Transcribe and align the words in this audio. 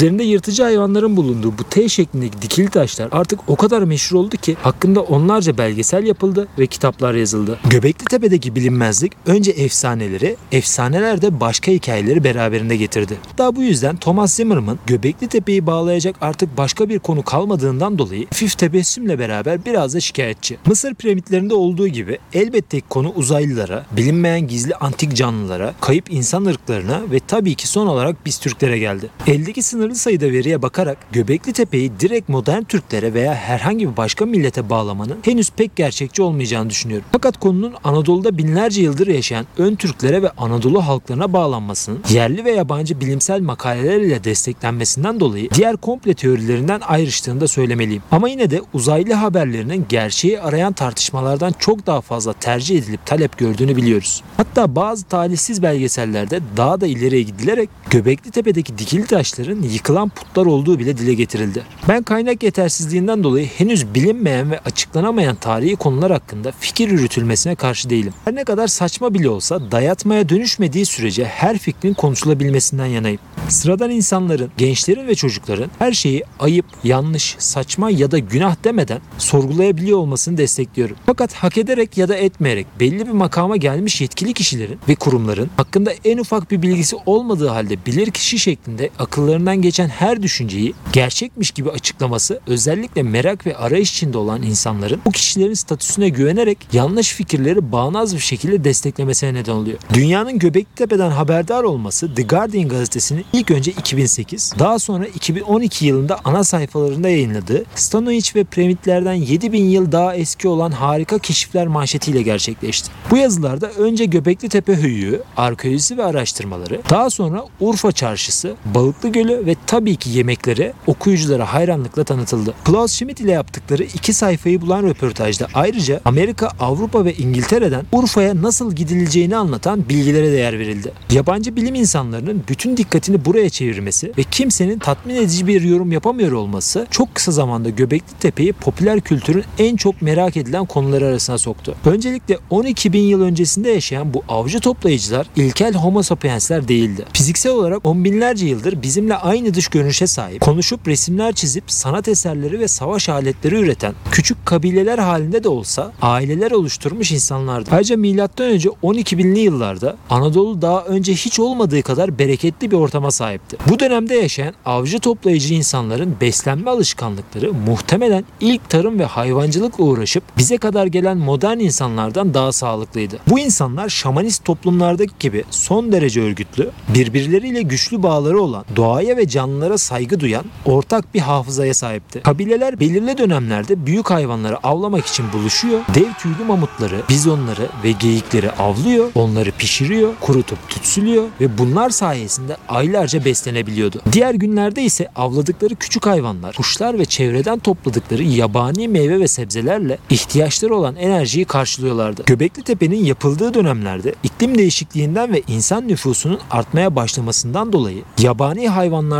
Üzerinde 0.00 0.22
yırtıcı 0.22 0.62
hayvanların 0.62 1.16
bulunduğu 1.16 1.58
bu 1.58 1.64
T 1.64 1.88
şeklindeki 1.88 2.42
dikili 2.42 2.70
taşlar 2.70 3.08
artık 3.12 3.40
o 3.48 3.56
kadar 3.56 3.82
meşhur 3.82 4.16
oldu 4.16 4.36
ki 4.36 4.56
hakkında 4.62 5.00
onlarca 5.00 5.58
belgesel 5.58 6.06
yapıldı 6.06 6.48
ve 6.58 6.66
kitaplar 6.66 7.14
yazıldı. 7.14 7.58
Göbekli 7.70 8.04
Tepe'deki 8.04 8.54
bilinmezlik 8.54 9.12
önce 9.26 9.50
efsaneleri, 9.50 10.36
efsaneler 10.52 11.22
de 11.22 11.40
başka 11.40 11.72
hikayeleri 11.72 12.24
beraberinde 12.24 12.76
getirdi. 12.76 13.18
Hatta 13.28 13.56
bu 13.56 13.62
yüzden 13.62 13.96
Thomas 13.96 14.34
Zimmerman 14.34 14.78
Göbekli 14.86 15.28
Tepe'yi 15.28 15.66
bağlayacak 15.66 16.16
artık 16.20 16.56
başka 16.56 16.88
bir 16.88 16.98
konu 16.98 17.22
kalmadığından 17.22 17.98
dolayı 17.98 18.26
hafif 18.26 18.58
tebessümle 18.58 19.18
beraber 19.18 19.64
biraz 19.64 19.94
da 19.94 20.00
şikayetçi. 20.00 20.58
Mısır 20.66 20.94
piramitlerinde 20.94 21.54
olduğu 21.54 21.88
gibi 21.88 22.18
elbette 22.32 22.80
konu 22.88 23.12
uzaylılara, 23.16 23.86
bilinmeyen 23.92 24.48
gizli 24.48 24.74
antik 24.74 25.16
canlılara, 25.16 25.74
kayıp 25.80 26.12
insan 26.12 26.44
ırklarına 26.44 27.00
ve 27.12 27.20
tabii 27.28 27.54
ki 27.54 27.68
son 27.68 27.86
olarak 27.86 28.26
biz 28.26 28.38
Türklere 28.38 28.78
geldi. 28.78 29.10
Eldeki 29.26 29.62
sınırlı 29.90 30.02
sayıda 30.02 30.32
veriye 30.32 30.62
bakarak 30.62 30.98
Göbekli 31.12 31.52
Tepe'yi 31.52 31.92
direkt 32.00 32.28
modern 32.28 32.62
Türklere 32.62 33.14
veya 33.14 33.34
herhangi 33.34 33.90
bir 33.90 33.96
başka 33.96 34.26
millete 34.26 34.70
bağlamanın 34.70 35.18
henüz 35.22 35.50
pek 35.50 35.76
gerçekçi 35.76 36.22
olmayacağını 36.22 36.70
düşünüyorum. 36.70 37.06
Fakat 37.12 37.40
konunun 37.40 37.74
Anadolu'da 37.84 38.38
binlerce 38.38 38.82
yıldır 38.82 39.06
yaşayan 39.06 39.46
ön 39.58 39.74
Türklere 39.74 40.22
ve 40.22 40.30
Anadolu 40.30 40.86
halklarına 40.86 41.32
bağlanmasının 41.32 42.00
yerli 42.10 42.44
ve 42.44 42.50
yabancı 42.50 43.00
bilimsel 43.00 43.40
makaleler 43.40 44.00
ile 44.00 44.24
desteklenmesinden 44.24 45.20
dolayı 45.20 45.50
diğer 45.50 45.76
komple 45.76 46.14
teorilerinden 46.14 46.80
ayrıştığını 46.80 47.40
da 47.40 47.48
söylemeliyim. 47.48 48.02
Ama 48.10 48.28
yine 48.28 48.50
de 48.50 48.60
uzaylı 48.74 49.14
haberlerinin 49.14 49.86
gerçeği 49.88 50.40
arayan 50.40 50.72
tartışmalardan 50.72 51.54
çok 51.58 51.86
daha 51.86 52.00
fazla 52.00 52.32
tercih 52.32 52.78
edilip 52.78 53.06
talep 53.06 53.38
gördüğünü 53.38 53.76
biliyoruz. 53.76 54.22
Hatta 54.36 54.76
bazı 54.76 55.04
talihsiz 55.04 55.62
belgesellerde 55.62 56.40
daha 56.56 56.80
da 56.80 56.86
ileriye 56.86 57.22
gidilerek 57.22 57.68
Göbekli 57.90 58.30
Tepe'deki 58.30 58.78
dikili 58.78 59.06
taşların 59.06 59.62
yıkılan 59.80 60.08
putlar 60.08 60.46
olduğu 60.46 60.78
bile 60.78 60.98
dile 60.98 61.14
getirildi. 61.14 61.62
Ben 61.88 62.02
kaynak 62.02 62.42
yetersizliğinden 62.42 63.24
dolayı 63.24 63.46
henüz 63.46 63.94
bilinmeyen 63.94 64.50
ve 64.50 64.58
açıklanamayan 64.58 65.36
tarihi 65.36 65.76
konular 65.76 66.12
hakkında 66.12 66.52
fikir 66.60 66.90
yürütülmesine 66.90 67.54
karşı 67.54 67.90
değilim. 67.90 68.12
Her 68.24 68.34
ne 68.34 68.44
kadar 68.44 68.66
saçma 68.66 69.14
bile 69.14 69.28
olsa 69.28 69.70
dayatmaya 69.72 70.28
dönüşmediği 70.28 70.86
sürece 70.86 71.24
her 71.24 71.58
fikrin 71.58 71.94
konuşulabilmesinden 71.94 72.86
yanayım. 72.86 73.20
Sıradan 73.48 73.90
insanların, 73.90 74.50
gençlerin 74.56 75.06
ve 75.06 75.14
çocukların 75.14 75.70
her 75.78 75.92
şeyi 75.92 76.24
ayıp, 76.40 76.66
yanlış, 76.84 77.36
saçma 77.38 77.90
ya 77.90 78.10
da 78.10 78.18
günah 78.18 78.64
demeden 78.64 79.00
sorgulayabiliyor 79.18 79.98
olmasını 79.98 80.38
destekliyorum. 80.38 80.96
Fakat 81.06 81.34
hak 81.34 81.58
ederek 81.58 81.98
ya 81.98 82.08
da 82.08 82.16
etmeyerek 82.16 82.66
belli 82.80 83.06
bir 83.06 83.12
makama 83.12 83.56
gelmiş 83.56 84.00
yetkili 84.00 84.32
kişilerin 84.32 84.78
ve 84.88 84.94
kurumların 84.94 85.50
hakkında 85.56 85.92
en 86.04 86.18
ufak 86.18 86.50
bir 86.50 86.62
bilgisi 86.62 86.96
olmadığı 87.06 87.48
halde 87.48 87.86
bilirkişi 87.86 88.38
şeklinde 88.38 88.90
akıllarından 88.98 89.62
geçen 89.62 89.69
her 89.78 90.22
düşünceyi 90.22 90.74
gerçekmiş 90.92 91.50
gibi 91.50 91.70
açıklaması 91.70 92.40
özellikle 92.46 93.02
merak 93.02 93.46
ve 93.46 93.56
arayış 93.56 93.92
içinde 93.92 94.18
olan 94.18 94.42
insanların 94.42 95.00
bu 95.06 95.10
kişilerin 95.10 95.54
statüsüne 95.54 96.08
güvenerek 96.08 96.58
yanlış 96.72 97.14
fikirleri 97.14 97.72
bağnaz 97.72 98.14
bir 98.14 98.20
şekilde 98.20 98.64
desteklemesine 98.64 99.34
neden 99.34 99.52
oluyor. 99.52 99.78
Dünyanın 99.94 100.38
Göbeklitepe'den 100.38 101.10
haberdar 101.10 101.62
olması 101.62 102.14
The 102.14 102.22
Guardian 102.22 102.68
gazetesinin 102.68 103.24
ilk 103.32 103.50
önce 103.50 103.70
2008 103.70 104.54
daha 104.58 104.78
sonra 104.78 105.06
2012 105.06 105.86
yılında 105.86 106.18
ana 106.24 106.44
sayfalarında 106.44 107.08
yayınladığı 107.08 107.64
Stonehenge 107.74 108.30
ve 108.34 108.44
piramitlerden 108.44 109.14
7000 109.14 109.64
yıl 109.64 109.92
daha 109.92 110.14
eski 110.14 110.48
olan 110.48 110.70
harika 110.70 111.18
keşifler 111.18 111.66
manşetiyle 111.66 112.22
gerçekleşti. 112.22 112.90
Bu 113.10 113.16
yazılarda 113.16 113.70
önce 113.70 114.04
Göbekli 114.04 114.48
Tepe 114.48 114.74
höyüğü, 114.74 115.22
arkeolojisi 115.36 115.98
ve 115.98 116.04
araştırmaları, 116.04 116.80
daha 116.90 117.10
sonra 117.10 117.44
Urfa 117.60 117.92
Çarşısı, 117.92 118.54
Balıklı 118.74 119.08
Gölü 119.08 119.46
ve 119.46 119.49
tabii 119.66 119.96
ki 119.96 120.10
yemekleri 120.10 120.72
okuyuculara 120.86 121.52
hayranlıkla 121.52 122.04
tanıtıldı. 122.04 122.54
Klaus 122.64 122.92
Schmidt 122.92 123.20
ile 123.20 123.32
yaptıkları 123.32 123.82
iki 123.82 124.12
sayfayı 124.12 124.60
bulan 124.60 124.82
röportajda 124.82 125.48
ayrıca 125.54 126.00
Amerika, 126.04 126.48
Avrupa 126.60 127.04
ve 127.04 127.14
İngiltere'den 127.14 127.84
Urfa'ya 127.92 128.42
nasıl 128.42 128.72
gidileceğini 128.72 129.36
anlatan 129.36 129.88
bilgilere 129.88 130.32
değer 130.32 130.58
verildi. 130.58 130.92
Yabancı 131.10 131.56
bilim 131.56 131.74
insanlarının 131.74 132.42
bütün 132.48 132.76
dikkatini 132.76 133.24
buraya 133.24 133.50
çevirmesi 133.50 134.12
ve 134.18 134.22
kimsenin 134.22 134.78
tatmin 134.78 135.14
edici 135.14 135.46
bir 135.46 135.62
yorum 135.62 135.92
yapamıyor 135.92 136.32
olması 136.32 136.86
çok 136.90 137.14
kısa 137.14 137.32
zamanda 137.32 137.70
Göbekli 137.70 138.18
Tepe'yi 138.20 138.52
popüler 138.52 139.00
kültürün 139.00 139.44
en 139.58 139.76
çok 139.76 140.02
merak 140.02 140.36
edilen 140.36 140.66
konuları 140.66 141.06
arasına 141.06 141.38
soktu. 141.38 141.74
Öncelikle 141.84 142.38
12 142.50 142.92
bin 142.92 143.02
yıl 143.02 143.22
öncesinde 143.22 143.70
yaşayan 143.70 144.14
bu 144.14 144.22
avcı 144.28 144.60
toplayıcılar 144.60 145.26
ilkel 145.36 145.74
homo 145.74 146.02
sapiensler 146.02 146.68
değildi. 146.68 147.04
Fiziksel 147.12 147.52
olarak 147.52 147.86
on 147.86 148.04
binlerce 148.04 148.46
yıldır 148.46 148.82
bizimle 148.82 149.16
aynı 149.16 149.39
dış 149.44 149.68
görünüşe 149.68 150.06
sahip, 150.06 150.40
konuşup 150.40 150.88
resimler 150.88 151.32
çizip 151.32 151.64
sanat 151.66 152.08
eserleri 152.08 152.60
ve 152.60 152.68
savaş 152.68 153.08
aletleri 153.08 153.54
üreten 153.54 153.94
küçük 154.10 154.46
kabileler 154.46 154.98
halinde 154.98 155.44
de 155.44 155.48
olsa 155.48 155.92
aileler 156.02 156.50
oluşturmuş 156.50 157.12
insanlardı. 157.12 157.70
Ayrıca 157.72 157.96
M.Ö. 157.96 158.58
12 158.82 159.18
binli 159.18 159.38
yıllarda 159.40 159.96
Anadolu 160.10 160.62
daha 160.62 160.84
önce 160.84 161.12
hiç 161.14 161.40
olmadığı 161.40 161.82
kadar 161.82 162.18
bereketli 162.18 162.70
bir 162.70 162.76
ortama 162.76 163.10
sahipti. 163.10 163.56
Bu 163.68 163.78
dönemde 163.80 164.14
yaşayan 164.14 164.54
avcı 164.64 164.98
toplayıcı 164.98 165.54
insanların 165.54 166.16
beslenme 166.20 166.70
alışkanlıkları 166.70 167.52
muhtemelen 167.52 168.24
ilk 168.40 168.70
tarım 168.70 168.98
ve 168.98 169.04
hayvancılıkla 169.04 169.84
uğraşıp 169.84 170.24
bize 170.38 170.58
kadar 170.58 170.86
gelen 170.86 171.16
modern 171.16 171.58
insanlardan 171.58 172.34
daha 172.34 172.52
sağlıklıydı. 172.52 173.18
Bu 173.30 173.38
insanlar 173.38 173.88
şamanist 173.88 174.44
toplumlardaki 174.44 175.12
gibi 175.20 175.44
son 175.50 175.92
derece 175.92 176.20
örgütlü, 176.20 176.70
birbirleriyle 176.94 177.62
güçlü 177.62 178.02
bağları 178.02 178.40
olan, 178.40 178.64
doğaya 178.76 179.16
ve 179.16 179.28
canlılara 179.30 179.78
saygı 179.78 180.20
duyan 180.20 180.44
ortak 180.64 181.14
bir 181.14 181.20
hafızaya 181.20 181.74
sahipti. 181.74 182.20
Kabileler 182.22 182.80
belirli 182.80 183.18
dönemlerde 183.18 183.86
büyük 183.86 184.10
hayvanları 184.10 184.66
avlamak 184.66 185.06
için 185.06 185.32
buluşuyor, 185.32 185.80
dev 185.94 186.12
tüylü 186.18 186.44
mamutları, 186.44 187.02
bizonları 187.08 187.68
ve 187.84 187.92
geyikleri 187.92 188.52
avlıyor, 188.52 189.10
onları 189.14 189.50
pişiriyor, 189.50 190.12
kurutup 190.20 190.68
tütsülüyor 190.68 191.24
ve 191.40 191.58
bunlar 191.58 191.90
sayesinde 191.90 192.56
aylarca 192.68 193.24
beslenebiliyordu. 193.24 194.02
Diğer 194.12 194.34
günlerde 194.34 194.82
ise 194.82 195.08
avladıkları 195.16 195.74
küçük 195.74 196.06
hayvanlar, 196.06 196.54
kuşlar 196.56 196.98
ve 196.98 197.04
çevreden 197.04 197.58
topladıkları 197.58 198.22
yabani 198.22 198.88
meyve 198.88 199.20
ve 199.20 199.28
sebzelerle 199.28 199.98
ihtiyaçları 200.10 200.74
olan 200.74 200.96
enerjiyi 200.96 201.44
karşılıyorlardı. 201.44 202.22
Göbekli 202.26 202.62
Tepe'nin 202.62 203.04
yapıldığı 203.04 203.54
dönemlerde 203.54 204.14
iklim 204.22 204.58
değişikliğinden 204.58 205.32
ve 205.32 205.42
insan 205.48 205.88
nüfusunun 205.88 206.40
artmaya 206.50 206.96
başlamasından 206.96 207.72
dolayı 207.72 208.02
yabani 208.18 208.68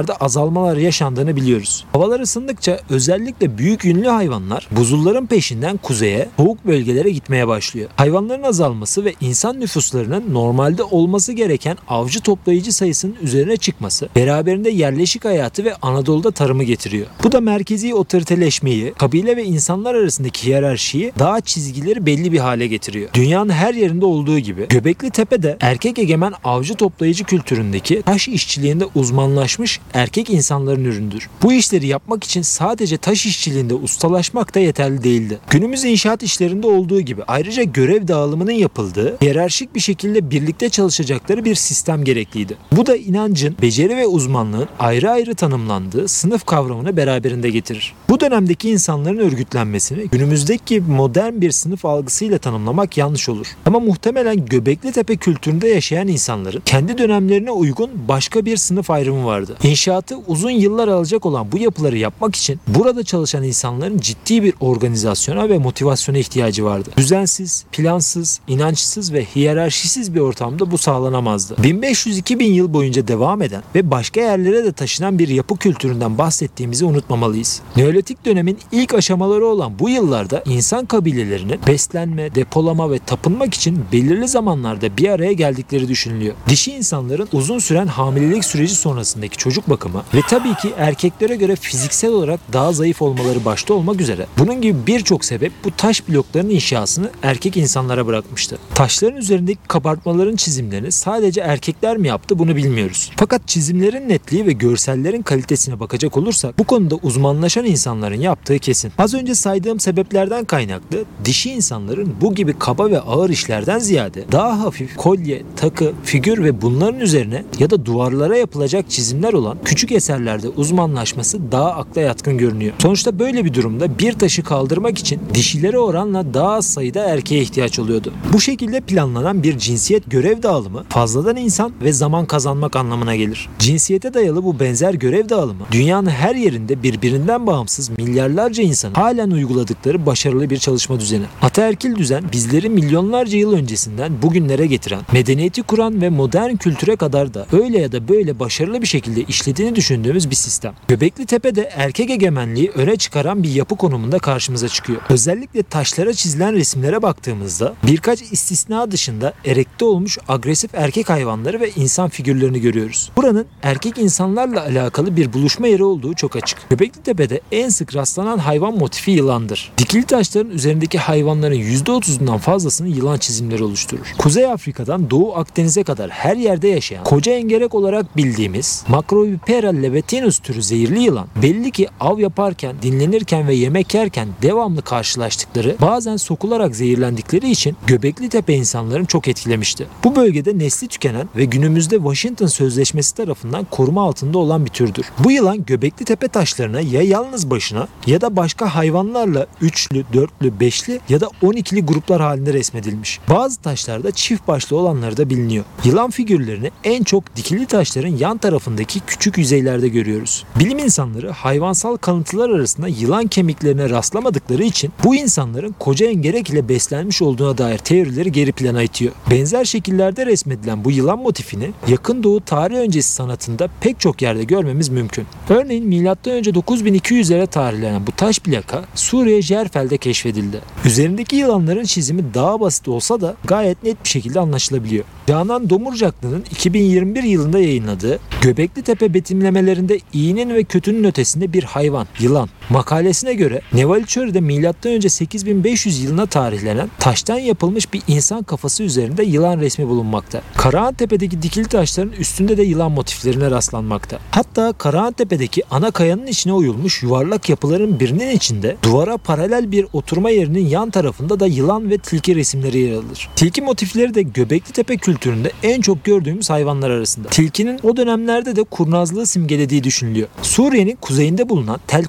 hayvanlarda 0.01 0.17
azalmalar 0.17 0.77
yaşandığını 0.77 1.37
biliyoruz. 1.37 1.85
Havalar 1.93 2.21
ısındıkça 2.21 2.81
özellikle 2.91 3.59
büyük 3.59 3.85
ünlü 3.85 4.09
hayvanlar 4.09 4.69
buzulların 4.71 5.27
peşinden 5.27 5.77
kuzeye, 5.77 6.29
soğuk 6.37 6.67
bölgelere 6.67 7.11
gitmeye 7.11 7.49
başlıyor. 7.49 7.91
Hayvanların 7.97 8.43
azalması 8.43 9.05
ve 9.05 9.15
insan 9.21 9.61
nüfuslarının 9.61 10.35
normalde 10.35 10.83
olması 10.83 11.33
gereken 11.33 11.77
avcı 11.89 12.21
toplayıcı 12.21 12.73
sayısının 12.73 13.17
üzerine 13.23 13.57
çıkması 13.57 14.09
beraberinde 14.17 14.71
yerleşik 14.71 15.25
hayatı 15.25 15.65
ve 15.65 15.75
Anadolu'da 15.83 16.31
tarımı 16.31 16.65
getiriyor. 16.65 17.07
Bu 17.25 17.33
da 17.33 17.41
merkezi 17.41 17.95
otoriteleşmeyi, 17.95 18.93
kabile 18.93 19.37
ve 19.37 19.45
insanlar 19.45 19.95
arasındaki 19.95 20.47
hiyerarşiyi 20.47 21.13
daha 21.19 21.41
çizgileri 21.41 22.07
belli 22.07 22.33
bir 22.33 22.39
hale 22.39 22.67
getiriyor. 22.67 23.11
Dünyanın 23.15 23.51
her 23.53 23.75
yerinde 23.75 24.05
olduğu 24.05 24.39
gibi 24.39 24.69
Göbekli 24.69 25.11
Tepe 25.11 25.43
de 25.43 25.57
erkek 25.61 25.99
egemen 25.99 26.33
avcı 26.45 26.75
toplayıcı 26.75 27.25
kültüründeki 27.25 28.03
taş 28.03 28.29
işçiliğinde 28.29 28.85
uzmanlaşmış 28.95 29.81
erkek 29.95 30.31
insanların 30.31 30.85
üründür. 30.85 31.29
Bu 31.43 31.53
işleri 31.53 31.87
yapmak 31.87 32.25
için 32.25 32.43
sadece 32.43 32.97
taş 32.97 33.27
işçiliğinde 33.27 33.75
ustalaşmak 33.75 34.55
da 34.55 34.61
yeterli 34.61 35.05
değildi. 35.05 35.39
Günümüz 35.51 35.85
inşaat 35.85 36.23
işlerinde 36.23 36.67
olduğu 36.67 37.01
gibi 37.01 37.23
ayrıca 37.25 37.63
görev 37.63 38.09
dağılımının 38.09 38.53
yapıldığı, 38.53 39.17
hiyerarşik 39.23 39.75
bir 39.75 39.81
şekilde 39.81 40.31
birlikte 40.31 40.69
çalışacakları 40.69 41.45
bir 41.45 41.55
sistem 41.55 42.05
gerekliydi. 42.05 42.57
Bu 42.73 42.87
da 42.87 42.97
inancın, 42.97 43.57
beceri 43.63 43.97
ve 43.97 44.07
uzmanlığın 44.07 44.69
ayrı 44.79 45.11
ayrı 45.11 45.35
tanımlandığı 45.35 46.09
sınıf 46.09 46.47
kavramını 46.47 46.97
beraberinde 46.97 47.51
getirir. 47.51 47.95
Bu 48.09 48.21
dönemdeki 48.21 48.71
insanların 48.71 49.19
örgütlenmesini 49.19 50.09
günümüzdeki 50.09 50.81
modern 50.81 51.41
bir 51.41 51.51
sınıf 51.51 51.85
algısıyla 51.85 52.39
tanımlamak 52.39 52.97
yanlış 52.97 53.29
olur. 53.29 53.47
Ama 53.67 53.81
muhtemelen 53.81 54.47
Göbekli 54.47 54.93
Tepe 54.93 55.17
kültüründe 55.17 55.69
yaşayan 55.69 56.09
insanların 56.09 56.63
kendi 56.65 56.99
dönemlerine 56.99 57.51
uygun 57.51 57.91
başka 58.09 58.45
bir 58.45 58.57
sınıf 58.57 58.91
ayrımı 58.91 59.25
vardı. 59.27 59.57
İnşaatı 59.81 60.17
uzun 60.27 60.51
yıllar 60.51 60.89
alacak 60.89 61.27
olan 61.27 61.53
bu 61.53 61.59
yapıları 61.59 61.99
yapmak 61.99 62.37
için 62.37 62.61
burada 62.67 63.05
çalışan 63.05 63.43
insanların 63.43 63.99
ciddi 63.99 64.43
bir 64.43 64.55
organizasyona 64.61 65.49
ve 65.49 65.59
motivasyona 65.59 66.19
ihtiyacı 66.19 66.65
vardı. 66.65 66.91
Düzensiz, 66.97 67.65
plansız, 67.73 68.41
inançsız 68.49 69.13
ve 69.13 69.25
hiyerarşisiz 69.25 70.15
bir 70.15 70.21
ortamda 70.21 70.71
bu 70.71 70.79
sağlanamazdı. 70.79 71.55
1500-2000 71.55 72.43
yıl 72.43 72.73
boyunca 72.73 73.09
devam 73.09 73.43
eden 73.43 73.63
ve 73.75 73.91
başka 73.91 74.21
yerlere 74.21 74.65
de 74.65 74.73
taşınan 74.73 75.19
bir 75.19 75.29
yapı 75.29 75.57
kültüründen 75.57 76.19
bahsettiğimizi 76.19 76.85
unutmamalıyız. 76.85 77.63
Neolitik 77.77 78.25
dönemin 78.25 78.59
ilk 78.73 78.95
aşamaları 78.95 79.47
olan 79.47 79.79
bu 79.79 79.89
yıllarda 79.89 80.43
insan 80.47 80.87
kabilelerinin 80.87 81.61
beslenme, 81.67 82.35
depolama 82.35 82.91
ve 82.91 82.99
tapınmak 82.99 83.55
için 83.55 83.85
belirli 83.93 84.29
zamanlarda 84.29 84.97
bir 84.97 85.09
araya 85.09 85.33
geldikleri 85.33 85.89
düşünülüyor. 85.89 86.35
Dişi 86.49 86.73
insanların 86.73 87.29
uzun 87.33 87.59
süren 87.59 87.87
hamilelik 87.87 88.45
süreci 88.45 88.75
sonrasındaki 88.75 89.37
çocuk 89.37 89.70
bakımı 89.71 90.03
ve 90.15 90.21
tabii 90.29 90.55
ki 90.55 90.73
erkeklere 90.77 91.37
göre 91.37 91.57
fiziksel 91.57 92.11
olarak 92.13 92.41
daha 92.53 92.73
zayıf 92.73 93.03
olmaları 93.03 93.45
başta 93.45 93.75
olmak 93.75 94.01
üzere. 94.01 94.27
Bunun 94.39 94.61
gibi 94.61 94.87
birçok 94.87 95.25
sebep 95.25 95.53
bu 95.65 95.71
taş 95.77 96.09
blokların 96.09 96.51
inşasını 96.51 97.11
erkek 97.23 97.57
insanlara 97.57 98.07
bırakmıştı. 98.07 98.59
Taşların 98.75 99.17
üzerindeki 99.17 99.61
kabartmaların 99.69 100.37
çizimlerini 100.37 100.93
sadece 100.93 101.41
erkekler 101.41 101.97
mi 101.97 102.09
yaptı 102.09 102.39
bunu 102.39 102.57
bilmiyoruz. 102.57 103.11
Fakat 103.17 103.49
çizimlerin 103.49 104.09
netliği 104.09 104.47
ve 104.47 104.53
görsellerin 104.53 105.23
kalitesine 105.23 105.81
bakacak 105.81 106.17
olursak 106.17 106.59
bu 106.59 106.65
konuda 106.65 106.95
uzmanlaşan 106.95 107.65
insanların 107.65 108.21
yaptığı 108.21 108.59
kesin. 108.59 108.93
Az 108.99 109.15
önce 109.15 109.35
saydığım 109.35 109.81
sebeplerden 109.81 110.45
kaynaklı 110.45 111.05
dişi 111.25 111.51
insanların 111.51 112.15
bu 112.21 112.35
gibi 112.35 112.59
kaba 112.59 112.91
ve 112.91 113.01
ağır 113.01 113.31
işlerden 113.31 113.79
ziyade 113.79 114.25
daha 114.33 114.61
hafif 114.61 114.97
kolye, 114.97 115.43
takı, 115.57 115.93
figür 116.05 116.45
ve 116.45 116.63
bunların 116.63 117.01
üzerine 117.01 117.45
ya 117.59 117.71
da 117.71 117.87
duvarlara 117.87 118.37
yapılacak 118.37 118.91
çizimler 118.91 119.33
olan 119.33 119.59
küçük 119.65 119.93
eserlerde 119.93 120.49
uzmanlaşması 120.49 121.53
daha 121.53 121.71
akla 121.71 122.01
yatkın 122.01 122.39
görünüyor. 122.39 122.73
Sonuçta 122.79 123.19
böyle 123.19 123.45
bir 123.45 123.55
durumda 123.55 123.99
bir 123.99 124.13
taşı 124.13 124.43
kaldırmak 124.43 124.99
için 124.99 125.21
dişilere 125.35 125.79
oranla 125.79 126.35
daha 126.35 126.53
az 126.53 126.67
sayıda 126.67 127.05
erkeğe 127.05 127.43
ihtiyaç 127.43 127.79
oluyordu. 127.79 128.13
Bu 128.33 128.41
şekilde 128.41 128.81
planlanan 128.81 129.43
bir 129.43 129.59
cinsiyet 129.59 130.11
görev 130.11 130.43
dağılımı 130.43 130.85
fazladan 130.89 131.37
insan 131.37 131.73
ve 131.83 131.93
zaman 131.93 132.27
kazanmak 132.27 132.77
anlamına 132.77 133.17
gelir. 133.17 133.49
Cinsiyete 133.59 134.15
dayalı 134.15 134.45
bu 134.45 134.61
benzer 134.61 134.95
görev 134.95 135.29
dağılımı 135.29 135.65
dünyanın 135.73 136.11
her 136.11 136.35
yerinde 136.35 136.83
birbirinden 136.83 137.47
bağımsız 137.47 137.91
milyarlarca 137.91 138.63
insanın 138.63 138.95
halen 138.95 139.31
uyguladıkları 139.31 140.07
başarılı 140.07 140.51
bir 140.51 140.59
çalışma 140.59 141.01
düzeni. 141.01 141.25
Ataerkil 141.43 141.97
düzen 141.97 142.25
bizleri 142.33 142.69
milyonlarca 142.69 143.39
yıl 143.39 143.53
öncesinden 143.53 144.23
bugünlere 144.23 144.67
getiren, 144.67 145.01
medeniyeti 145.13 145.63
kuran 145.63 146.03
ve 146.03 146.11
modern 146.11 146.57
kültüre 146.57 146.97
kadar 146.97 147.35
da 147.35 147.47
öyle 147.53 147.79
ya 147.79 147.93
da 147.93 148.09
böyle 148.09 148.41
başarılı 148.41 148.83
bir 148.83 148.87
şekilde 148.87 149.21
işlediğini 149.41 149.77
düşündüğümüz 149.77 150.31
bir 150.31 150.35
sistem. 150.35 150.75
Göbekli 150.89 151.27
Tepe'de 151.27 151.71
erkek 151.75 152.11
egemenliği 152.11 152.71
öne 152.71 152.97
çıkaran 152.97 153.43
bir 153.43 153.51
yapı 153.51 153.77
konumunda 153.77 154.19
karşımıza 154.19 154.69
çıkıyor. 154.69 155.01
Özellikle 155.09 155.63
taşlara 155.63 156.13
çizilen 156.13 156.55
resimlere 156.55 157.03
baktığımızda 157.03 157.75
birkaç 157.87 158.23
istisna 158.23 158.91
dışında 158.91 159.33
erekte 159.45 159.85
olmuş 159.85 160.19
agresif 160.29 160.75
erkek 160.75 161.11
hayvanları 161.11 161.61
ve 161.61 161.71
insan 161.71 162.09
figürlerini 162.09 162.61
görüyoruz. 162.61 163.11
Buranın 163.17 163.47
erkek 163.63 163.99
insanlarla 163.99 164.63
alakalı 164.63 165.17
bir 165.17 165.33
buluşma 165.33 165.67
yeri 165.67 165.85
olduğu 165.85 166.15
çok 166.15 166.37
açık. 166.37 166.59
Göbekli 166.71 167.03
Tepe'de 167.03 167.41
en 167.53 167.69
sık 167.69 167.95
rastlanan 167.95 168.39
hayvan 168.39 168.79
motifi 168.79 169.11
yılandır. 169.11 169.73
Dikili 169.79 170.05
taşların 170.05 170.51
üzerindeki 170.53 170.99
hayvanların 170.99 171.55
%30'undan 171.55 172.39
fazlasını 172.39 172.89
yılan 172.89 173.19
çizimleri 173.19 173.65
oluşturur. 173.65 174.15
Kuzey 174.19 174.47
Afrika'dan 174.47 175.11
Doğu 175.11 175.37
Akdeniz'e 175.37 175.83
kadar 175.83 176.11
her 176.11 176.37
yerde 176.37 176.69
yaşayan 176.69 177.05
koca 177.05 177.33
engerek 177.33 177.75
olarak 177.75 178.17
bildiğimiz 178.17 178.85
Macrovipera 179.31 179.69
lebetinus 179.69 180.39
türü 180.39 180.63
zehirli 180.63 181.01
yılan 181.01 181.27
belli 181.43 181.71
ki 181.71 181.89
av 182.01 182.19
yaparken, 182.19 182.77
dinlenirken 182.83 183.49
ve 183.49 183.55
yemek 183.55 183.95
yerken 183.95 184.29
devamlı 184.43 184.83
karşılaştıkları 184.83 185.77
bazen 185.81 186.17
sokularak 186.17 186.77
zehirlendikleri 186.77 187.51
için 187.51 187.77
Göbekli 187.87 188.29
Tepe 188.29 188.55
insanların 188.55 189.05
çok 189.05 189.29
etkilemişti. 189.29 189.87
Bu 190.05 190.17
bölgede 190.17 190.59
nesli 190.59 190.89
tükenen 190.89 191.29
ve 191.37 191.45
günümüzde 191.45 191.97
Washington 191.97 192.47
Sözleşmesi 192.47 193.15
tarafından 193.15 193.67
koruma 193.71 194.03
altında 194.03 194.39
olan 194.39 194.65
bir 194.65 194.71
türdür. 194.71 195.07
Bu 195.25 195.31
yılan 195.31 195.65
Göbekli 195.65 196.05
Tepe 196.05 196.29
taşlarına 196.29 196.81
ya 196.81 197.03
yalnız 197.03 197.51
başına 197.51 197.89
ya 198.07 198.21
da 198.21 198.37
başka 198.37 198.75
hayvanlarla 198.75 199.47
üçlü, 199.61 200.05
dörtlü, 200.13 200.61
beşli 200.61 201.01
ya 201.09 201.21
da 201.21 201.29
on 201.43 201.53
ikili 201.53 201.85
gruplar 201.85 202.21
halinde 202.21 202.53
resmedilmiş. 202.53 203.21
Bazı 203.31 203.61
taşlarda 203.61 204.11
çift 204.11 204.49
başlı 204.49 204.77
olanları 204.77 205.17
da 205.17 205.31
biliniyor. 205.31 205.65
Yılan 205.85 206.11
figürlerini 206.11 206.71
en 206.85 207.03
çok 207.03 207.37
dikili 207.37 207.67
taşların 207.67 208.17
yan 208.17 208.39
tarafındaki 208.39 209.01
küçük 209.01 209.20
yüzeylerde 209.39 209.89
görüyoruz. 209.89 210.45
Bilim 210.59 210.79
insanları 210.79 211.31
hayvansal 211.31 211.97
kalıntılar 211.97 212.51
arasında 212.51 212.89
yılan 212.89 213.27
kemiklerine 213.27 213.91
rastlamadıkları 213.91 214.65
için 214.65 214.93
bu 215.05 215.15
insanların 215.15 215.75
koca 215.79 216.07
engerek 216.07 216.51
ile 216.51 216.69
beslenmiş 216.69 217.23
olduğuna 217.23 217.59
dair 217.59 217.79
teorileri 217.79 218.33
geri 218.33 218.53
plana 218.53 218.83
itiyor. 218.83 219.13
Benzer 219.31 219.65
şekillerde 219.65 220.27
resmedilen 220.27 220.85
bu 220.85 220.91
yılan 220.91 221.19
motifini 221.19 221.71
yakın 221.89 222.23
doğu 222.23 222.41
tarih 222.41 222.77
öncesi 222.77 223.13
sanatında 223.13 223.69
pek 223.81 224.01
çok 224.01 224.23
yerde 224.23 224.45
görmemiz 224.45 224.89
mümkün. 224.89 225.27
Örneğin 225.49 225.89
M.Ö. 225.89 226.11
9200'lere 226.41 227.47
tarihlenen 227.47 228.07
bu 228.07 228.13
taş 228.13 228.39
plaka 228.39 228.85
Suriye 228.95 229.43
Jerfel'de 229.43 229.99
keşfedildi. 229.99 230.61
Üzerindeki 230.85 231.37
yılanların 231.37 231.85
çizimi 231.85 232.35
daha 232.35 232.61
basit 232.61 232.89
olsa 232.89 233.21
da 233.21 233.37
gayet 233.45 233.83
net 233.83 234.05
bir 234.05 234.09
şekilde 234.09 234.41
anlaşılabiliyor. 234.41 235.05
Canan 235.27 235.71
Domurcaklı'nın 235.71 236.45
2021 236.51 237.23
yılında 237.23 237.59
yayınladığı 237.59 238.19
Göbekli 238.43 238.83
Tepe 238.83 239.10
betimlemelerinde 239.15 239.99
iyinin 240.13 240.55
ve 240.55 240.65
kötünün 240.65 241.05
ötesinde 241.05 241.53
bir 241.53 241.65
hayvan, 241.65 242.07
yılan 242.21 242.49
makalesine 242.71 243.35
göre 243.35 243.61
Nevaliçöre'de 243.73 244.41
M.Ö. 244.41 245.09
8500 245.09 246.03
yılına 246.03 246.27
tarihlenen 246.27 246.91
taştan 246.99 247.39
yapılmış 247.39 247.93
bir 247.93 248.03
insan 248.09 248.43
kafası 248.43 248.83
üzerinde 248.83 249.23
yılan 249.23 249.61
resmi 249.61 249.89
bulunmakta. 249.89 250.43
Karahantepe'deki 250.57 251.43
dikili 251.43 251.69
taşların 251.69 252.13
üstünde 252.13 252.57
de 252.57 252.63
yılan 252.63 252.93
motiflerine 252.93 253.51
rastlanmakta. 253.51 254.19
Hatta 254.31 254.73
Karahantepe'deki 254.73 255.63
ana 255.71 255.91
kayanın 255.91 256.27
içine 256.27 256.53
oyulmuş 256.53 257.03
yuvarlak 257.03 257.49
yapıların 257.49 258.01
birinin 258.01 258.31
içinde 258.31 258.77
duvara 258.83 259.17
paralel 259.17 259.73
bir 259.73 259.87
oturma 259.93 260.31
yerinin 260.31 260.67
yan 260.67 260.91
tarafında 260.91 261.41
da 261.41 261.47
yılan 261.47 261.91
ve 261.91 261.99
tilki 261.99 262.37
resimleri 262.37 262.79
yer 262.79 262.93
alır. 262.93 263.29
Tilki 263.37 263.63
motifleri 263.63 264.15
de 264.15 264.23
Göbekli 264.23 264.73
Tepe 264.73 264.97
kültüründe 264.97 265.53
en 265.63 265.81
çok 265.81 266.05
gördüğümüz 266.05 266.51
hayvanlar 266.51 266.91
arasında. 266.91 267.29
Tilkinin 267.29 267.81
o 267.83 267.97
dönemlerde 267.97 268.57
de 268.57 268.65
kurnazlığı 268.65 269.27
simgelediği 269.27 269.85
düşünülüyor. 269.85 270.29
Suriye'nin 270.43 270.97
kuzeyinde 271.01 271.49
bulunan 271.49 271.81
Tel 271.87 272.05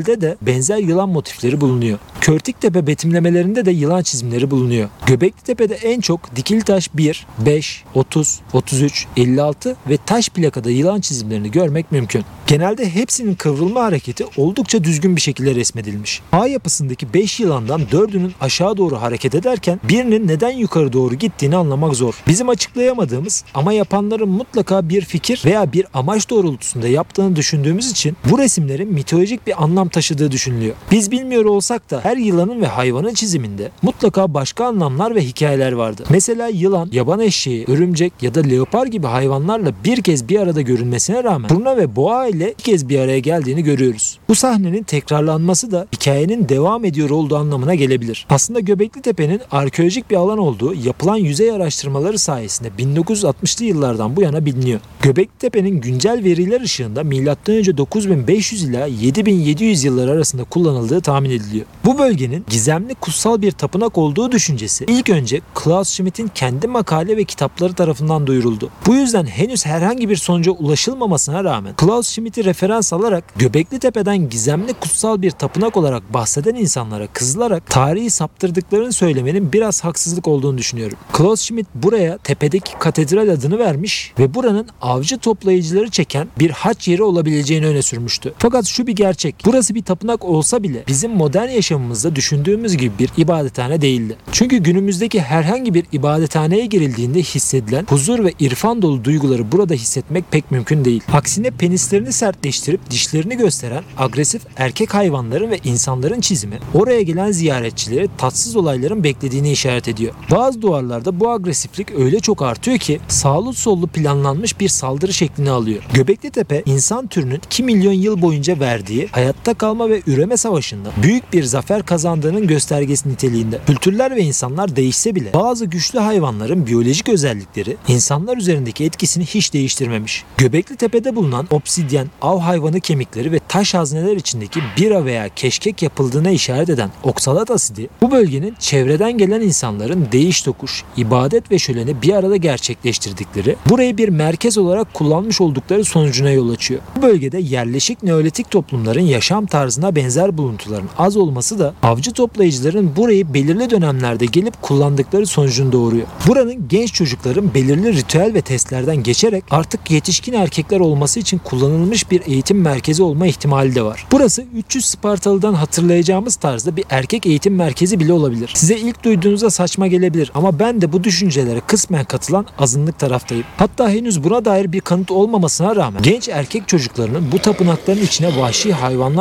Kuaramel'de 0.00 0.20
de 0.20 0.36
benzer 0.42 0.78
yılan 0.78 1.08
motifleri 1.08 1.60
bulunuyor. 1.60 1.98
Körtiktepe 2.20 2.86
betimlemelerinde 2.86 3.64
de 3.64 3.70
yılan 3.70 4.02
çizimleri 4.02 4.50
bulunuyor. 4.50 4.88
Göbekli 5.06 5.42
Tepe'de 5.42 5.74
en 5.74 6.00
çok 6.00 6.36
dikili 6.36 6.62
taş 6.62 6.94
1, 6.94 7.26
5, 7.46 7.84
30, 7.94 8.40
33, 8.52 9.06
56 9.16 9.76
ve 9.88 9.96
taş 10.06 10.28
plakada 10.28 10.70
yılan 10.70 11.00
çizimlerini 11.00 11.50
görmek 11.50 11.92
mümkün. 11.92 12.24
Genelde 12.46 12.94
hepsinin 12.94 13.34
kıvrılma 13.34 13.82
hareketi 13.82 14.24
oldukça 14.36 14.84
düzgün 14.84 15.16
bir 15.16 15.20
şekilde 15.20 15.54
resmedilmiş. 15.54 16.22
A 16.32 16.46
yapısındaki 16.46 17.14
5 17.14 17.40
yılandan 17.40 17.80
4'ünün 17.80 18.32
aşağı 18.40 18.76
doğru 18.76 19.02
hareket 19.02 19.34
ederken 19.34 19.80
birinin 19.88 20.28
neden 20.28 20.50
yukarı 20.50 20.92
doğru 20.92 21.14
gittiğini 21.14 21.56
anlamak 21.56 21.94
zor. 21.94 22.14
Bizim 22.26 22.48
açıklayamadığımız 22.48 23.44
ama 23.54 23.72
yapanların 23.72 24.28
mutlaka 24.28 24.88
bir 24.88 25.04
fikir 25.04 25.42
veya 25.44 25.72
bir 25.72 25.86
amaç 25.94 26.30
doğrultusunda 26.30 26.88
yaptığını 26.88 27.36
düşündüğümüz 27.36 27.90
için 27.90 28.16
bu 28.30 28.38
resimlerin 28.38 28.92
mitolojik 28.92 29.46
bir 29.46 29.62
anlam 29.62 29.88
taşıdığı 29.92 30.30
düşünülüyor. 30.30 30.74
Biz 30.90 31.10
bilmiyor 31.10 31.44
olsak 31.44 31.90
da 31.90 32.00
her 32.02 32.16
yılanın 32.16 32.60
ve 32.60 32.66
hayvanın 32.66 33.14
çiziminde 33.14 33.70
mutlaka 33.82 34.34
başka 34.34 34.64
anlamlar 34.66 35.14
ve 35.14 35.20
hikayeler 35.20 35.72
vardı. 35.72 36.04
Mesela 36.10 36.48
yılan, 36.48 36.88
yaban 36.92 37.20
eşeği, 37.20 37.64
örümcek 37.68 38.12
ya 38.22 38.34
da 38.34 38.40
leopar 38.40 38.86
gibi 38.86 39.06
hayvanlarla 39.06 39.72
bir 39.84 40.02
kez 40.02 40.28
bir 40.28 40.40
arada 40.40 40.60
görünmesine 40.60 41.24
rağmen 41.24 41.48
turna 41.48 41.76
ve 41.76 41.96
boğa 41.96 42.26
ile 42.26 42.52
iki 42.52 42.62
kez 42.62 42.88
bir 42.88 43.00
araya 43.00 43.18
geldiğini 43.18 43.64
görüyoruz. 43.64 44.18
Bu 44.28 44.34
sahnenin 44.34 44.82
tekrarlanması 44.82 45.70
da 45.72 45.86
hikayenin 45.94 46.48
devam 46.48 46.84
ediyor 46.84 47.10
olduğu 47.10 47.36
anlamına 47.36 47.74
gelebilir. 47.74 48.26
Aslında 48.30 48.60
Göbekli 48.60 49.02
Tepe'nin 49.02 49.40
arkeolojik 49.50 50.10
bir 50.10 50.16
alan 50.16 50.38
olduğu 50.38 50.74
yapılan 50.74 51.16
yüzey 51.16 51.50
araştırmaları 51.50 52.18
sayesinde 52.18 52.68
1960'lı 52.68 53.64
yıllardan 53.64 54.16
bu 54.16 54.22
yana 54.22 54.46
biliniyor. 54.46 54.80
Göbekli 55.02 55.38
Tepe'nin 55.38 55.80
güncel 55.80 56.24
veriler 56.24 56.60
ışığında 56.60 57.04
M.Ö. 57.04 57.76
9500 57.76 58.64
ila 58.64 58.86
7700 58.86 59.79
yılları 59.84 60.10
arasında 60.10 60.44
kullanıldığı 60.44 61.00
tahmin 61.00 61.30
ediliyor. 61.30 61.66
Bu 61.84 61.98
bölgenin 61.98 62.44
gizemli 62.48 62.94
kutsal 62.94 63.42
bir 63.42 63.52
tapınak 63.52 63.98
olduğu 63.98 64.32
düşüncesi 64.32 64.84
ilk 64.88 65.10
önce 65.10 65.40
Klaus 65.54 65.88
Schmidt'in 65.88 66.30
kendi 66.34 66.66
makale 66.66 67.16
ve 67.16 67.24
kitapları 67.24 67.72
tarafından 67.72 68.26
duyuruldu. 68.26 68.70
Bu 68.86 68.94
yüzden 68.94 69.26
henüz 69.26 69.66
herhangi 69.66 70.08
bir 70.08 70.16
sonuca 70.16 70.52
ulaşılmamasına 70.52 71.44
rağmen 71.44 71.74
Klaus 71.76 72.08
Schmidt 72.08 72.30
Schmidt'i 72.30 72.44
referans 72.44 72.92
alarak 72.92 73.24
Göbekli 73.36 73.78
Tepe'den 73.78 74.28
gizemli 74.28 74.74
kutsal 74.74 75.22
bir 75.22 75.30
tapınak 75.30 75.76
olarak 75.76 76.14
bahseden 76.14 76.54
insanlara 76.54 77.06
kızılarak 77.06 77.70
tarihi 77.70 78.10
saptırdıklarını 78.10 78.92
söylemenin 78.92 79.52
biraz 79.52 79.84
haksızlık 79.84 80.28
olduğunu 80.28 80.58
düşünüyorum. 80.58 80.98
Klaus 81.12 81.40
Schmidt 81.40 81.66
buraya 81.74 82.18
tepedeki 82.18 82.78
katedral 82.78 83.28
adını 83.28 83.58
vermiş 83.58 84.12
ve 84.18 84.34
buranın 84.34 84.68
avcı 84.82 85.18
toplayıcıları 85.18 85.90
çeken 85.90 86.28
bir 86.38 86.50
haç 86.50 86.88
yeri 86.88 87.02
olabileceğini 87.02 87.66
öne 87.66 87.82
sürmüştü. 87.82 88.34
Fakat 88.38 88.66
şu 88.66 88.86
bir 88.86 88.96
gerçek. 88.96 89.34
Burası 89.44 89.59
bir 89.68 89.82
tapınak 89.82 90.24
olsa 90.24 90.62
bile 90.62 90.84
bizim 90.88 91.10
modern 91.10 91.48
yaşamımızda 91.48 92.16
düşündüğümüz 92.16 92.76
gibi 92.76 92.92
bir 92.98 93.10
ibadethane 93.16 93.80
değildi. 93.80 94.16
Çünkü 94.32 94.56
günümüzdeki 94.56 95.20
herhangi 95.20 95.74
bir 95.74 95.84
ibadethaneye 95.92 96.66
girildiğinde 96.66 97.22
hissedilen 97.22 97.86
huzur 97.88 98.24
ve 98.24 98.32
irfan 98.40 98.82
dolu 98.82 99.04
duyguları 99.04 99.52
burada 99.52 99.74
hissetmek 99.74 100.30
pek 100.30 100.50
mümkün 100.50 100.84
değil. 100.84 101.02
Aksine 101.12 101.50
penislerini 101.50 102.12
sertleştirip 102.12 102.90
dişlerini 102.90 103.36
gösteren 103.36 103.84
agresif 103.98 104.42
erkek 104.56 104.94
hayvanların 104.94 105.50
ve 105.50 105.58
insanların 105.64 106.20
çizimi 106.20 106.58
oraya 106.74 107.02
gelen 107.02 107.32
ziyaretçileri 107.32 108.08
tatsız 108.18 108.56
olayların 108.56 109.04
beklediğini 109.04 109.52
işaret 109.52 109.88
ediyor. 109.88 110.14
Bazı 110.30 110.62
duvarlarda 110.62 111.20
bu 111.20 111.30
agresiflik 111.30 111.90
öyle 111.98 112.20
çok 112.20 112.42
artıyor 112.42 112.78
ki 112.78 113.00
sağlı 113.08 113.54
sollu 113.54 113.86
planlanmış 113.86 114.60
bir 114.60 114.68
saldırı 114.68 115.12
şeklini 115.12 115.50
alıyor. 115.50 115.82
Göbekli 115.94 116.30
Tepe 116.30 116.62
insan 116.66 117.06
türünün 117.06 117.40
2 117.46 117.62
milyon 117.62 117.92
yıl 117.92 118.22
boyunca 118.22 118.60
verdiği 118.60 119.08
hayatta 119.12 119.49
kalma 119.54 119.90
ve 119.90 120.02
üreme 120.06 120.36
savaşında 120.36 120.88
büyük 121.02 121.32
bir 121.32 121.42
zafer 121.42 121.82
kazandığının 121.82 122.46
göstergesi 122.46 123.08
niteliğinde. 123.08 123.58
Kültürler 123.66 124.16
ve 124.16 124.22
insanlar 124.22 124.76
değişse 124.76 125.14
bile 125.14 125.32
bazı 125.34 125.66
güçlü 125.66 125.98
hayvanların 125.98 126.66
biyolojik 126.66 127.08
özellikleri 127.08 127.76
insanlar 127.88 128.36
üzerindeki 128.36 128.84
etkisini 128.84 129.24
hiç 129.24 129.52
değiştirmemiş. 129.52 130.24
Göbekli 130.36 130.76
Tepe'de 130.76 131.16
bulunan 131.16 131.46
obsidyen, 131.50 132.06
av 132.22 132.38
hayvanı 132.38 132.80
kemikleri 132.80 133.32
ve 133.32 133.40
taş 133.48 133.74
hazneler 133.74 134.16
içindeki 134.16 134.60
bira 134.76 135.04
veya 135.04 135.28
keşkek 135.28 135.82
yapıldığına 135.82 136.30
işaret 136.30 136.68
eden 136.68 136.90
oksalat 137.02 137.50
asidi 137.50 137.88
bu 138.02 138.10
bölgenin 138.10 138.54
çevreden 138.58 139.18
gelen 139.18 139.40
insanların 139.40 140.08
değiş 140.12 140.42
tokuş, 140.42 140.84
ibadet 140.96 141.50
ve 141.50 141.58
şöleni 141.58 142.02
bir 142.02 142.14
arada 142.14 142.36
gerçekleştirdikleri, 142.36 143.56
burayı 143.68 143.98
bir 143.98 144.08
merkez 144.08 144.58
olarak 144.58 144.94
kullanmış 144.94 145.40
oldukları 145.40 145.84
sonucuna 145.84 146.30
yol 146.30 146.50
açıyor. 146.50 146.80
Bu 146.96 147.02
bölgede 147.02 147.38
yerleşik 147.38 148.02
neolitik 148.02 148.50
toplumların 148.50 149.00
yaşam 149.00 149.39
tarzına 149.46 149.96
benzer 149.96 150.38
buluntuların 150.38 150.88
az 150.98 151.16
olması 151.16 151.58
da 151.58 151.74
avcı 151.82 152.12
toplayıcıların 152.12 152.96
burayı 152.96 153.34
belirli 153.34 153.70
dönemlerde 153.70 154.26
gelip 154.26 154.62
kullandıkları 154.62 155.26
sonucunu 155.26 155.72
doğuruyor. 155.72 156.06
Buranın 156.26 156.68
genç 156.68 156.92
çocukların 156.92 157.54
belirli 157.54 157.92
ritüel 157.92 158.34
ve 158.34 158.40
testlerden 158.40 159.02
geçerek 159.02 159.44
artık 159.50 159.90
yetişkin 159.90 160.32
erkekler 160.32 160.80
olması 160.80 161.20
için 161.20 161.38
kullanılmış 161.38 162.10
bir 162.10 162.22
eğitim 162.26 162.60
merkezi 162.60 163.02
olma 163.02 163.26
ihtimali 163.26 163.74
de 163.74 163.82
var. 163.82 164.06
Burası 164.12 164.44
300 164.54 164.84
Spartalı'dan 164.84 165.54
hatırlayacağımız 165.54 166.36
tarzda 166.36 166.76
bir 166.76 166.84
erkek 166.90 167.26
eğitim 167.26 167.54
merkezi 167.54 168.00
bile 168.00 168.12
olabilir. 168.12 168.52
Size 168.54 168.76
ilk 168.76 169.04
duyduğunuzda 169.04 169.50
saçma 169.50 169.86
gelebilir 169.86 170.32
ama 170.34 170.58
ben 170.58 170.80
de 170.80 170.92
bu 170.92 171.04
düşüncelere 171.04 171.60
kısmen 171.66 172.04
katılan 172.04 172.46
azınlık 172.58 172.98
taraftayım. 172.98 173.44
Hatta 173.56 173.90
henüz 173.90 174.24
buna 174.24 174.44
dair 174.44 174.72
bir 174.72 174.80
kanıt 174.80 175.10
olmamasına 175.10 175.76
rağmen 175.76 176.02
genç 176.02 176.28
erkek 176.28 176.68
çocuklarının 176.68 177.32
bu 177.32 177.38
tapınakların 177.38 178.02
içine 178.02 178.40
vahşi 178.40 178.72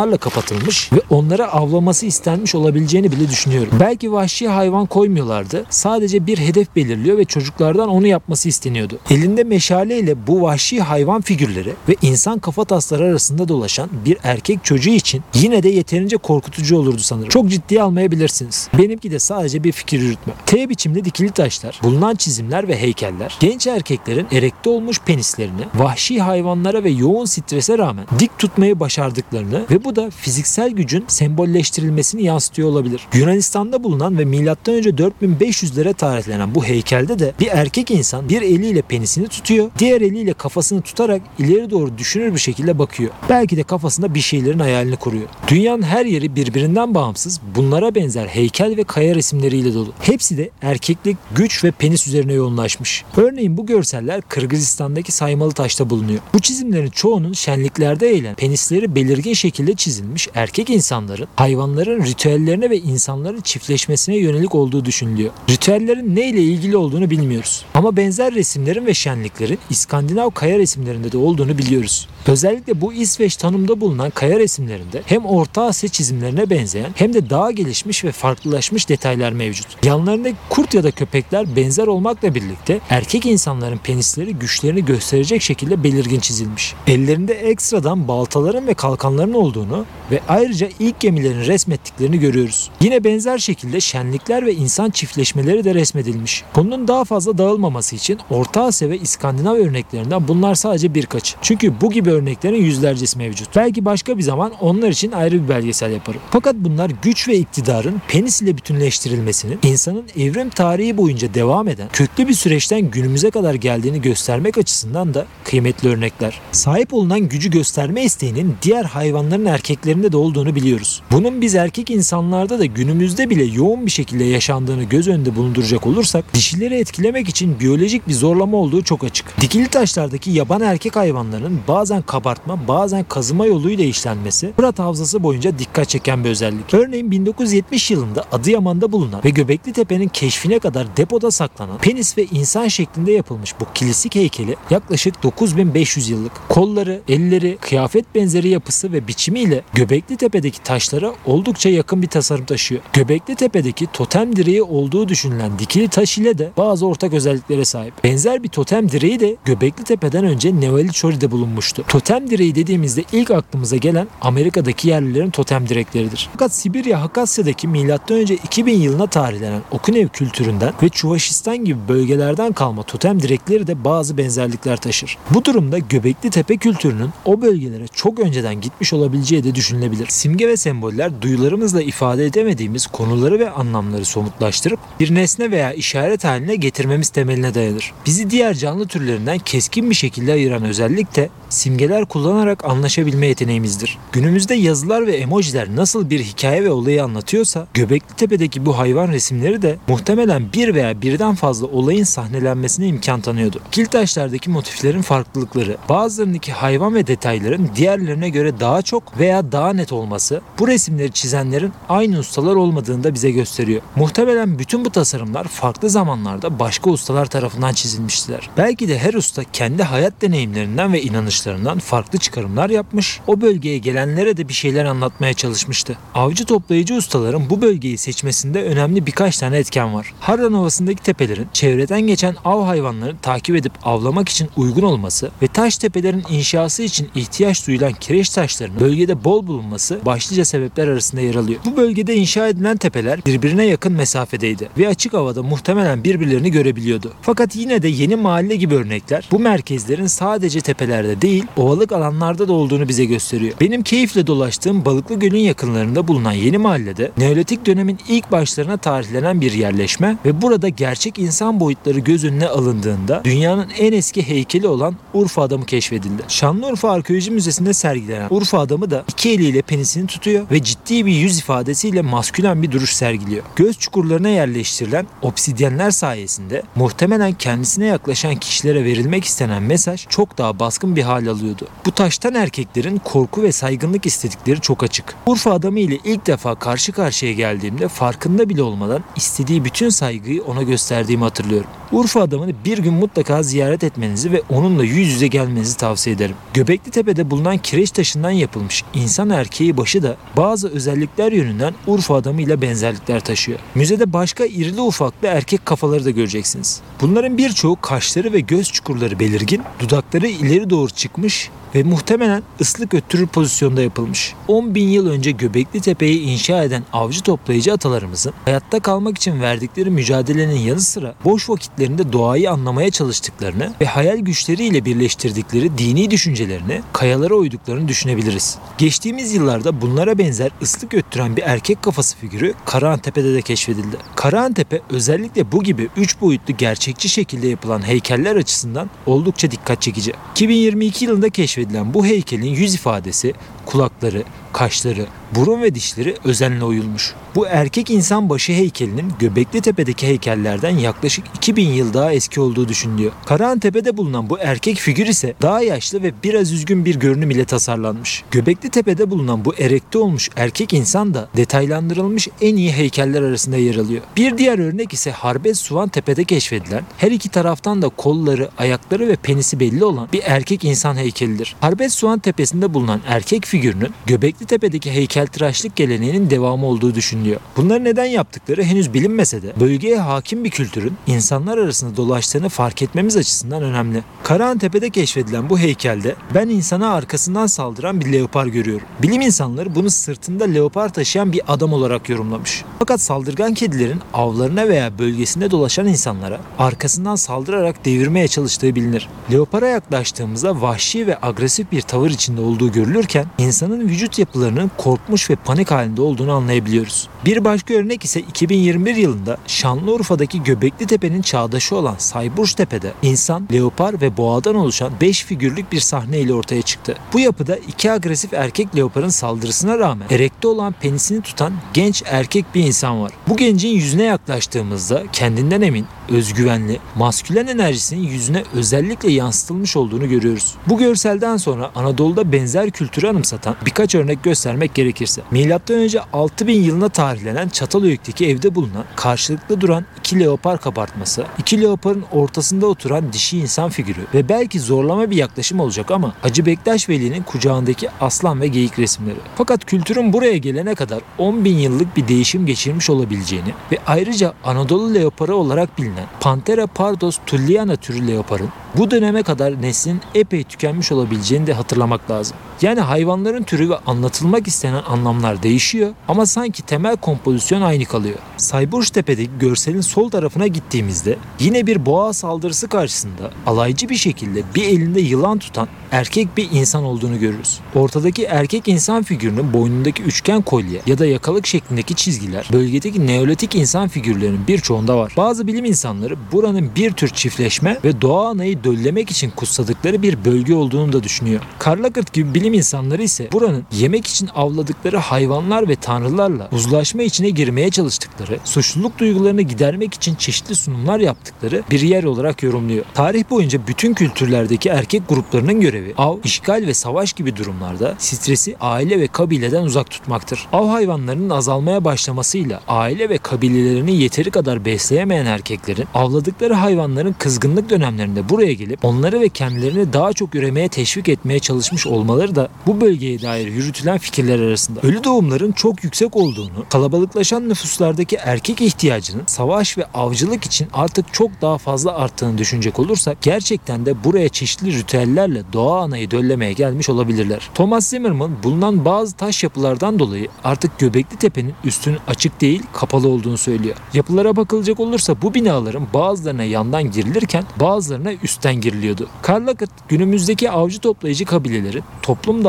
hayvanlarla 0.09 0.17
kapatılmış 0.17 0.93
ve 0.93 1.01
onları 1.09 1.51
avlaması 1.51 2.05
istenmiş 2.05 2.55
olabileceğini 2.55 3.11
bile 3.11 3.29
düşünüyorum. 3.29 3.73
Belki 3.79 4.11
vahşi 4.11 4.47
hayvan 4.47 4.85
koymuyorlardı. 4.85 5.65
Sadece 5.69 6.27
bir 6.27 6.37
hedef 6.37 6.75
belirliyor 6.75 7.17
ve 7.17 7.25
çocuklardan 7.25 7.89
onu 7.89 8.07
yapması 8.07 8.49
isteniyordu. 8.49 8.99
Elinde 9.09 9.43
meşaleyle 9.43 10.27
bu 10.27 10.41
vahşi 10.41 10.81
hayvan 10.81 11.21
figürleri 11.21 11.73
ve 11.89 11.95
insan 12.01 12.39
kafa 12.39 12.65
tasları 12.65 13.03
arasında 13.03 13.47
dolaşan 13.47 13.89
bir 14.05 14.17
erkek 14.23 14.63
çocuğu 14.63 14.89
için 14.89 15.23
yine 15.33 15.63
de 15.63 15.69
yeterince 15.69 16.17
korkutucu 16.17 16.77
olurdu 16.77 16.99
sanırım. 16.99 17.29
Çok 17.29 17.49
ciddiye 17.49 17.81
almayabilirsiniz. 17.81 18.69
Benimki 18.77 19.11
de 19.11 19.19
sadece 19.19 19.63
bir 19.63 19.71
fikir 19.71 19.99
yürütme. 19.99 20.33
T 20.45 20.69
biçimli 20.69 21.05
dikili 21.05 21.31
taşlar, 21.31 21.79
bulunan 21.83 22.15
çizimler 22.15 22.67
ve 22.67 22.81
heykeller 22.81 23.37
genç 23.39 23.67
erkeklerin 23.67 24.27
erekte 24.31 24.69
olmuş 24.69 24.99
penislerini 24.99 25.63
vahşi 25.75 26.21
hayvanlara 26.21 26.83
ve 26.83 26.89
yoğun 26.89 27.25
strese 27.25 27.77
rağmen 27.77 28.05
dik 28.19 28.39
tutmayı 28.39 28.79
başardıklarını 28.79 29.65
ve 29.71 29.83
bu 29.83 29.95
da 29.95 29.98
fiziksel 30.09 30.71
gücün 30.71 31.05
sembolleştirilmesini 31.07 32.23
yansıtıyor 32.23 32.69
olabilir. 32.69 33.01
Yunanistan'da 33.13 33.83
bulunan 33.83 34.17
ve 34.17 34.25
M.Ö. 34.25 34.39
4500'lere 34.39 35.93
tarihlenen 35.93 36.55
bu 36.55 36.65
heykelde 36.65 37.19
de 37.19 37.33
bir 37.39 37.47
erkek 37.47 37.91
insan 37.91 38.29
bir 38.29 38.41
eliyle 38.41 38.81
penisini 38.81 39.27
tutuyor, 39.27 39.71
diğer 39.79 40.01
eliyle 40.01 40.33
kafasını 40.33 40.81
tutarak 40.81 41.21
ileri 41.39 41.69
doğru 41.69 41.97
düşünür 41.97 42.33
bir 42.33 42.39
şekilde 42.39 42.79
bakıyor. 42.79 43.11
Belki 43.29 43.57
de 43.57 43.63
kafasında 43.63 44.15
bir 44.15 44.21
şeylerin 44.21 44.59
hayalini 44.59 44.95
kuruyor. 44.95 45.27
Dünyanın 45.47 45.81
her 45.81 46.05
yeri 46.05 46.35
birbirinden 46.35 46.95
bağımsız 46.95 47.41
bunlara 47.55 47.95
benzer 47.95 48.27
heykel 48.27 48.77
ve 48.77 48.83
kaya 48.83 49.15
resimleriyle 49.15 49.73
dolu. 49.73 49.93
Hepsi 50.01 50.37
de 50.37 50.49
erkeklik, 50.61 51.17
güç 51.35 51.63
ve 51.63 51.71
penis 51.71 52.07
üzerine 52.07 52.33
yoğunlaşmış. 52.33 53.05
Örneğin 53.17 53.57
bu 53.57 53.65
görseller 53.65 54.21
Kırgızistan'daki 54.21 55.11
Saymalı 55.11 55.51
Taş'ta 55.51 55.89
bulunuyor. 55.89 56.19
Bu 56.33 56.39
çizimlerin 56.39 56.89
çoğunun 56.89 57.33
şenliklerde 57.33 58.09
eğlen 58.09 58.35
penisleri 58.35 58.95
belirgin 58.95 59.33
şekilde 59.33 59.75
çizilmiş 59.89 60.27
erkek 60.35 60.69
insanların 60.69 61.27
hayvanların 61.35 62.03
ritüellerine 62.03 62.69
ve 62.69 62.77
insanların 62.77 63.41
çiftleşmesine 63.41 64.17
yönelik 64.17 64.55
olduğu 64.55 64.85
düşünülüyor. 64.85 65.31
Ritüellerin 65.49 66.15
ne 66.15 66.29
ile 66.29 66.41
ilgili 66.41 66.77
olduğunu 66.77 67.09
bilmiyoruz. 67.09 67.65
Ama 67.73 67.97
benzer 67.97 68.33
resimlerin 68.35 68.85
ve 68.85 68.93
şenliklerin 68.93 69.59
İskandinav 69.69 70.29
kaya 70.29 70.59
resimlerinde 70.59 71.11
de 71.11 71.17
olduğunu 71.17 71.57
biliyoruz. 71.57 72.07
Özellikle 72.27 72.81
bu 72.81 72.93
İsveç 72.93 73.37
tanımda 73.37 73.81
bulunan 73.81 74.09
kaya 74.09 74.39
resimlerinde 74.39 75.01
hem 75.05 75.25
Orta 75.25 75.63
Asya 75.63 75.89
çizimlerine 75.89 76.49
benzeyen 76.49 76.91
hem 76.95 77.13
de 77.13 77.29
daha 77.29 77.51
gelişmiş 77.51 78.03
ve 78.03 78.11
farklılaşmış 78.11 78.89
detaylar 78.89 79.31
mevcut. 79.31 79.85
Yanlarındaki 79.85 80.35
kurt 80.49 80.73
ya 80.73 80.83
da 80.83 80.91
köpekler 80.91 81.55
benzer 81.55 81.87
olmakla 81.87 82.35
birlikte 82.35 82.79
erkek 82.89 83.25
insanların 83.25 83.77
penisleri 83.77 84.35
güçlerini 84.35 84.85
gösterecek 84.85 85.41
şekilde 85.41 85.83
belirgin 85.83 86.19
çizilmiş. 86.19 86.73
Ellerinde 86.87 87.33
ekstradan 87.33 88.07
baltaların 88.07 88.67
ve 88.67 88.73
kalkanların 88.73 89.33
olduğunu 89.33 89.78
ve 90.11 90.19
ayrıca 90.27 90.69
ilk 90.79 90.99
gemilerin 90.99 91.41
resmettiklerini 91.41 92.19
görüyoruz. 92.19 92.69
Yine 92.81 93.03
benzer 93.03 93.37
şekilde 93.37 93.79
şenlikler 93.79 94.45
ve 94.45 94.55
insan 94.55 94.89
çiftleşmeleri 94.89 95.63
de 95.63 95.75
resmedilmiş. 95.75 96.43
Konunun 96.53 96.87
daha 96.87 97.05
fazla 97.05 97.37
dağılmaması 97.37 97.95
için 97.95 98.19
Orta 98.29 98.63
Asya 98.63 98.89
ve 98.89 98.97
İskandinav 98.97 99.55
örneklerinden 99.55 100.27
bunlar 100.27 100.55
sadece 100.55 100.93
birkaç. 100.93 101.35
Çünkü 101.41 101.81
bu 101.81 101.91
gibi 101.91 102.11
örneklerin 102.11 102.61
yüzlercesi 102.61 103.17
mevcut. 103.17 103.55
Belki 103.55 103.85
başka 103.85 104.17
bir 104.17 104.23
zaman 104.23 104.51
onlar 104.61 104.89
için 104.89 105.11
ayrı 105.11 105.43
bir 105.43 105.49
belgesel 105.49 105.91
yaparım. 105.91 106.21
Fakat 106.31 106.55
bunlar 106.55 106.91
güç 107.01 107.27
ve 107.27 107.37
iktidarın 107.37 108.01
penis 108.07 108.41
ile 108.41 108.57
bütünleştirilmesinin 108.57 109.59
insanın 109.63 110.05
evrim 110.17 110.49
tarihi 110.49 110.97
boyunca 110.97 111.33
devam 111.33 111.67
eden 111.67 111.89
köklü 111.93 112.27
bir 112.27 112.33
süreçten 112.33 112.81
günümüze 112.81 113.31
kadar 113.31 113.53
geldiğini 113.53 114.01
göstermek 114.01 114.57
açısından 114.57 115.13
da 115.13 115.25
kıymetli 115.43 115.89
örnekler. 115.89 116.41
Sahip 116.51 116.93
olunan 116.93 117.19
gücü 117.19 117.51
gösterme 117.51 118.03
isteğinin 118.03 118.55
diğer 118.61 118.83
hayvanların 118.83 119.45
erkeklerinde 119.69 120.11
de 120.11 120.17
olduğunu 120.17 120.55
biliyoruz. 120.55 121.01
Bunun 121.11 121.41
biz 121.41 121.55
erkek 121.55 121.89
insanlarda 121.89 122.59
da 122.59 122.65
günümüzde 122.65 123.29
bile 123.29 123.43
yoğun 123.43 123.85
bir 123.85 123.91
şekilde 123.91 124.23
yaşandığını 124.23 124.83
göz 124.83 125.07
önünde 125.07 125.35
bulunduracak 125.35 125.87
olursak 125.87 126.33
dişileri 126.33 126.75
etkilemek 126.75 127.29
için 127.29 127.59
biyolojik 127.59 128.07
bir 128.07 128.13
zorlama 128.13 128.57
olduğu 128.57 128.83
çok 128.83 129.03
açık. 129.03 129.41
Dikili 129.41 129.67
taşlardaki 129.67 130.31
yaban 130.31 130.61
erkek 130.61 130.95
hayvanların 130.95 131.59
bazen 131.67 132.01
kabartma 132.01 132.67
bazen 132.67 133.03
kazıma 133.03 133.45
yoluyla 133.45 133.83
işlenmesi 133.85 134.53
Fırat 134.55 134.79
Havzası 134.79 135.23
boyunca 135.23 135.59
dikkat 135.59 135.89
çeken 135.89 136.23
bir 136.23 136.29
özellik. 136.29 136.73
Örneğin 136.73 137.11
1970 137.11 137.91
yılında 137.91 138.25
Adıyaman'da 138.31 138.91
bulunan 138.91 139.21
ve 139.25 139.29
Göbekli 139.29 139.73
Tepe'nin 139.73 140.07
keşfine 140.07 140.59
kadar 140.59 140.97
depoda 140.97 141.31
saklanan 141.31 141.77
penis 141.77 142.17
ve 142.17 142.25
insan 142.31 142.67
şeklinde 142.67 143.11
yapılmış 143.11 143.55
bu 143.59 143.65
kilisik 143.73 144.15
heykeli 144.15 144.55
yaklaşık 144.69 145.23
9500 145.23 146.09
yıllık. 146.09 146.31
Kolları, 146.49 147.01
elleri, 147.07 147.57
kıyafet 147.61 148.15
benzeri 148.15 148.49
yapısı 148.49 148.91
ve 148.91 149.07
biçimiyle 149.49 149.63
Göbekli 149.73 150.17
Tepe'deki 150.17 150.63
taşlara 150.63 151.13
oldukça 151.25 151.69
yakın 151.69 152.01
bir 152.01 152.07
tasarım 152.07 152.45
taşıyor. 152.45 152.81
Göbekli 152.93 153.35
Tepe'deki 153.35 153.87
totem 153.87 154.35
direği 154.35 154.63
olduğu 154.63 155.07
düşünülen 155.07 155.59
dikili 155.59 155.87
taş 155.87 156.17
ile 156.17 156.37
de 156.37 156.51
bazı 156.57 156.87
ortak 156.87 157.13
özelliklere 157.13 157.65
sahip. 157.65 158.03
Benzer 158.03 158.43
bir 158.43 158.49
totem 158.49 158.89
direği 158.89 159.19
de 159.19 159.35
Göbekli 159.45 159.83
Tepe'den 159.83 160.25
önce 160.25 160.61
Nevali 160.61 160.91
Çori'de 160.91 161.31
bulunmuştu. 161.31 161.83
Totem 161.87 162.29
direği 162.29 162.55
dediğimizde 162.55 163.03
ilk 163.11 163.31
aklımıza 163.31 163.75
gelen 163.75 164.07
Amerika'daki 164.21 164.89
yerlilerin 164.89 165.29
totem 165.29 165.69
direkleridir. 165.69 166.29
Fakat 166.31 166.53
Sibirya 166.53 167.01
Hakasya'daki 167.01 167.67
M.Ö. 167.67 168.19
2000 168.19 168.79
yılına 168.79 169.07
tarihlenen 169.07 169.61
Okunev 169.71 170.07
kültüründen 170.07 170.73
ve 170.83 170.89
Çuvaşistan 170.89 171.65
gibi 171.65 171.79
bölgelerden 171.87 172.53
kalma 172.53 172.83
totem 172.83 173.21
direkleri 173.21 173.67
de 173.67 173.83
bazı 173.83 174.17
benzerlikler 174.17 174.77
taşır. 174.77 175.17
Bu 175.29 175.45
durumda 175.45 175.79
Göbekli 175.79 176.29
Tepe 176.29 176.57
kültürünün 176.57 177.09
o 177.25 177.41
bölgelere 177.41 177.87
çok 177.87 178.19
önceden 178.19 178.61
gitmiş 178.61 178.93
olabileceği 178.93 179.38
de 179.43 179.55
düşünülebilir. 179.55 180.07
Simge 180.07 180.47
ve 180.47 180.57
semboller 180.57 181.21
duyularımızla 181.21 181.81
ifade 181.81 182.25
edemediğimiz 182.25 182.87
konuları 182.87 183.39
ve 183.39 183.49
anlamları 183.49 184.05
somutlaştırıp 184.05 184.79
bir 184.99 185.15
nesne 185.15 185.51
veya 185.51 185.73
işaret 185.73 186.23
haline 186.23 186.55
getirmemiz 186.55 187.09
temeline 187.09 187.53
dayanır. 187.53 187.93
Bizi 188.05 188.29
diğer 188.29 188.53
canlı 188.53 188.87
türlerinden 188.87 189.39
keskin 189.39 189.89
bir 189.89 189.95
şekilde 189.95 190.33
ayıran 190.33 190.63
özellik 190.63 191.15
de 191.15 191.29
simgeler 191.49 192.05
kullanarak 192.05 192.65
anlaşabilme 192.65 193.27
yeteneğimizdir. 193.27 193.97
Günümüzde 194.11 194.55
yazılar 194.55 195.07
ve 195.07 195.15
emojiler 195.15 195.75
nasıl 195.75 196.09
bir 196.09 196.19
hikaye 196.19 196.63
ve 196.63 196.69
olayı 196.71 197.03
anlatıyorsa 197.03 197.67
Göbekli 197.73 198.15
Tepe'deki 198.15 198.65
bu 198.65 198.77
hayvan 198.77 199.07
resimleri 199.07 199.61
de 199.61 199.77
muhtemelen 199.87 200.53
bir 200.53 200.75
veya 200.75 201.01
birden 201.01 201.35
fazla 201.35 201.67
olayın 201.67 202.03
sahnelenmesine 202.03 202.87
imkan 202.87 203.21
tanıyordu. 203.21 203.59
Kil 203.71 203.85
taşlardaki 203.85 204.49
motiflerin 204.49 205.01
farklılıkları, 205.01 205.77
bazılarındaki 205.89 206.51
hayvan 206.51 206.95
ve 206.95 207.07
detayların 207.07 207.69
diğerlerine 207.75 208.29
göre 208.29 208.59
daha 208.59 208.81
çok 208.81 209.19
veya 209.29 209.51
daha 209.51 209.73
net 209.73 209.93
olması 209.93 210.41
bu 210.59 210.67
resimleri 210.67 211.11
çizenlerin 211.11 211.73
aynı 211.89 212.19
ustalar 212.19 212.55
olmadığını 212.55 213.03
da 213.03 213.13
bize 213.13 213.31
gösteriyor. 213.31 213.81
Muhtemelen 213.95 214.59
bütün 214.59 214.85
bu 214.85 214.89
tasarımlar 214.89 215.47
farklı 215.47 215.89
zamanlarda 215.89 216.59
başka 216.59 216.89
ustalar 216.89 217.25
tarafından 217.25 217.73
çizilmiştiler. 217.73 218.49
Belki 218.57 218.87
de 218.87 218.99
her 218.99 219.13
usta 219.13 219.43
kendi 219.43 219.83
hayat 219.83 220.21
deneyimlerinden 220.21 220.93
ve 220.93 221.01
inanışlarından 221.01 221.79
farklı 221.79 222.19
çıkarımlar 222.19 222.69
yapmış, 222.69 223.19
o 223.27 223.41
bölgeye 223.41 223.77
gelenlere 223.77 224.37
de 224.37 224.47
bir 224.47 224.53
şeyler 224.53 224.85
anlatmaya 224.85 225.33
çalışmıştı. 225.33 225.97
Avcı 226.15 226.45
toplayıcı 226.45 226.95
ustaların 226.95 227.49
bu 227.49 227.61
bölgeyi 227.61 227.97
seçmesinde 227.97 228.63
önemli 228.63 229.05
birkaç 229.05 229.37
tane 229.37 229.57
etken 229.57 229.93
var. 229.93 230.13
Harran 230.19 230.53
Ovası'ndaki 230.53 231.03
tepelerin 231.03 231.47
çevreden 231.53 232.01
geçen 232.01 232.35
av 232.45 232.65
hayvanlarını 232.65 233.19
takip 233.21 233.55
edip 233.55 233.73
avlamak 233.83 234.29
için 234.29 234.49
uygun 234.57 234.83
olması 234.83 235.31
ve 235.41 235.47
taş 235.47 235.77
tepelerin 235.77 236.23
inşası 236.29 236.83
için 236.83 237.09
ihtiyaç 237.15 237.67
duyulan 237.67 237.93
kireç 237.93 238.29
taşlarının 238.29 238.79
bölgede 238.79 239.18
bol 239.23 239.47
bulunması 239.47 239.99
başlıca 240.05 240.45
sebepler 240.45 240.87
arasında 240.87 241.21
yer 241.21 241.35
alıyor. 241.35 241.59
Bu 241.65 241.77
bölgede 241.77 242.15
inşa 242.15 242.47
edilen 242.47 242.77
tepeler 242.77 243.25
birbirine 243.25 243.65
yakın 243.65 243.93
mesafedeydi 243.93 244.69
ve 244.77 244.87
açık 244.87 245.13
havada 245.13 245.43
muhtemelen 245.43 246.03
birbirlerini 246.03 246.51
görebiliyordu. 246.51 247.13
Fakat 247.21 247.55
yine 247.55 247.81
de 247.81 247.87
yeni 247.87 248.15
mahalle 248.15 248.55
gibi 248.55 248.75
örnekler 248.75 249.27
bu 249.31 249.39
merkezlerin 249.39 250.07
sadece 250.07 250.61
tepelerde 250.61 251.21
değil 251.21 251.43
ovalık 251.57 251.91
alanlarda 251.91 252.47
da 252.47 252.53
olduğunu 252.53 252.87
bize 252.87 253.05
gösteriyor. 253.05 253.53
Benim 253.61 253.83
keyifle 253.83 254.27
dolaştığım 254.27 254.85
Balıklı 254.85 255.19
Göl'ün 255.19 255.39
yakınlarında 255.39 256.07
bulunan 256.07 256.31
yeni 256.31 256.57
mahallede 256.57 257.11
Neolitik 257.17 257.65
dönemin 257.65 257.99
ilk 258.09 258.31
başlarına 258.31 258.77
tarihlenen 258.77 259.41
bir 259.41 259.51
yerleşme 259.51 260.17
ve 260.25 260.41
burada 260.41 260.69
gerçek 260.69 261.19
insan 261.19 261.59
boyutları 261.59 261.99
göz 261.99 262.25
önüne 262.25 262.47
alındığında 262.47 263.21
dünyanın 263.23 263.67
en 263.77 263.93
eski 263.93 264.27
heykeli 264.27 264.67
olan 264.67 264.95
Urfa 265.13 265.41
adamı 265.41 265.65
keşfedildi. 265.65 266.23
Şanlıurfa 266.27 266.91
Arkeoloji 266.91 267.31
Müzesi'nde 267.31 267.73
sergilenen 267.73 268.27
Urfa 268.29 268.59
adamı 268.59 268.91
da 268.91 269.03
iki 269.09 269.29
eliyle 269.29 269.61
penisini 269.61 270.07
tutuyor 270.07 270.45
ve 270.51 270.63
ciddi 270.63 271.05
bir 271.05 271.11
yüz 271.11 271.39
ifadesiyle 271.39 272.01
maskülen 272.01 272.63
bir 272.63 272.71
duruş 272.71 272.93
sergiliyor. 272.93 273.43
Göz 273.55 273.79
çukurlarına 273.79 274.29
yerleştirilen 274.29 275.07
obsidyenler 275.21 275.91
sayesinde 275.91 276.63
muhtemelen 276.75 277.33
kendisine 277.33 277.85
yaklaşan 277.85 278.35
kişilere 278.35 278.85
verilmek 278.85 279.25
istenen 279.25 279.63
mesaj 279.63 280.07
çok 280.07 280.37
daha 280.37 280.59
baskın 280.59 280.95
bir 280.95 281.01
hal 281.01 281.27
alıyordu. 281.27 281.67
Bu 281.85 281.91
taştan 281.91 282.35
erkeklerin 282.35 282.97
korku 282.97 283.43
ve 283.43 283.51
saygınlık 283.51 284.05
istedikleri 284.05 284.61
çok 284.61 284.83
açık. 284.83 285.15
Urfa 285.25 285.51
adamı 285.51 285.79
ile 285.79 285.97
ilk 286.03 286.27
defa 286.27 286.55
karşı 286.55 286.91
karşıya 286.91 287.33
geldiğimde 287.33 287.87
farkında 287.87 288.49
bile 288.49 288.63
olmadan 288.63 289.03
istediği 289.15 289.65
bütün 289.65 289.89
saygıyı 289.89 290.43
ona 290.43 290.63
gösterdiğimi 290.63 291.23
hatırlıyorum. 291.23 291.69
Urfa 291.91 292.21
adamını 292.21 292.53
bir 292.65 292.77
gün 292.77 292.93
mutlaka 292.93 293.43
ziyaret 293.43 293.83
etmenizi 293.83 294.31
ve 294.31 294.41
onunla 294.49 294.83
yüz 294.83 295.07
yüze 295.07 295.27
gelmenizi 295.27 295.77
tavsiye 295.77 296.15
ederim. 296.15 296.35
Göbekli 296.53 296.91
Tepe'de 296.91 297.31
bulunan 297.31 297.57
kireç 297.57 297.91
taşından 297.91 298.31
yapılmış 298.31 298.83
insan 299.01 299.29
erkeği 299.29 299.77
başı 299.77 300.03
da 300.03 300.17
bazı 300.37 300.69
özellikler 300.69 301.31
yönünden 301.31 301.73
Urfa 301.87 302.15
adamı 302.15 302.41
ile 302.41 302.61
benzerlikler 302.61 303.19
taşıyor. 303.19 303.59
Müzede 303.75 304.13
başka 304.13 304.45
irili 304.45 304.81
ufaklı 304.81 305.27
erkek 305.27 305.65
kafaları 305.65 306.05
da 306.05 306.09
göreceksiniz. 306.09 306.81
Bunların 307.01 307.37
birçoğu 307.37 307.81
kaşları 307.81 308.33
ve 308.33 308.39
göz 308.39 308.71
çukurları 308.71 309.19
belirgin, 309.19 309.61
dudakları 309.79 310.27
ileri 310.27 310.69
doğru 310.69 310.89
çıkmış 310.89 311.49
ve 311.75 311.83
muhtemelen 311.83 312.43
ıslık 312.61 312.93
öttürür 312.93 313.27
pozisyonda 313.27 313.81
yapılmış. 313.81 314.33
10 314.47 314.75
bin 314.75 314.87
yıl 314.87 315.09
önce 315.09 315.31
Göbekli 315.31 315.81
Tepe'yi 315.81 316.21
inşa 316.21 316.63
eden 316.63 316.83
avcı 316.93 317.21
toplayıcı 317.21 317.73
atalarımızın 317.73 318.33
hayatta 318.45 318.79
kalmak 318.79 319.17
için 319.17 319.41
verdikleri 319.41 319.89
mücadelenin 319.89 320.55
yanı 320.55 320.81
sıra 320.81 321.15
boş 321.25 321.49
vakitlerinde 321.49 322.13
doğayı 322.13 322.51
anlamaya 322.51 322.91
çalıştıklarını 322.91 323.73
ve 323.81 323.85
hayal 323.85 324.17
güçleriyle 324.17 324.85
birleştirdikleri 324.85 325.77
dini 325.77 326.11
düşüncelerini 326.11 326.81
kayalara 326.93 327.33
uyduklarını 327.33 327.87
düşünebiliriz. 327.87 328.57
Geçtiğimiz 328.77 329.33
yıllarda 329.33 329.81
bunlara 329.81 330.17
benzer 330.17 330.51
ıslık 330.61 330.93
öttüren 330.93 331.37
bir 331.37 331.43
erkek 331.45 331.83
kafası 331.83 332.17
figürü 332.17 332.53
Karahantepe'de 332.65 333.33
de 333.33 333.41
keşfedildi. 333.41 333.97
Karahantepe 334.15 334.81
özellikle 334.89 335.51
bu 335.51 335.63
gibi 335.63 335.89
3 335.97 336.21
boyutlu 336.21 336.57
gerçekçi 336.89 337.09
şekilde 337.09 337.47
yapılan 337.47 337.87
heykeller 337.87 338.35
açısından 338.35 338.89
oldukça 339.05 339.51
dikkat 339.51 339.81
çekici. 339.81 340.13
2022 340.31 341.05
yılında 341.05 341.29
keşfedilen 341.29 341.93
bu 341.93 342.05
heykelin 342.05 342.53
yüz 342.53 342.75
ifadesi, 342.75 343.33
kulakları, 343.69 344.23
kaşları, 344.53 345.05
burun 345.35 345.61
ve 345.61 345.75
dişleri 345.75 346.15
özenle 346.23 346.63
oyulmuş. 346.63 347.13
Bu 347.35 347.47
erkek 347.47 347.89
insan 347.89 348.29
başı 348.29 348.53
heykelinin 348.53 349.13
Göbekli 349.19 349.61
Tepe'deki 349.61 350.07
heykellerden 350.07 350.77
yaklaşık 350.77 351.25
2000 351.35 351.67
yıl 351.67 351.93
daha 351.93 352.13
eski 352.13 352.41
olduğu 352.41 352.67
düşünülüyor. 352.67 353.11
Karahan 353.25 353.59
Tepe'de 353.59 353.97
bulunan 353.97 354.29
bu 354.29 354.39
erkek 354.39 354.77
figür 354.77 355.07
ise 355.07 355.33
daha 355.41 355.61
yaşlı 355.61 356.03
ve 356.03 356.13
biraz 356.23 356.51
üzgün 356.51 356.85
bir 356.85 356.95
görünüm 356.95 357.31
ile 357.31 357.45
tasarlanmış. 357.45 358.23
Göbekli 358.31 358.69
Tepe'de 358.69 359.09
bulunan 359.09 359.45
bu 359.45 359.55
erekte 359.55 359.97
olmuş 359.97 360.29
erkek 360.35 360.73
insan 360.73 361.13
da 361.13 361.29
detaylandırılmış 361.37 362.27
en 362.41 362.55
iyi 362.55 362.71
heykeller 362.71 363.21
arasında 363.21 363.57
yer 363.57 363.75
alıyor. 363.75 364.01
Bir 364.17 364.37
diğer 364.37 364.59
örnek 364.59 364.93
ise 364.93 365.11
Harbez 365.11 365.59
Suvan 365.59 365.89
Tepe'de 365.89 366.23
keşfedilen 366.23 366.83
her 366.97 367.11
iki 367.11 367.29
taraftan 367.29 367.81
da 367.81 367.89
kolları, 367.89 368.49
ayakları 368.57 369.07
ve 369.07 369.15
penisi 369.15 369.59
belli 369.59 369.85
olan 369.85 370.07
bir 370.13 370.21
erkek 370.25 370.63
insan 370.63 370.95
heykelidir. 370.95 371.55
Harbez 371.61 371.93
Suvan 371.93 372.19
Tepesi'nde 372.19 372.73
bulunan 372.73 373.01
erkek 373.07 373.45
figürünün 373.59 373.93
Göbekli 374.05 374.45
Tepe'deki 374.45 374.91
heykeltıraşlık 374.91 375.75
geleneğinin 375.75 376.29
devamı 376.29 376.65
olduğu 376.65 376.95
düşünülüyor. 376.95 377.39
Bunları 377.57 377.83
neden 377.83 378.05
yaptıkları 378.05 378.63
henüz 378.63 378.93
bilinmese 378.93 379.41
de 379.41 379.53
bölgeye 379.59 379.99
hakim 379.99 380.43
bir 380.43 380.49
kültürün 380.49 380.93
insanlar 381.07 381.57
arasında 381.57 381.97
dolaştığını 381.97 382.49
fark 382.49 382.81
etmemiz 382.81 383.17
açısından 383.17 383.63
önemli. 383.63 384.03
Karahan 384.23 384.57
Tepe'de 384.57 384.89
keşfedilen 384.89 385.49
bu 385.49 385.59
heykelde 385.59 386.15
ben 386.35 386.49
insana 386.49 386.93
arkasından 386.93 387.47
saldıran 387.47 388.01
bir 388.01 388.13
leopar 388.13 388.45
görüyorum. 388.45 388.87
Bilim 389.01 389.21
insanları 389.21 389.75
bunu 389.75 389.89
sırtında 389.89 390.45
leopar 390.45 390.93
taşıyan 390.93 391.33
bir 391.33 391.41
adam 391.47 391.73
olarak 391.73 392.09
yorumlamış. 392.09 392.63
Fakat 392.79 393.01
saldırgan 393.01 393.53
kedilerin 393.53 393.99
avlarına 394.13 394.67
veya 394.67 394.99
bölgesinde 394.99 395.51
dolaşan 395.51 395.87
insanlara 395.87 396.39
arkasından 396.59 397.15
saldırarak 397.15 397.85
devirmeye 397.85 398.27
çalıştığı 398.27 398.75
bilinir. 398.75 399.09
Leopara 399.31 399.67
yaklaştığımızda 399.67 400.61
vahşi 400.61 401.07
ve 401.07 401.17
agresif 401.21 401.71
bir 401.71 401.81
tavır 401.81 402.09
içinde 402.09 402.41
olduğu 402.41 402.71
görülürken 402.71 403.25
insanın 403.49 403.79
vücut 403.79 404.19
yapılarının 404.19 404.71
korkmuş 404.77 405.29
ve 405.29 405.35
panik 405.35 405.71
halinde 405.71 406.01
olduğunu 406.01 406.31
anlayabiliyoruz. 406.31 407.07
Bir 407.25 407.45
başka 407.45 407.73
örnek 407.73 408.03
ise 408.03 408.19
2021 408.19 408.95
yılında 408.95 409.37
Şanlıurfa'daki 409.47 410.43
Göbekli 410.43 410.87
Tepe'nin 410.87 411.21
çağdaşı 411.21 411.75
olan 411.75 411.95
Sayburç 411.97 412.53
Tepe'de 412.53 412.93
insan, 413.01 413.47
leopar 413.53 414.01
ve 414.01 414.17
boğadan 414.17 414.55
oluşan 414.55 414.91
5 415.01 415.23
figürlük 415.25 415.71
bir 415.71 415.79
sahne 415.79 416.19
ile 416.19 416.33
ortaya 416.33 416.61
çıktı. 416.61 416.95
Bu 417.13 417.19
yapıda 417.19 417.55
iki 417.55 417.91
agresif 417.91 418.33
erkek 418.33 418.75
leoparın 418.75 419.09
saldırısına 419.09 419.79
rağmen 419.79 420.07
erekte 420.09 420.47
olan 420.47 420.73
penisini 420.81 421.21
tutan 421.21 421.53
genç 421.73 422.03
erkek 422.05 422.45
bir 422.55 422.63
insan 422.63 423.01
var. 423.01 423.11
Bu 423.27 423.37
gencin 423.37 423.69
yüzüne 423.69 424.03
yaklaştığımızda 424.03 425.03
kendinden 425.13 425.61
emin, 425.61 425.85
özgüvenli, 426.09 426.79
maskülen 426.95 427.47
enerjisinin 427.47 428.07
yüzüne 428.07 428.43
özellikle 428.53 429.11
yansıtılmış 429.11 429.77
olduğunu 429.77 430.09
görüyoruz. 430.09 430.55
Bu 430.67 430.77
görselden 430.77 431.37
sonra 431.37 431.71
Anadolu'da 431.75 432.31
benzer 432.31 432.71
kültürü 432.71 433.07
anımsatan 433.07 433.38
birkaç 433.65 433.95
örnek 433.95 434.23
göstermek 434.23 434.75
gerekirse 434.75 435.21
M.Ö. 435.31 435.87
6000 436.13 436.61
yılına 436.61 436.89
tarihlenen 436.89 437.49
Çatalhöyük'teki 437.49 438.27
evde 438.27 438.55
bulunan 438.55 438.85
karşılıklı 438.95 439.61
duran 439.61 439.85
iki 439.99 440.19
leopar 440.19 440.61
kabartması, 440.61 441.25
iki 441.37 441.61
leoparın 441.61 442.05
ortasında 442.11 442.67
oturan 442.67 443.13
dişi 443.13 443.37
insan 443.37 443.69
figürü 443.69 444.01
ve 444.13 444.29
belki 444.29 444.59
zorlama 444.59 445.11
bir 445.11 445.15
yaklaşım 445.15 445.59
olacak 445.59 445.91
ama 445.91 446.13
Hacı 446.21 446.45
Bektaş 446.45 446.89
Veli'nin 446.89 447.23
kucağındaki 447.23 447.89
aslan 448.01 448.41
ve 448.41 448.47
geyik 448.47 448.79
resimleri. 448.79 449.17
Fakat 449.35 449.65
kültürün 449.65 450.13
buraya 450.13 450.37
gelene 450.37 450.75
kadar 450.75 450.99
10 451.17 451.45
bin 451.45 451.57
yıllık 451.57 451.97
bir 451.97 452.07
değişim 452.07 452.45
geçirmiş 452.45 452.89
olabileceğini 452.89 453.53
ve 453.71 453.77
ayrıca 453.87 454.33
Anadolu 454.43 454.93
leoparı 454.93 455.35
olarak 455.35 455.77
bilinen 455.77 456.05
Panthera 456.19 456.67
pardos 456.67 457.17
tulliana 457.25 457.75
türü 457.75 458.07
leoparın 458.07 458.49
bu 458.77 458.91
döneme 458.91 459.23
kadar 459.23 459.61
neslin 459.61 460.01
epey 460.15 460.43
tükenmiş 460.43 460.91
olabileceğini 460.91 461.47
de 461.47 461.53
hatırlamak 461.53 462.11
lazım. 462.11 462.37
Yani 462.61 462.81
hayvanların 463.19 463.43
türü 463.43 463.69
ve 463.69 463.77
anlatılmak 463.77 464.47
istenen 464.47 464.83
anlamlar 464.87 465.43
değişiyor 465.43 465.93
ama 466.07 466.25
sanki 466.25 466.61
temel 466.61 466.97
kompozisyon 466.97 467.61
aynı 467.61 467.85
kalıyor. 467.85 468.17
Sayburç 468.37 468.89
Tepe'deki 468.89 469.31
görselin 469.39 469.81
sol 469.81 470.09
tarafına 470.09 470.47
gittiğimizde 470.47 471.17
yine 471.39 471.67
bir 471.67 471.85
boğa 471.85 472.13
saldırısı 472.13 472.67
karşısında 472.67 473.31
alaycı 473.45 473.89
bir 473.89 473.95
şekilde 473.95 474.43
bir 474.55 474.63
elinde 474.63 475.01
yılan 475.01 475.39
tutan 475.39 475.67
erkek 475.91 476.37
bir 476.37 476.47
insan 476.51 476.83
olduğunu 476.83 477.19
görürüz. 477.19 477.59
Ortadaki 477.75 478.23
erkek 478.23 478.67
insan 478.67 479.03
figürünün 479.03 479.53
boynundaki 479.53 480.03
üçgen 480.03 480.41
kolye 480.41 480.81
ya 480.87 480.97
da 480.97 481.05
yakalık 481.05 481.47
şeklindeki 481.47 481.95
çizgiler 481.95 482.49
bölgedeki 482.53 483.07
neolitik 483.07 483.55
insan 483.55 483.87
figürlerinin 483.87 484.47
birçoğunda 484.47 484.97
var. 484.97 485.13
Bazı 485.17 485.47
bilim 485.47 485.65
insanları 485.65 486.15
buranın 486.31 486.69
bir 486.75 486.91
tür 486.91 487.09
çiftleşme 487.09 487.77
ve 487.83 488.01
doğa 488.01 488.29
anayı 488.29 488.63
döllemek 488.63 489.11
için 489.11 489.29
kutsadıkları 489.29 490.01
bir 490.01 490.25
bölge 490.25 490.55
olduğunu 490.55 490.93
da 490.93 491.03
düşünüyor. 491.03 491.41
Karlakırt 491.59 492.13
gibi 492.13 492.33
bilim 492.33 492.53
insanları 492.53 493.03
ise 493.09 493.29
buranın 493.31 493.65
yemek 493.71 494.07
için 494.07 494.29
avladıkları 494.35 494.97
hayvanlar 494.97 495.69
ve 495.69 495.75
tanrılarla 495.75 496.49
uzlaşma 496.51 497.03
içine 497.03 497.29
girmeye 497.29 497.69
çalıştıkları, 497.69 498.39
suçluluk 498.43 498.99
duygularını 498.99 499.41
gidermek 499.41 499.93
için 499.93 500.15
çeşitli 500.15 500.55
sunumlar 500.55 500.99
yaptıkları 500.99 501.63
bir 501.71 501.81
yer 501.81 502.03
olarak 502.03 502.43
yorumluyor. 502.43 502.85
Tarih 502.93 503.23
boyunca 503.29 503.59
bütün 503.67 503.93
kültürlerdeki 503.93 504.69
erkek 504.69 505.09
gruplarının 505.09 505.61
görevi 505.61 505.93
av, 505.97 506.17
işgal 506.23 506.63
ve 506.67 506.73
savaş 506.73 507.13
gibi 507.13 507.35
durumlarda 507.35 507.95
stresi 507.97 508.55
aile 508.59 508.99
ve 508.99 509.07
kabileden 509.07 509.63
uzak 509.63 509.89
tutmaktır. 509.89 510.47
Av 510.53 510.67
hayvanlarının 510.67 511.29
azalmaya 511.29 511.83
başlamasıyla 511.83 512.61
aile 512.67 513.09
ve 513.09 513.17
kabilelerini 513.17 513.95
yeteri 513.95 514.31
kadar 514.31 514.65
besleyemeyen 514.65 515.25
erkeklerin 515.25 515.85
avladıkları 515.93 516.53
hayvanların 516.53 517.15
kızgınlık 517.19 517.69
dönemlerinde 517.69 518.29
buraya 518.29 518.53
gelip 518.53 518.85
onları 518.85 519.21
ve 519.21 519.29
kendilerini 519.29 519.93
daha 519.93 520.13
çok 520.13 520.35
üremeye 520.35 520.69
teşvik 520.69 521.09
etmeye 521.09 521.39
çalışmış 521.39 521.87
olmaları 521.87 522.35
da 522.35 522.49
bu 522.67 522.81
bölgeye 522.99 523.21
dair 523.21 523.47
yürütülen 523.47 523.97
fikirler 523.97 524.39
arasında. 524.39 524.79
Ölü 524.81 525.03
doğumların 525.03 525.51
çok 525.51 525.83
yüksek 525.83 526.15
olduğunu, 526.15 526.65
kalabalıklaşan 526.69 527.49
nüfuslardaki 527.49 528.15
erkek 528.15 528.61
ihtiyacının 528.61 529.23
savaş 529.27 529.77
ve 529.77 529.85
avcılık 529.93 530.43
için 530.43 530.67
artık 530.73 531.13
çok 531.13 531.41
daha 531.41 531.57
fazla 531.57 531.95
arttığını 531.95 532.37
düşünecek 532.37 532.79
olursak 532.79 533.21
gerçekten 533.21 533.85
de 533.85 534.03
buraya 534.03 534.29
çeşitli 534.29 534.77
ritüellerle 534.77 535.43
doğa 535.53 535.81
anayı 535.81 536.11
döllemeye 536.11 536.53
gelmiş 536.53 536.89
olabilirler. 536.89 537.49
Thomas 537.55 537.87
Zimmerman 537.87 538.43
bulunan 538.43 538.85
bazı 538.85 539.15
taş 539.15 539.43
yapılardan 539.43 539.99
dolayı 539.99 540.27
artık 540.43 540.79
Göbekli 540.79 541.17
Tepe'nin 541.17 541.53
üstünün 541.63 541.99
açık 542.07 542.41
değil 542.41 542.63
kapalı 542.73 543.07
olduğunu 543.07 543.37
söylüyor. 543.37 543.75
Yapılara 543.93 544.35
bakılacak 544.35 544.79
olursa 544.79 545.21
bu 545.21 545.33
binaların 545.33 545.87
bazılarına 545.93 546.43
yandan 546.43 546.91
girilirken 546.91 547.43
bazılarına 547.59 548.13
üstten 548.13 548.61
giriliyordu. 548.61 549.07
Karlakıt 549.21 549.69
günümüzdeki 549.87 550.51
avcı 550.51 550.79
toplayıcı 550.79 551.25
kabilelerin 551.25 551.83
toplum 552.01 552.43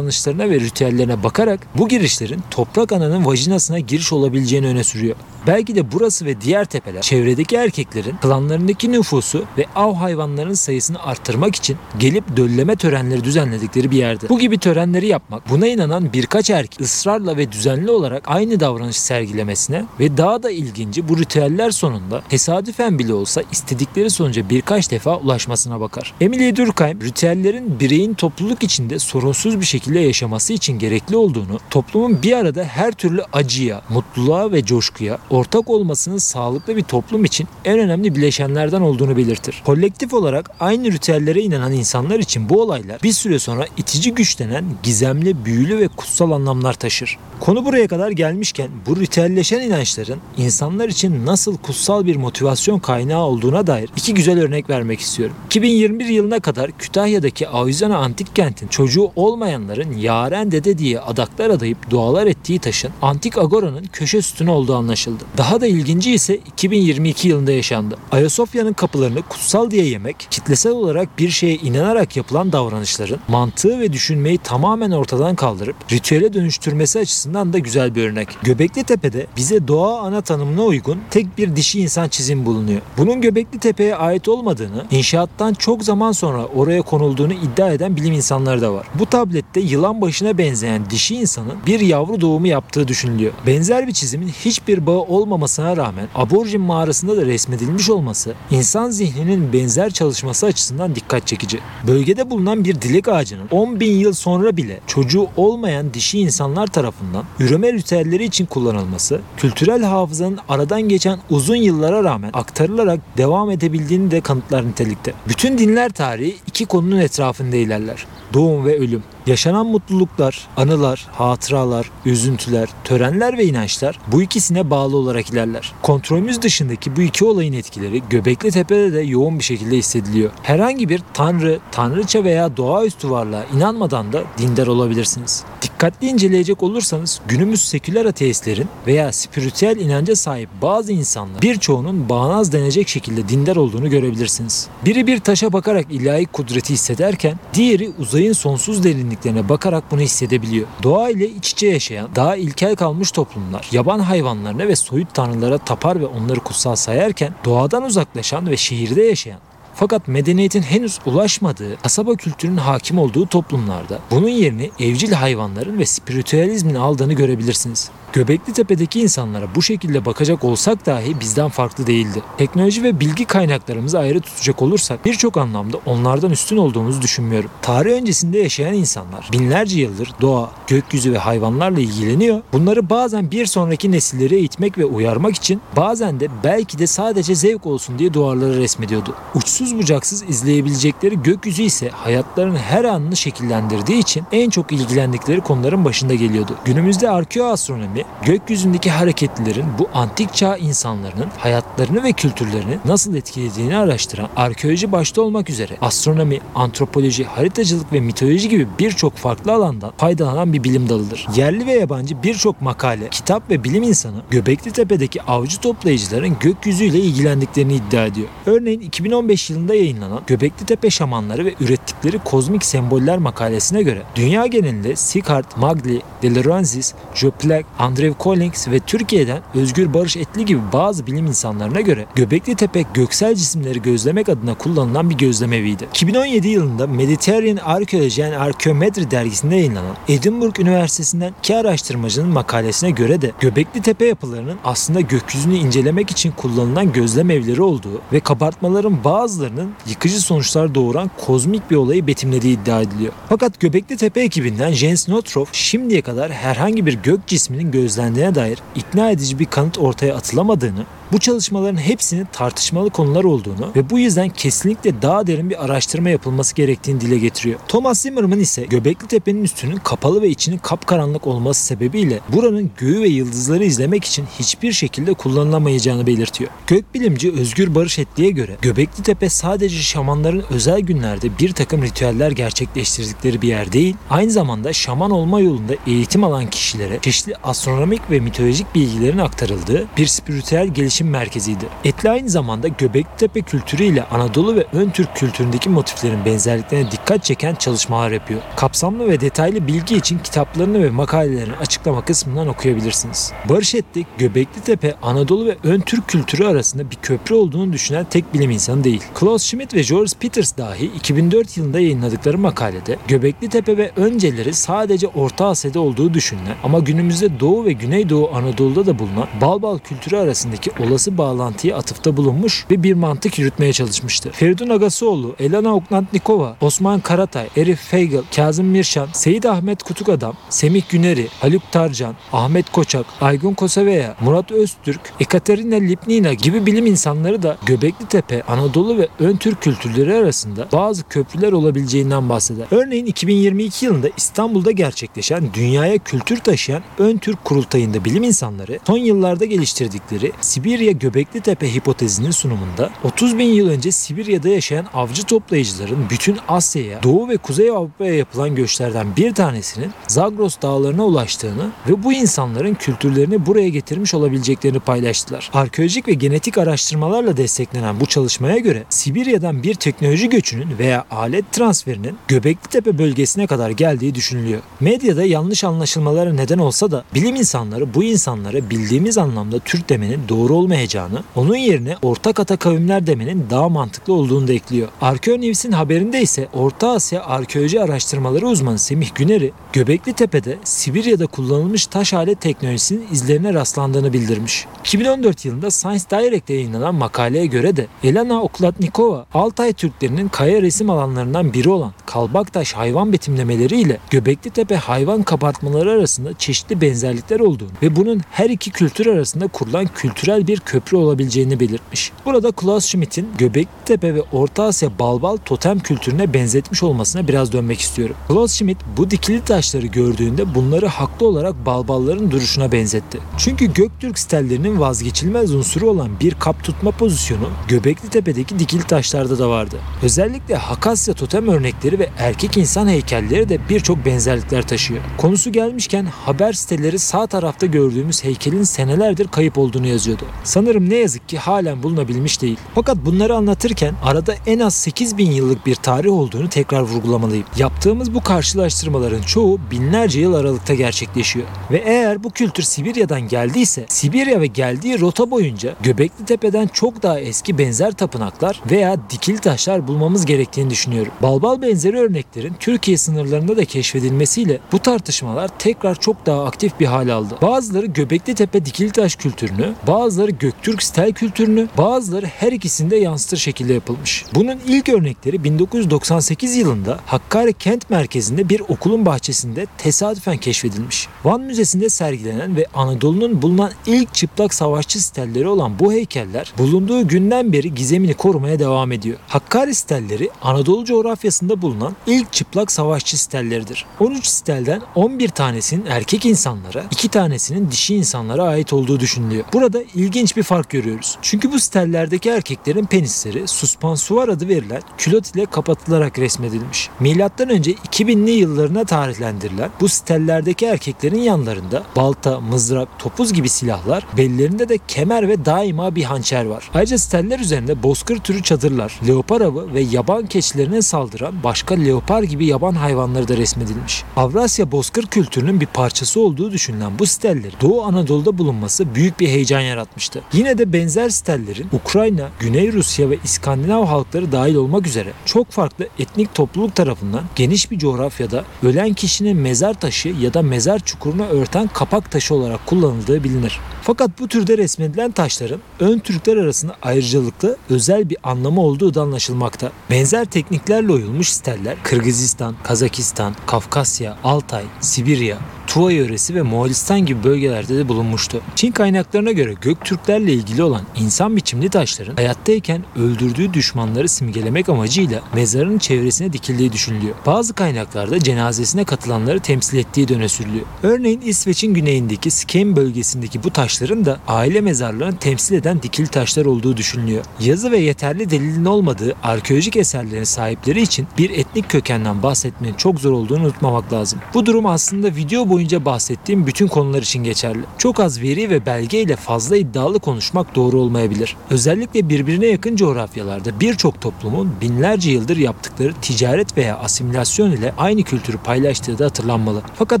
davranışlarına 0.26 0.50
ve 0.50 0.60
ritüellerine 0.60 1.22
bakarak 1.22 1.60
bu 1.78 1.88
girişlerin 1.88 2.42
toprak 2.50 2.92
ananın 2.92 3.24
vajinasına 3.24 3.78
giriş 3.78 4.12
olabileceğini 4.12 4.66
öne 4.66 4.84
sürüyor. 4.84 5.16
Belki 5.46 5.74
de 5.74 5.92
burası 5.92 6.24
ve 6.24 6.40
diğer 6.40 6.64
tepeler 6.64 7.02
çevredeki 7.02 7.56
erkeklerin 7.56 8.16
klanlarındaki 8.16 8.92
nüfusu 8.92 9.44
ve 9.58 9.66
av 9.76 9.94
hayvanlarının 9.94 10.54
sayısını 10.54 11.02
arttırmak 11.02 11.56
için 11.56 11.76
gelip 11.98 12.36
dölleme 12.36 12.76
törenleri 12.76 13.24
düzenledikleri 13.24 13.90
bir 13.90 13.96
yerde. 13.96 14.28
Bu 14.28 14.38
gibi 14.38 14.58
törenleri 14.58 15.06
yapmak 15.06 15.50
buna 15.50 15.66
inanan 15.66 16.12
birkaç 16.12 16.50
erkek 16.50 16.80
ısrarla 16.80 17.36
ve 17.36 17.52
düzenli 17.52 17.90
olarak 17.90 18.22
aynı 18.26 18.60
davranış 18.60 18.96
sergilemesine 18.96 19.84
ve 20.00 20.16
daha 20.16 20.42
da 20.42 20.50
ilginci 20.50 21.08
bu 21.08 21.18
ritüeller 21.18 21.70
sonunda 21.70 22.22
tesadüfen 22.28 22.98
bile 22.98 23.14
olsa 23.14 23.42
istedikleri 23.52 24.10
sonuca 24.10 24.50
birkaç 24.50 24.90
defa 24.90 25.16
ulaşmasına 25.16 25.80
bakar. 25.80 26.14
Emily 26.20 26.56
Durkheim 26.56 27.00
ritüellerin 27.00 27.80
bireyin 27.80 28.14
topluluk 28.14 28.62
içinde 28.62 28.98
sorunsuz 28.98 29.60
bir 29.60 29.66
şekilde 29.66 30.00
yaşaması 30.10 30.52
için 30.52 30.78
gerekli 30.78 31.16
olduğunu, 31.16 31.58
toplumun 31.70 32.22
bir 32.22 32.32
arada 32.32 32.64
her 32.64 32.92
türlü 32.92 33.22
acıya, 33.32 33.82
mutluluğa 33.88 34.52
ve 34.52 34.64
coşkuya 34.64 35.18
ortak 35.30 35.70
olmasının 35.70 36.18
sağlıklı 36.18 36.76
bir 36.76 36.82
toplum 36.82 37.24
için 37.24 37.48
en 37.64 37.78
önemli 37.78 38.14
bileşenlerden 38.14 38.80
olduğunu 38.80 39.16
belirtir. 39.16 39.62
Kolektif 39.66 40.14
olarak 40.14 40.50
aynı 40.60 40.92
ritüellere 40.92 41.40
inanan 41.40 41.72
insanlar 41.72 42.18
için 42.18 42.48
bu 42.48 42.62
olaylar 42.62 43.02
bir 43.02 43.12
süre 43.12 43.38
sonra 43.38 43.66
itici 43.76 44.14
güç 44.14 44.38
denen 44.38 44.64
gizemli, 44.82 45.44
büyülü 45.44 45.78
ve 45.78 45.88
kutsal 45.88 46.30
anlamlar 46.30 46.74
taşır. 46.74 47.18
Konu 47.40 47.64
buraya 47.64 47.88
kadar 47.88 48.10
gelmişken 48.10 48.70
bu 48.86 49.00
ritüelleşen 49.00 49.60
inançların 49.60 50.20
insanlar 50.36 50.88
için 50.88 51.26
nasıl 51.26 51.56
kutsal 51.56 52.06
bir 52.06 52.16
motivasyon 52.16 52.78
kaynağı 52.78 53.22
olduğuna 53.22 53.66
dair 53.66 53.90
iki 53.96 54.14
güzel 54.14 54.40
örnek 54.40 54.70
vermek 54.70 55.00
istiyorum. 55.00 55.36
2021 55.46 56.06
yılına 56.06 56.40
kadar 56.40 56.70
Kütahya'daki 56.78 57.48
Avizana 57.48 57.96
Antik 57.96 58.36
Kent'in 58.36 58.68
çocuğu 58.68 59.10
olmayanların 59.16 59.92
Yaren 60.00 60.52
Dede 60.52 60.78
diye 60.78 61.00
adaklar 61.00 61.50
adayıp 61.50 61.90
dualar 61.90 62.26
ettiği 62.26 62.58
taşın 62.58 62.90
Antik 63.02 63.38
Agora'nın 63.38 63.84
köşe 63.92 64.22
sütunu 64.22 64.52
olduğu 64.52 64.74
anlaşıldı. 64.76 65.24
Daha 65.36 65.60
da 65.60 65.66
ilginci 65.66 66.12
ise 66.12 66.36
2022 66.36 67.28
yılında 67.28 67.52
yaşandı. 67.52 67.96
Ayasofya'nın 68.12 68.72
kapılarını 68.72 69.22
kutsal 69.22 69.70
diye 69.70 69.84
yemek, 69.84 70.16
kitlesel 70.30 70.72
olarak 70.72 71.18
bir 71.18 71.30
şeye 71.30 71.54
inanarak 71.54 72.16
yapılan 72.16 72.52
davranışların 72.52 73.18
mantığı 73.28 73.80
ve 73.80 73.92
düşünmeyi 73.92 74.38
tamamen 74.38 74.90
ortadan 74.90 75.36
kaldırıp 75.36 75.76
ritüele 75.92 76.32
dönüştürmesi 76.32 76.98
açısından 76.98 77.52
da 77.52 77.58
güzel 77.58 77.94
bir 77.94 78.10
örnek. 78.10 78.28
Göbekli 78.42 78.84
Tepe'de 78.84 79.26
bize 79.36 79.68
doğa 79.68 80.00
ana 80.00 80.20
tanımına 80.20 80.62
uygun 80.62 80.98
tek 81.10 81.38
bir 81.38 81.56
dişi 81.56 81.80
insan 81.80 82.08
çizim 82.08 82.46
bulunuyor. 82.46 82.80
Bunun 82.98 83.20
Göbekli 83.20 83.58
Tepe'ye 83.58 83.96
ait 83.96 84.28
olmadığını, 84.28 84.86
inşaattan 84.90 85.54
çok 85.54 85.84
zaman 85.84 86.12
sonra 86.12 86.46
oraya 86.46 86.82
konulduğunu 86.82 87.32
iddia 87.32 87.72
eden 87.72 87.96
bilim 87.96 88.12
insanları 88.12 88.60
da 88.62 88.72
var. 88.72 88.86
Bu 88.94 89.06
tablette 89.06 89.60
yılan 89.60 89.89
başına 90.00 90.38
benzeyen 90.38 90.90
dişi 90.90 91.14
insanın 91.16 91.56
bir 91.66 91.80
yavru 91.80 92.20
doğumu 92.20 92.46
yaptığı 92.46 92.88
düşünülüyor. 92.88 93.32
Benzer 93.46 93.86
bir 93.86 93.92
çizimin 93.92 94.28
hiçbir 94.28 94.86
bağı 94.86 95.00
olmamasına 95.00 95.76
rağmen 95.76 96.08
aborjin 96.14 96.60
mağarasında 96.60 97.16
da 97.16 97.26
resmedilmiş 97.26 97.90
olması 97.90 98.34
insan 98.50 98.90
zihninin 98.90 99.52
benzer 99.52 99.90
çalışması 99.90 100.46
açısından 100.46 100.94
dikkat 100.94 101.26
çekici. 101.26 101.58
Bölgede 101.86 102.30
bulunan 102.30 102.64
bir 102.64 102.82
dilek 102.82 103.08
ağacının 103.08 103.48
10 103.50 103.80
bin 103.80 103.98
yıl 103.98 104.12
sonra 104.12 104.56
bile 104.56 104.80
çocuğu 104.86 105.26
olmayan 105.36 105.94
dişi 105.94 106.18
insanlar 106.18 106.66
tarafından 106.66 107.24
üreme 107.38 107.72
ritüelleri 107.72 108.24
için 108.24 108.46
kullanılması, 108.46 109.20
kültürel 109.36 109.82
hafızanın 109.82 110.38
aradan 110.48 110.82
geçen 110.82 111.18
uzun 111.30 111.56
yıllara 111.56 112.04
rağmen 112.04 112.30
aktarılarak 112.32 113.00
devam 113.16 113.50
edebildiğini 113.50 114.10
de 114.10 114.20
kanıtlar 114.20 114.66
nitelikte. 114.66 115.12
Bütün 115.28 115.58
dinler 115.58 115.90
tarihi 115.90 116.36
iki 116.46 116.66
konunun 116.66 116.98
etrafında 116.98 117.56
ilerler. 117.56 118.06
Doğum 118.34 118.64
ve 118.64 118.78
ölüm. 118.78 119.02
Yaşanan 119.26 119.66
mutluluklar, 119.80 120.48
anılar, 120.56 121.06
hatıralar, 121.12 121.90
üzüntüler, 122.04 122.68
törenler 122.84 123.38
ve 123.38 123.44
inançlar 123.44 123.98
bu 124.12 124.22
ikisine 124.22 124.70
bağlı 124.70 124.96
olarak 124.96 125.30
ilerler. 125.30 125.72
Kontrolümüz 125.82 126.42
dışındaki 126.42 126.96
bu 126.96 127.02
iki 127.02 127.24
olayın 127.24 127.52
etkileri 127.52 128.02
Göbekli 128.10 128.50
Tepe'de 128.50 128.92
de 128.92 129.00
yoğun 129.00 129.38
bir 129.38 129.44
şekilde 129.44 129.76
hissediliyor. 129.76 130.30
Herhangi 130.42 130.88
bir 130.88 131.02
tanrı, 131.14 131.58
tanrıça 131.72 132.24
veya 132.24 132.56
doğaüstü 132.56 133.10
varlığa 133.10 133.44
inanmadan 133.56 134.12
da 134.12 134.22
dindar 134.38 134.66
olabilirsiniz. 134.66 135.44
Dikkatli 135.62 136.06
inceleyecek 136.06 136.62
olursanız 136.62 137.20
günümüz 137.28 137.62
seküler 137.68 138.04
ateistlerin 138.04 138.68
veya 138.86 139.12
spiritüel 139.12 139.76
inanca 139.76 140.16
sahip 140.16 140.48
bazı 140.62 140.92
insanlar 140.92 141.42
birçoğunun 141.42 142.08
bağnaz 142.08 142.52
denecek 142.52 142.88
şekilde 142.88 143.28
dindar 143.28 143.56
olduğunu 143.56 143.90
görebilirsiniz. 143.90 144.68
Biri 144.84 145.06
bir 145.06 145.20
taşa 145.20 145.52
bakarak 145.52 145.86
ilahi 145.90 146.26
kudreti 146.26 146.72
hissederken 146.72 147.38
diğeri 147.54 147.90
uzayın 147.98 148.32
sonsuz 148.32 148.84
derinliklerine 148.84 149.48
bakarak 149.48 149.59
bunu 149.90 150.00
hissedebiliyor. 150.00 150.66
Doğa 150.82 151.10
ile 151.10 151.28
iç 151.28 151.50
içe 151.50 151.66
yaşayan, 151.66 152.08
daha 152.14 152.36
ilkel 152.36 152.76
kalmış 152.76 153.10
toplumlar 153.10 153.68
yaban 153.72 153.98
hayvanlarına 153.98 154.68
ve 154.68 154.76
soyut 154.76 155.14
tanrılara 155.14 155.58
tapar 155.58 156.00
ve 156.00 156.06
onları 156.06 156.40
kutsal 156.40 156.76
sayarken 156.76 157.34
doğadan 157.44 157.82
uzaklaşan 157.82 158.46
ve 158.46 158.56
şehirde 158.56 159.02
yaşayan 159.02 159.40
fakat 159.74 160.08
medeniyetin 160.08 160.62
henüz 160.62 160.98
ulaşmadığı, 161.06 161.76
kasaba 161.82 162.14
kültürünün 162.14 162.56
hakim 162.56 162.98
olduğu 162.98 163.26
toplumlarda 163.26 163.98
bunun 164.10 164.28
yerini 164.28 164.70
evcil 164.80 165.12
hayvanların 165.12 165.78
ve 165.78 165.86
spiritüalizmin 165.86 166.74
aldığını 166.74 167.12
görebilirsiniz. 167.12 167.90
Göbekli 168.12 168.52
Tepe'deki 168.52 169.00
insanlara 169.00 169.54
bu 169.54 169.62
şekilde 169.62 170.04
bakacak 170.04 170.44
olsak 170.44 170.86
dahi 170.86 171.20
bizden 171.20 171.48
farklı 171.48 171.86
değildi. 171.86 172.22
Teknoloji 172.38 172.82
ve 172.82 173.00
bilgi 173.00 173.24
kaynaklarımızı 173.24 173.98
ayrı 173.98 174.20
tutacak 174.20 174.62
olursak 174.62 175.04
birçok 175.04 175.36
anlamda 175.36 175.76
onlardan 175.86 176.30
üstün 176.30 176.56
olduğumuzu 176.56 177.02
düşünmüyorum. 177.02 177.50
Tarih 177.62 177.92
öncesinde 177.92 178.38
yaşayan 178.38 178.74
insanlar 178.74 179.28
binlerce 179.32 179.80
yıldır 179.80 180.10
doğa, 180.20 180.50
gökyüzü 180.66 181.12
ve 181.12 181.18
hayvanlarla 181.18 181.80
ilgileniyor. 181.80 182.42
Bunları 182.52 182.90
bazen 182.90 183.30
bir 183.30 183.46
sonraki 183.46 183.92
nesillere 183.92 184.36
eğitmek 184.36 184.78
ve 184.78 184.84
uyarmak 184.84 185.34
için 185.34 185.60
bazen 185.76 186.20
de 186.20 186.28
belki 186.44 186.78
de 186.78 186.86
sadece 186.86 187.34
zevk 187.34 187.66
olsun 187.66 187.98
diye 187.98 188.14
duvarları 188.14 188.56
resmediyordu. 188.56 189.14
Uçsuz 189.34 189.59
bucaksız 189.60 190.22
izleyebilecekleri 190.22 191.22
gökyüzü 191.22 191.62
ise 191.62 191.88
hayatlarının 191.88 192.56
her 192.56 192.84
anını 192.84 193.16
şekillendirdiği 193.16 193.98
için 193.98 194.24
en 194.32 194.50
çok 194.50 194.72
ilgilendikleri 194.72 195.40
konuların 195.40 195.84
başında 195.84 196.14
geliyordu. 196.14 196.56
Günümüzde 196.64 197.10
arkeoastronomi 197.10 198.04
gökyüzündeki 198.24 198.90
hareketlilerin 198.90 199.66
bu 199.78 199.88
antik 199.94 200.34
çağ 200.34 200.56
insanlarının 200.56 201.28
hayatlarını 201.38 202.02
ve 202.02 202.12
kültürlerini 202.12 202.78
nasıl 202.84 203.14
etkilediğini 203.14 203.76
araştıran 203.76 204.28
arkeoloji 204.36 204.92
başta 204.92 205.22
olmak 205.22 205.50
üzere 205.50 205.76
astronomi, 205.80 206.40
antropoloji, 206.54 207.24
haritacılık 207.24 207.92
ve 207.92 208.00
mitoloji 208.00 208.48
gibi 208.48 208.68
birçok 208.78 209.16
farklı 209.16 209.52
alandan 209.52 209.92
faydalanan 209.96 210.52
bir 210.52 210.64
bilim 210.64 210.88
dalıdır. 210.88 211.26
Yerli 211.36 211.66
ve 211.66 211.72
yabancı 211.72 212.22
birçok 212.22 212.62
makale, 212.62 213.08
kitap 213.08 213.50
ve 213.50 213.64
bilim 213.64 213.82
insanı 213.82 214.22
Göbekli 214.30 214.70
Tepe'deki 214.70 215.22
avcı 215.22 215.60
toplayıcıların 215.60 216.36
gökyüzüyle 216.40 216.98
ilgilendiklerini 216.98 217.74
iddia 217.74 218.06
ediyor. 218.06 218.28
Örneğin 218.46 218.80
2015 218.80 219.49
yılında 219.50 219.74
yayınlanan 219.74 220.20
Göbekli 220.26 220.66
Tepe 220.66 220.90
şamanları 220.90 221.44
ve 221.44 221.54
ürettikleri 221.60 222.18
kozmik 222.18 222.64
semboller 222.64 223.18
makalesine 223.18 223.82
göre 223.82 224.02
dünya 224.16 224.46
genelinde 224.46 224.96
Sicard, 224.96 225.44
Magli, 225.56 226.02
Delarensis, 226.22 226.94
Joplak, 227.14 227.66
Andrew 227.78 228.24
Collins 228.24 228.68
ve 228.68 228.80
Türkiye'den 228.80 229.42
Özgür 229.54 229.94
Barış 229.94 230.16
Etli 230.16 230.44
gibi 230.44 230.60
bazı 230.72 231.06
bilim 231.06 231.26
insanlarına 231.26 231.80
göre 231.80 232.06
Göbekli 232.14 232.54
Tepe 232.54 232.84
göksel 232.94 233.34
cisimleri 233.34 233.82
gözlemek 233.82 234.28
adına 234.28 234.54
kullanılan 234.54 235.10
bir 235.10 235.14
gözlemeviydi. 235.14 235.84
2017 235.90 236.48
yılında 236.48 236.86
Mediterranean 236.86 237.56
Archaeology 237.56 238.24
and 238.24 238.32
Archaeometry 238.32 239.10
dergisinde 239.10 239.56
yayınlanan 239.56 239.96
Edinburgh 240.08 240.60
Üniversitesi'nden 240.60 241.34
iki 241.38 241.56
araştırmacının 241.56 242.28
makalesine 242.28 242.90
göre 242.90 243.22
de 243.22 243.32
Göbekli 243.40 243.82
Tepe 243.82 244.04
yapılarının 244.04 244.58
aslında 244.64 245.00
gökyüzünü 245.00 245.54
incelemek 245.54 246.10
için 246.10 246.32
kullanılan 246.32 246.92
gözlem 246.92 247.30
evleri 247.30 247.62
olduğu 247.62 248.00
ve 248.12 248.20
kabartmaların 248.20 249.04
bazılarının 249.40 249.72
yıkıcı 249.88 250.20
sonuçlar 250.20 250.74
doğuran 250.74 251.10
kozmik 251.26 251.70
bir 251.70 251.76
olayı 251.76 252.06
betimlediği 252.06 252.58
iddia 252.62 252.80
ediliyor. 252.82 253.12
Fakat 253.28 253.60
Göbekli 253.60 253.96
Tepe 253.96 254.20
ekibinden 254.20 254.72
Jens 254.72 255.08
Notroff 255.08 255.48
şimdiye 255.52 256.02
kadar 256.02 256.32
herhangi 256.32 256.86
bir 256.86 256.94
gök 256.94 257.26
cisminin 257.26 257.70
gözlendiğine 257.70 258.34
dair 258.34 258.58
ikna 258.74 259.10
edici 259.10 259.38
bir 259.38 259.46
kanıt 259.46 259.78
ortaya 259.78 260.16
atılamadığını 260.16 260.84
bu 261.12 261.18
çalışmaların 261.18 261.76
hepsinin 261.76 262.28
tartışmalı 262.32 262.90
konular 262.90 263.24
olduğunu 263.24 263.72
ve 263.76 263.90
bu 263.90 263.98
yüzden 263.98 264.28
kesinlikle 264.28 265.02
daha 265.02 265.26
derin 265.26 265.50
bir 265.50 265.64
araştırma 265.64 266.10
yapılması 266.10 266.54
gerektiğini 266.54 267.00
dile 267.00 267.18
getiriyor. 267.18 267.60
Thomas 267.68 268.00
Zimmerman 268.00 268.38
ise 268.38 268.64
Göbekli 268.64 269.06
Tepe'nin 269.06 269.44
üstünün 269.44 269.76
kapalı 269.76 270.22
ve 270.22 270.28
içinin 270.28 270.58
kapkaranlık 270.58 271.26
olması 271.26 271.64
sebebiyle 271.64 272.20
buranın 272.28 272.70
göğü 272.78 273.00
ve 273.02 273.08
yıldızları 273.08 273.64
izlemek 273.64 274.04
için 274.04 274.24
hiçbir 274.38 274.72
şekilde 274.72 275.14
kullanılamayacağını 275.14 276.06
belirtiyor. 276.06 276.50
Gökbilimci 276.66 277.32
Özgür 277.32 277.74
Barış 277.74 277.98
Etli'ye 277.98 278.30
göre 278.30 278.56
Göbekli 278.62 279.02
Tepe 279.02 279.28
sadece 279.28 279.76
şamanların 279.76 280.44
özel 280.50 280.80
günlerde 280.80 281.38
bir 281.38 281.52
takım 281.52 281.82
ritüeller 281.82 282.30
gerçekleştirdikleri 282.30 283.42
bir 283.42 283.48
yer 283.48 283.72
değil, 283.72 283.96
aynı 284.10 284.30
zamanda 284.30 284.72
şaman 284.72 285.10
olma 285.10 285.40
yolunda 285.40 285.72
eğitim 285.86 286.24
alan 286.24 286.50
kişilere 286.50 286.98
çeşitli 287.02 287.36
astronomik 287.36 288.10
ve 288.10 288.20
mitolojik 288.20 288.74
bilgilerin 288.74 289.18
aktarıldığı 289.18 289.86
bir 289.96 290.06
spiritüel 290.06 290.68
gelişim 290.68 290.99
merkeziydi. 291.08 291.64
Etli 291.84 292.10
aynı 292.10 292.28
zamanda 292.28 292.68
Göbekli 292.68 293.16
Tepe 293.18 293.40
kültürü 293.40 293.82
ile 293.82 294.04
Anadolu 294.04 294.56
ve 294.56 294.66
ön 294.72 294.90
Türk 294.90 295.16
kültüründeki 295.16 295.68
motiflerin 295.68 296.24
benzerliklerine 296.24 296.90
dikkat 296.90 297.24
çeken 297.24 297.54
çalışmalar 297.54 298.10
yapıyor. 298.10 298.40
Kapsamlı 298.56 299.08
ve 299.08 299.20
detaylı 299.20 299.66
bilgi 299.66 299.96
için 299.96 300.18
kitaplarını 300.18 300.82
ve 300.82 300.90
makalelerini 300.90 301.56
açıklama 301.56 302.04
kısmından 302.04 302.48
okuyabilirsiniz. 302.48 303.32
Barış 303.48 303.74
Etlik, 303.74 304.06
Göbekli 304.18 304.60
Tepe, 304.60 304.94
Anadolu 305.02 305.46
ve 305.46 305.56
ön 305.64 305.80
Türk 305.80 306.08
kültürü 306.08 306.44
arasında 306.44 306.90
bir 306.90 306.96
köprü 306.96 307.34
olduğunu 307.34 307.72
düşünen 307.72 308.06
tek 308.10 308.34
bilim 308.34 308.50
insanı 308.50 308.84
değil. 308.84 309.02
Klaus 309.14 309.42
Schmidt 309.44 309.74
ve 309.74 309.82
George 309.82 310.12
Peters 310.20 310.56
dahi 310.56 310.84
2004 310.84 311.56
yılında 311.56 311.80
yayınladıkları 311.80 312.38
makalede 312.38 312.96
Göbekli 313.08 313.48
Tepe 313.48 313.76
ve 313.76 313.90
önceleri 313.96 314.54
sadece 314.54 315.06
Orta 315.06 315.46
Asya'da 315.46 315.80
olduğu 315.80 316.14
düşünülen 316.14 316.56
ama 316.64 316.78
günümüzde 316.78 317.40
Doğu 317.40 317.64
ve 317.64 317.72
Güneydoğu 317.72 318.30
Anadolu'da 318.34 318.86
da 318.86 318.98
bulunan 318.98 319.28
Balbal 319.40 319.78
kültürü 319.78 320.16
arasındaki 320.16 320.70
olası 320.90 321.18
bağlantıya 321.18 321.76
atıfta 321.76 322.16
bulunmuş 322.16 322.66
ve 322.70 322.82
bir 322.82 322.94
mantık 322.94 323.38
yürütmeye 323.38 323.72
çalışmıştı. 323.72 324.30
Feridun 324.32 324.70
Agasoğlu, 324.70 325.34
Elena 325.38 325.74
Oknatnikova, 325.74 326.56
Osman 326.60 327.00
Karatay, 327.00 327.48
Erif 327.56 327.80
Feigl, 327.80 328.18
Kazım 328.36 328.66
Mirşan, 328.66 329.08
Seyit 329.12 329.46
Ahmet 329.46 329.82
Kutukadam, 329.82 330.34
Semih 330.48 330.82
Güneri, 330.88 331.28
Haluk 331.40 331.72
Tarcan, 331.72 332.14
Ahmet 332.32 332.72
Koçak, 332.72 333.06
Aygun 333.20 333.54
Kosaveya, 333.54 334.16
Murat 334.20 334.52
Öztürk, 334.52 335.00
Ekaterina 335.20 335.74
Lipnina 335.74 336.32
gibi 336.32 336.66
bilim 336.66 336.86
insanları 336.86 337.42
da 337.42 337.56
Göbekli 337.66 338.06
Tepe, 338.06 338.42
Anadolu 338.42 338.98
ve 338.98 339.08
ön 339.18 339.36
Türk 339.36 339.62
kültürleri 339.62 340.14
arasında 340.14 340.68
bazı 340.72 341.08
köprüler 341.08 341.52
olabileceğinden 341.52 342.28
bahseder. 342.28 342.66
Örneğin 342.70 343.06
2022 343.06 343.86
yılında 343.86 344.08
İstanbul'da 344.16 344.70
gerçekleşen 344.70 345.54
dünyaya 345.54 345.98
kültür 345.98 346.36
taşıyan 346.36 346.82
ön 346.98 347.18
Türk 347.18 347.44
kurultayında 347.44 348.04
bilim 348.04 348.22
insanları 348.22 348.78
son 348.86 348.98
yıllarda 348.98 349.44
geliştirdikleri 349.44 350.32
Sibirya 350.40 350.79
Göbekli 350.80 351.40
Tepe 351.40 351.74
hipotezinin 351.74 352.30
sunumunda 352.30 352.90
30 353.04 353.38
bin 353.38 353.44
yıl 353.44 353.68
önce 353.68 353.92
Sibirya'da 353.92 354.48
yaşayan 354.48 354.86
avcı 354.94 355.22
toplayıcıların 355.22 356.06
bütün 356.10 356.38
Asya'ya, 356.48 357.02
Doğu 357.02 357.28
ve 357.28 357.36
Kuzey 357.36 357.70
Avrupa'ya 357.70 358.14
yapılan 358.14 358.54
göçlerden 358.54 359.16
bir 359.16 359.34
tanesinin 359.34 359.90
Zagros 360.08 360.56
dağlarına 360.62 361.04
ulaştığını 361.04 361.70
ve 361.88 362.02
bu 362.02 362.12
insanların 362.12 362.74
kültürlerini 362.74 363.46
buraya 363.46 363.68
getirmiş 363.68 364.14
olabileceklerini 364.14 364.80
paylaştılar. 364.80 365.50
Arkeolojik 365.54 366.08
ve 366.08 366.12
genetik 366.12 366.58
araştırmalarla 366.58 367.36
desteklenen 367.36 368.00
bu 368.00 368.06
çalışmaya 368.06 368.58
göre 368.58 368.84
Sibirya'dan 368.90 369.62
bir 369.62 369.74
teknoloji 369.74 370.28
göçünün 370.28 370.78
veya 370.78 371.04
alet 371.10 371.52
transferinin 371.52 372.16
Göbekli 372.28 372.68
Tepe 372.68 372.98
bölgesine 372.98 373.46
kadar 373.46 373.70
geldiği 373.70 374.14
düşünülüyor. 374.14 374.60
Medyada 374.80 375.24
yanlış 375.24 375.64
anlaşılmalara 375.64 376.32
neden 376.32 376.58
olsa 376.58 376.90
da 376.90 377.04
bilim 377.14 377.36
insanları 377.36 377.94
bu 377.94 378.04
insanlara 378.04 378.70
bildiğimiz 378.70 379.18
anlamda 379.18 379.58
Türk 379.58 379.88
demenin 379.88 380.20
doğru 380.28 380.54
olmayacağını, 380.70 381.22
onun 381.36 381.56
yerine 381.56 381.96
ortak 382.02 382.40
ata 382.40 382.56
kavimler 382.56 383.06
demenin 383.06 383.46
daha 383.50 383.68
mantıklı 383.68 384.12
olduğunu 384.12 384.48
da 384.48 384.52
ekliyor. 384.52 384.88
Arkeon 385.00 385.40
News'in 385.40 385.72
haberinde 385.72 386.22
ise 386.22 386.48
Orta 386.52 386.90
Asya 386.90 387.24
Arkeoloji 387.24 387.80
Araştırmaları 387.80 388.46
uzmanı 388.46 388.78
Semih 388.78 389.08
Güner'i 389.14 389.52
Göbekli 389.72 390.12
Tepe'de 390.12 390.58
Sibirya'da 390.64 391.26
kullanılmış 391.26 391.86
taş 391.86 392.14
alet 392.14 392.40
teknolojisinin 392.40 393.06
izlerine 393.12 393.54
rastlandığını 393.54 394.12
bildirmiş. 394.12 394.66
2014 394.80 395.44
yılında 395.44 395.70
Science 395.70 396.04
Direct'te 396.10 396.54
yayınlanan 396.54 396.94
makaleye 396.94 397.46
göre 397.46 397.76
de 397.76 397.86
Elena 398.04 398.42
Oklatnikova, 398.42 399.26
Altay 399.34 399.72
Türklerinin 399.72 400.28
kaya 400.28 400.62
resim 400.62 400.90
alanlarından 400.90 401.52
biri 401.52 401.68
olan 401.68 401.92
Kalbaktaş 402.06 402.72
hayvan 402.72 403.12
betimlemeleriyle 403.12 403.98
Göbekli 404.10 404.50
Tepe 404.50 404.76
hayvan 404.76 405.22
kabartmaları 405.22 405.90
arasında 405.90 406.38
çeşitli 406.38 406.80
benzerlikler 406.80 407.40
olduğunu 407.40 407.70
ve 407.82 407.96
bunun 407.96 408.20
her 408.30 408.50
iki 408.50 408.70
kültür 408.70 409.06
arasında 409.06 409.48
kurulan 409.48 409.86
kültürel 409.86 410.46
bir 410.46 410.49
köprü 410.58 410.96
olabileceğini 410.96 411.60
belirtmiş. 411.60 412.12
Burada 412.24 412.52
Klaus 412.52 412.84
Schmidt'in 412.84 413.28
Göbekli 413.38 413.70
Tepe 413.84 414.14
ve 414.14 414.22
Orta 414.32 414.62
Asya 414.62 414.98
balbal 414.98 415.36
totem 415.36 415.78
kültürüne 415.78 416.34
benzetmiş 416.34 416.82
olmasına 416.82 417.28
biraz 417.28 417.52
dönmek 417.52 417.80
istiyorum. 417.80 418.16
Klaus 418.28 418.52
Schmidt 418.52 418.78
bu 418.96 419.10
dikili 419.10 419.44
taşları 419.44 419.86
gördüğünde 419.86 420.54
bunları 420.54 420.86
haklı 420.86 421.26
olarak 421.26 421.66
balbalların 421.66 422.30
duruşuna 422.30 422.72
benzetti. 422.72 423.18
Çünkü 423.38 423.72
Göktürk 423.72 424.18
stellerinin 424.18 424.80
vazgeçilmez 424.80 425.54
unsuru 425.54 425.90
olan 425.90 426.20
bir 426.20 426.34
kap 426.34 426.64
tutma 426.64 426.90
pozisyonu 426.90 427.48
Göbekli 427.68 428.08
Tepe'deki 428.08 428.58
dikili 428.58 428.82
taşlarda 428.82 429.38
da 429.38 429.50
vardı. 429.50 429.76
Özellikle 430.02 430.54
Hakasya 430.54 431.14
totem 431.14 431.48
örnekleri 431.48 431.98
ve 431.98 432.10
erkek 432.18 432.56
insan 432.56 432.88
heykelleri 432.88 433.48
de 433.48 433.58
birçok 433.68 434.04
benzerlikler 434.04 434.68
taşıyor. 434.68 435.00
Konusu 435.18 435.52
gelmişken 435.52 436.04
haber 436.04 436.52
siteleri 436.52 436.98
sağ 436.98 437.26
tarafta 437.26 437.66
gördüğümüz 437.66 438.24
heykelin 438.24 438.62
senelerdir 438.62 439.28
kayıp 439.28 439.58
olduğunu 439.58 439.86
yazıyordu. 439.86 440.24
Sanırım 440.44 440.90
ne 440.90 440.96
yazık 440.96 441.28
ki 441.28 441.38
halen 441.38 441.82
bulunabilmiş 441.82 442.42
değil. 442.42 442.58
Fakat 442.74 442.96
bunları 442.96 443.34
anlatırken 443.34 443.94
arada 444.04 444.34
en 444.46 444.58
az 444.58 444.74
8000 444.74 445.30
yıllık 445.30 445.66
bir 445.66 445.74
tarih 445.74 446.12
olduğunu 446.12 446.48
tekrar 446.48 446.80
vurgulamalıyım. 446.80 447.44
Yaptığımız 447.56 448.14
bu 448.14 448.22
karşılaştırmaların 448.22 449.22
çoğu 449.22 449.58
binlerce 449.70 450.20
yıl 450.20 450.34
aralıkta 450.34 450.74
gerçekleşiyor. 450.74 451.46
Ve 451.70 451.82
eğer 451.86 452.24
bu 452.24 452.30
kültür 452.30 452.62
Sibirya'dan 452.62 453.20
geldiyse 453.20 453.84
Sibirya 453.88 454.40
ve 454.40 454.46
geldiği 454.46 455.00
rota 455.00 455.30
boyunca 455.30 455.74
Göbekli 455.82 456.24
Tepe'den 456.24 456.66
çok 456.66 457.02
daha 457.02 457.20
eski 457.20 457.58
benzer 457.58 457.92
tapınaklar 457.92 458.60
veya 458.70 458.96
dikili 459.10 459.38
taşlar 459.38 459.88
bulmamız 459.88 460.26
gerektiğini 460.26 460.70
düşünüyorum. 460.70 461.12
Balbal 461.22 461.62
benzeri 461.62 461.98
örneklerin 461.98 462.54
Türkiye 462.60 462.96
sınırlarında 462.96 463.56
da 463.56 463.64
keşfedilmesiyle 463.64 464.58
bu 464.72 464.78
tartışmalar 464.78 465.50
tekrar 465.58 465.94
çok 465.94 466.26
daha 466.26 466.44
aktif 466.44 466.80
bir 466.80 466.86
hal 466.86 467.08
aldı. 467.08 467.34
Bazıları 467.42 467.86
Göbekli 467.86 468.34
Tepe 468.34 468.64
dikili 468.64 468.90
taş 468.90 469.16
kültürünü, 469.16 469.74
bazıları 469.86 470.29
Göktürk 470.30 470.82
stel 470.82 471.12
kültürünü, 471.12 471.68
bazıları 471.78 472.26
her 472.26 472.52
ikisinde 472.52 472.96
yansıtır 472.96 473.36
şekilde 473.36 473.72
yapılmış. 473.72 474.24
Bunun 474.34 474.58
ilk 474.66 474.88
örnekleri 474.88 475.44
1998 475.44 476.56
yılında 476.56 477.00
Hakkari 477.06 477.52
kent 477.52 477.90
merkezinde 477.90 478.48
bir 478.48 478.60
okulun 478.60 479.06
bahçesinde 479.06 479.66
tesadüfen 479.78 480.36
keşfedilmiş. 480.36 481.08
Van 481.24 481.40
Müzesi'nde 481.40 481.88
sergilenen 481.88 482.56
ve 482.56 482.66
Anadolu'nun 482.74 483.42
bulunan 483.42 483.72
ilk 483.86 484.14
çıplak 484.14 484.54
savaşçı 484.54 485.04
stelleri 485.04 485.48
olan 485.48 485.78
bu 485.78 485.92
heykeller 485.92 486.52
bulunduğu 486.58 487.08
günden 487.08 487.52
beri 487.52 487.74
gizemini 487.74 488.14
korumaya 488.14 488.58
devam 488.58 488.92
ediyor. 488.92 489.18
Hakkari 489.28 489.74
stelleri 489.74 490.30
Anadolu 490.42 490.84
coğrafyasında 490.84 491.62
bulunan 491.62 491.96
ilk 492.06 492.32
çıplak 492.32 492.72
savaşçı 492.72 493.22
stelleridir. 493.22 493.86
13 494.00 494.26
stelden 494.26 494.82
11 494.94 495.28
tanesinin 495.28 495.86
erkek 495.86 496.26
insanlara, 496.26 496.84
2 496.90 497.08
tanesinin 497.08 497.70
dişi 497.70 497.94
insanlara 497.94 498.42
ait 498.44 498.72
olduğu 498.72 499.00
düşünülüyor. 499.00 499.44
Burada 499.52 499.82
ilgi 499.94 500.19
ilginç 500.20 500.36
bir 500.36 500.42
fark 500.42 500.70
görüyoruz. 500.70 501.18
Çünkü 501.22 501.52
bu 501.52 501.60
stellerdeki 501.60 502.28
erkeklerin 502.28 502.84
penisleri 502.84 503.48
suspansuar 503.48 504.28
adı 504.28 504.48
verilen 504.48 504.82
külot 504.98 505.34
ile 505.34 505.46
kapatılarak 505.46 506.18
resmedilmiş. 506.18 506.88
Milattan 507.00 507.48
önce 507.48 507.72
2000'li 507.72 508.30
yıllarına 508.30 508.84
tarihlendirilen 508.84 509.70
bu 509.80 509.88
stellerdeki 509.88 510.66
erkeklerin 510.66 511.18
yanlarında 511.18 511.82
balta, 511.96 512.40
mızrak, 512.40 512.88
topuz 512.98 513.32
gibi 513.32 513.48
silahlar, 513.48 514.06
bellerinde 514.16 514.68
de 514.68 514.78
kemer 514.88 515.28
ve 515.28 515.44
daima 515.44 515.94
bir 515.94 516.04
hançer 516.04 516.44
var. 516.44 516.70
Ayrıca 516.74 516.98
steller 516.98 517.38
üzerinde 517.38 517.82
bozkır 517.82 518.18
türü 518.18 518.42
çadırlar, 518.42 519.00
leopar 519.08 519.40
avı 519.40 519.74
ve 519.74 519.80
yaban 519.80 520.26
keçilerine 520.26 520.82
saldıran 520.82 521.34
başka 521.44 521.74
leopar 521.74 522.22
gibi 522.22 522.46
yaban 522.46 522.72
hayvanları 522.72 523.28
da 523.28 523.36
resmedilmiş. 523.36 524.04
Avrasya 524.16 524.72
bozkır 524.72 525.06
kültürünün 525.06 525.60
bir 525.60 525.66
parçası 525.66 526.20
olduğu 526.20 526.52
düşünülen 526.52 526.98
bu 526.98 527.06
steller 527.06 527.52
Doğu 527.60 527.82
Anadolu'da 527.82 528.38
bulunması 528.38 528.94
büyük 528.94 529.20
bir 529.20 529.28
heyecan 529.28 529.60
yaratmıştı. 529.60 530.09
Yine 530.32 530.58
de 530.58 530.72
benzer 530.72 531.08
stellerin 531.08 531.68
Ukrayna, 531.72 532.28
Güney 532.40 532.72
Rusya 532.72 533.10
ve 533.10 533.18
İskandinav 533.24 533.86
halkları 533.86 534.32
dahil 534.32 534.54
olmak 534.54 534.86
üzere 534.86 535.12
çok 535.24 535.50
farklı 535.50 535.88
etnik 535.98 536.34
topluluk 536.34 536.74
tarafından 536.74 537.24
geniş 537.36 537.70
bir 537.70 537.78
coğrafyada 537.78 538.44
ölen 538.62 538.94
kişinin 538.94 539.36
mezar 539.36 539.74
taşı 539.74 540.08
ya 540.08 540.34
da 540.34 540.42
mezar 540.42 540.78
çukuruna 540.78 541.26
örten 541.26 541.68
kapak 541.68 542.10
taşı 542.10 542.34
olarak 542.34 542.66
kullanıldığı 542.66 543.24
bilinir. 543.24 543.60
Fakat 543.82 544.10
bu 544.20 544.28
türde 544.28 544.58
resmedilen 544.58 545.10
taşların 545.10 545.60
ön 545.80 545.98
Türkler 545.98 546.36
arasında 546.36 546.76
ayrıcalıklı 546.82 547.56
özel 547.70 548.10
bir 548.10 548.16
anlamı 548.22 548.60
olduğu 548.60 548.94
da 548.94 549.02
anlaşılmakta. 549.02 549.72
Benzer 549.90 550.24
tekniklerle 550.24 550.92
oyulmuş 550.92 551.28
steller 551.28 551.76
Kırgızistan, 551.82 552.54
Kazakistan, 552.62 553.34
Kafkasya, 553.46 554.16
Altay, 554.24 554.64
Sibirya, 554.80 555.38
Tuva 555.66 555.92
yöresi 555.92 556.34
ve 556.34 556.42
Moğolistan 556.42 557.06
gibi 557.06 557.24
bölgelerde 557.24 557.76
de 557.76 557.88
bulunmuştu. 557.88 558.40
Çin 558.56 558.72
kaynaklarına 558.72 559.32
göre 559.32 559.54
Göktürklerle 560.00 560.32
ilgili 560.32 560.62
olan 560.62 560.82
insan 560.96 561.36
biçimli 561.36 561.68
taşların 561.68 562.16
hayattayken 562.16 562.82
öldürdüğü 562.96 563.54
düşmanları 563.54 564.08
simgelemek 564.08 564.68
amacıyla 564.68 565.20
mezarın 565.34 565.78
çevresine 565.78 566.32
dikildiği 566.32 566.72
düşünülüyor. 566.72 567.14
Bazı 567.26 567.54
kaynaklarda 567.54 568.18
cenazesine 568.18 568.84
katılanları 568.84 569.40
temsil 569.40 569.78
ettiği 569.78 570.08
de 570.08 570.14
öne 570.14 570.28
sürülüyor. 570.28 570.64
Örneğin 570.82 571.20
İsveç'in 571.20 571.74
güneyindeki 571.74 572.30
Skem 572.30 572.76
bölgesindeki 572.76 573.42
bu 573.42 573.50
taşların 573.50 574.04
da 574.04 574.20
aile 574.28 574.60
mezarlarını 574.60 575.16
temsil 575.16 575.54
eden 575.54 575.82
dikili 575.82 576.08
taşlar 576.08 576.44
olduğu 576.44 576.76
düşünülüyor. 576.76 577.24
Yazı 577.40 577.70
ve 577.70 577.78
yeterli 577.78 578.30
delilin 578.30 578.64
olmadığı 578.64 579.14
arkeolojik 579.22 579.76
eserlerin 579.76 580.24
sahipleri 580.24 580.82
için 580.82 581.06
bir 581.18 581.30
etnik 581.30 581.70
kökenden 581.70 582.22
bahsetmenin 582.22 582.74
çok 582.74 583.00
zor 583.00 583.12
olduğunu 583.12 583.42
unutmamak 583.42 583.92
lazım. 583.92 584.18
Bu 584.34 584.46
durum 584.46 584.66
aslında 584.66 585.06
video 585.06 585.48
boyunca 585.48 585.84
bahsettiğim 585.84 586.46
bütün 586.46 586.66
konular 586.66 587.02
için 587.02 587.24
geçerli. 587.24 587.62
Çok 587.78 588.00
az 588.00 588.22
veri 588.22 588.50
ve 588.50 588.66
belge 588.66 589.00
ile 589.00 589.16
fazla 589.16 589.56
iddialı 589.56 589.89
konuşmak 589.98 590.54
doğru 590.54 590.80
olmayabilir. 590.80 591.36
Özellikle 591.50 592.08
birbirine 592.08 592.46
yakın 592.46 592.76
coğrafyalarda 592.76 593.60
birçok 593.60 594.00
toplumun 594.00 594.52
binlerce 594.60 595.10
yıldır 595.10 595.36
yaptıkları 595.36 595.92
ticaret 596.02 596.56
veya 596.56 596.78
asimilasyon 596.78 597.50
ile 597.50 597.74
aynı 597.78 598.02
kültürü 598.02 598.38
paylaştığı 598.38 598.98
da 598.98 599.04
hatırlanmalı. 599.04 599.62
Fakat 599.74 600.00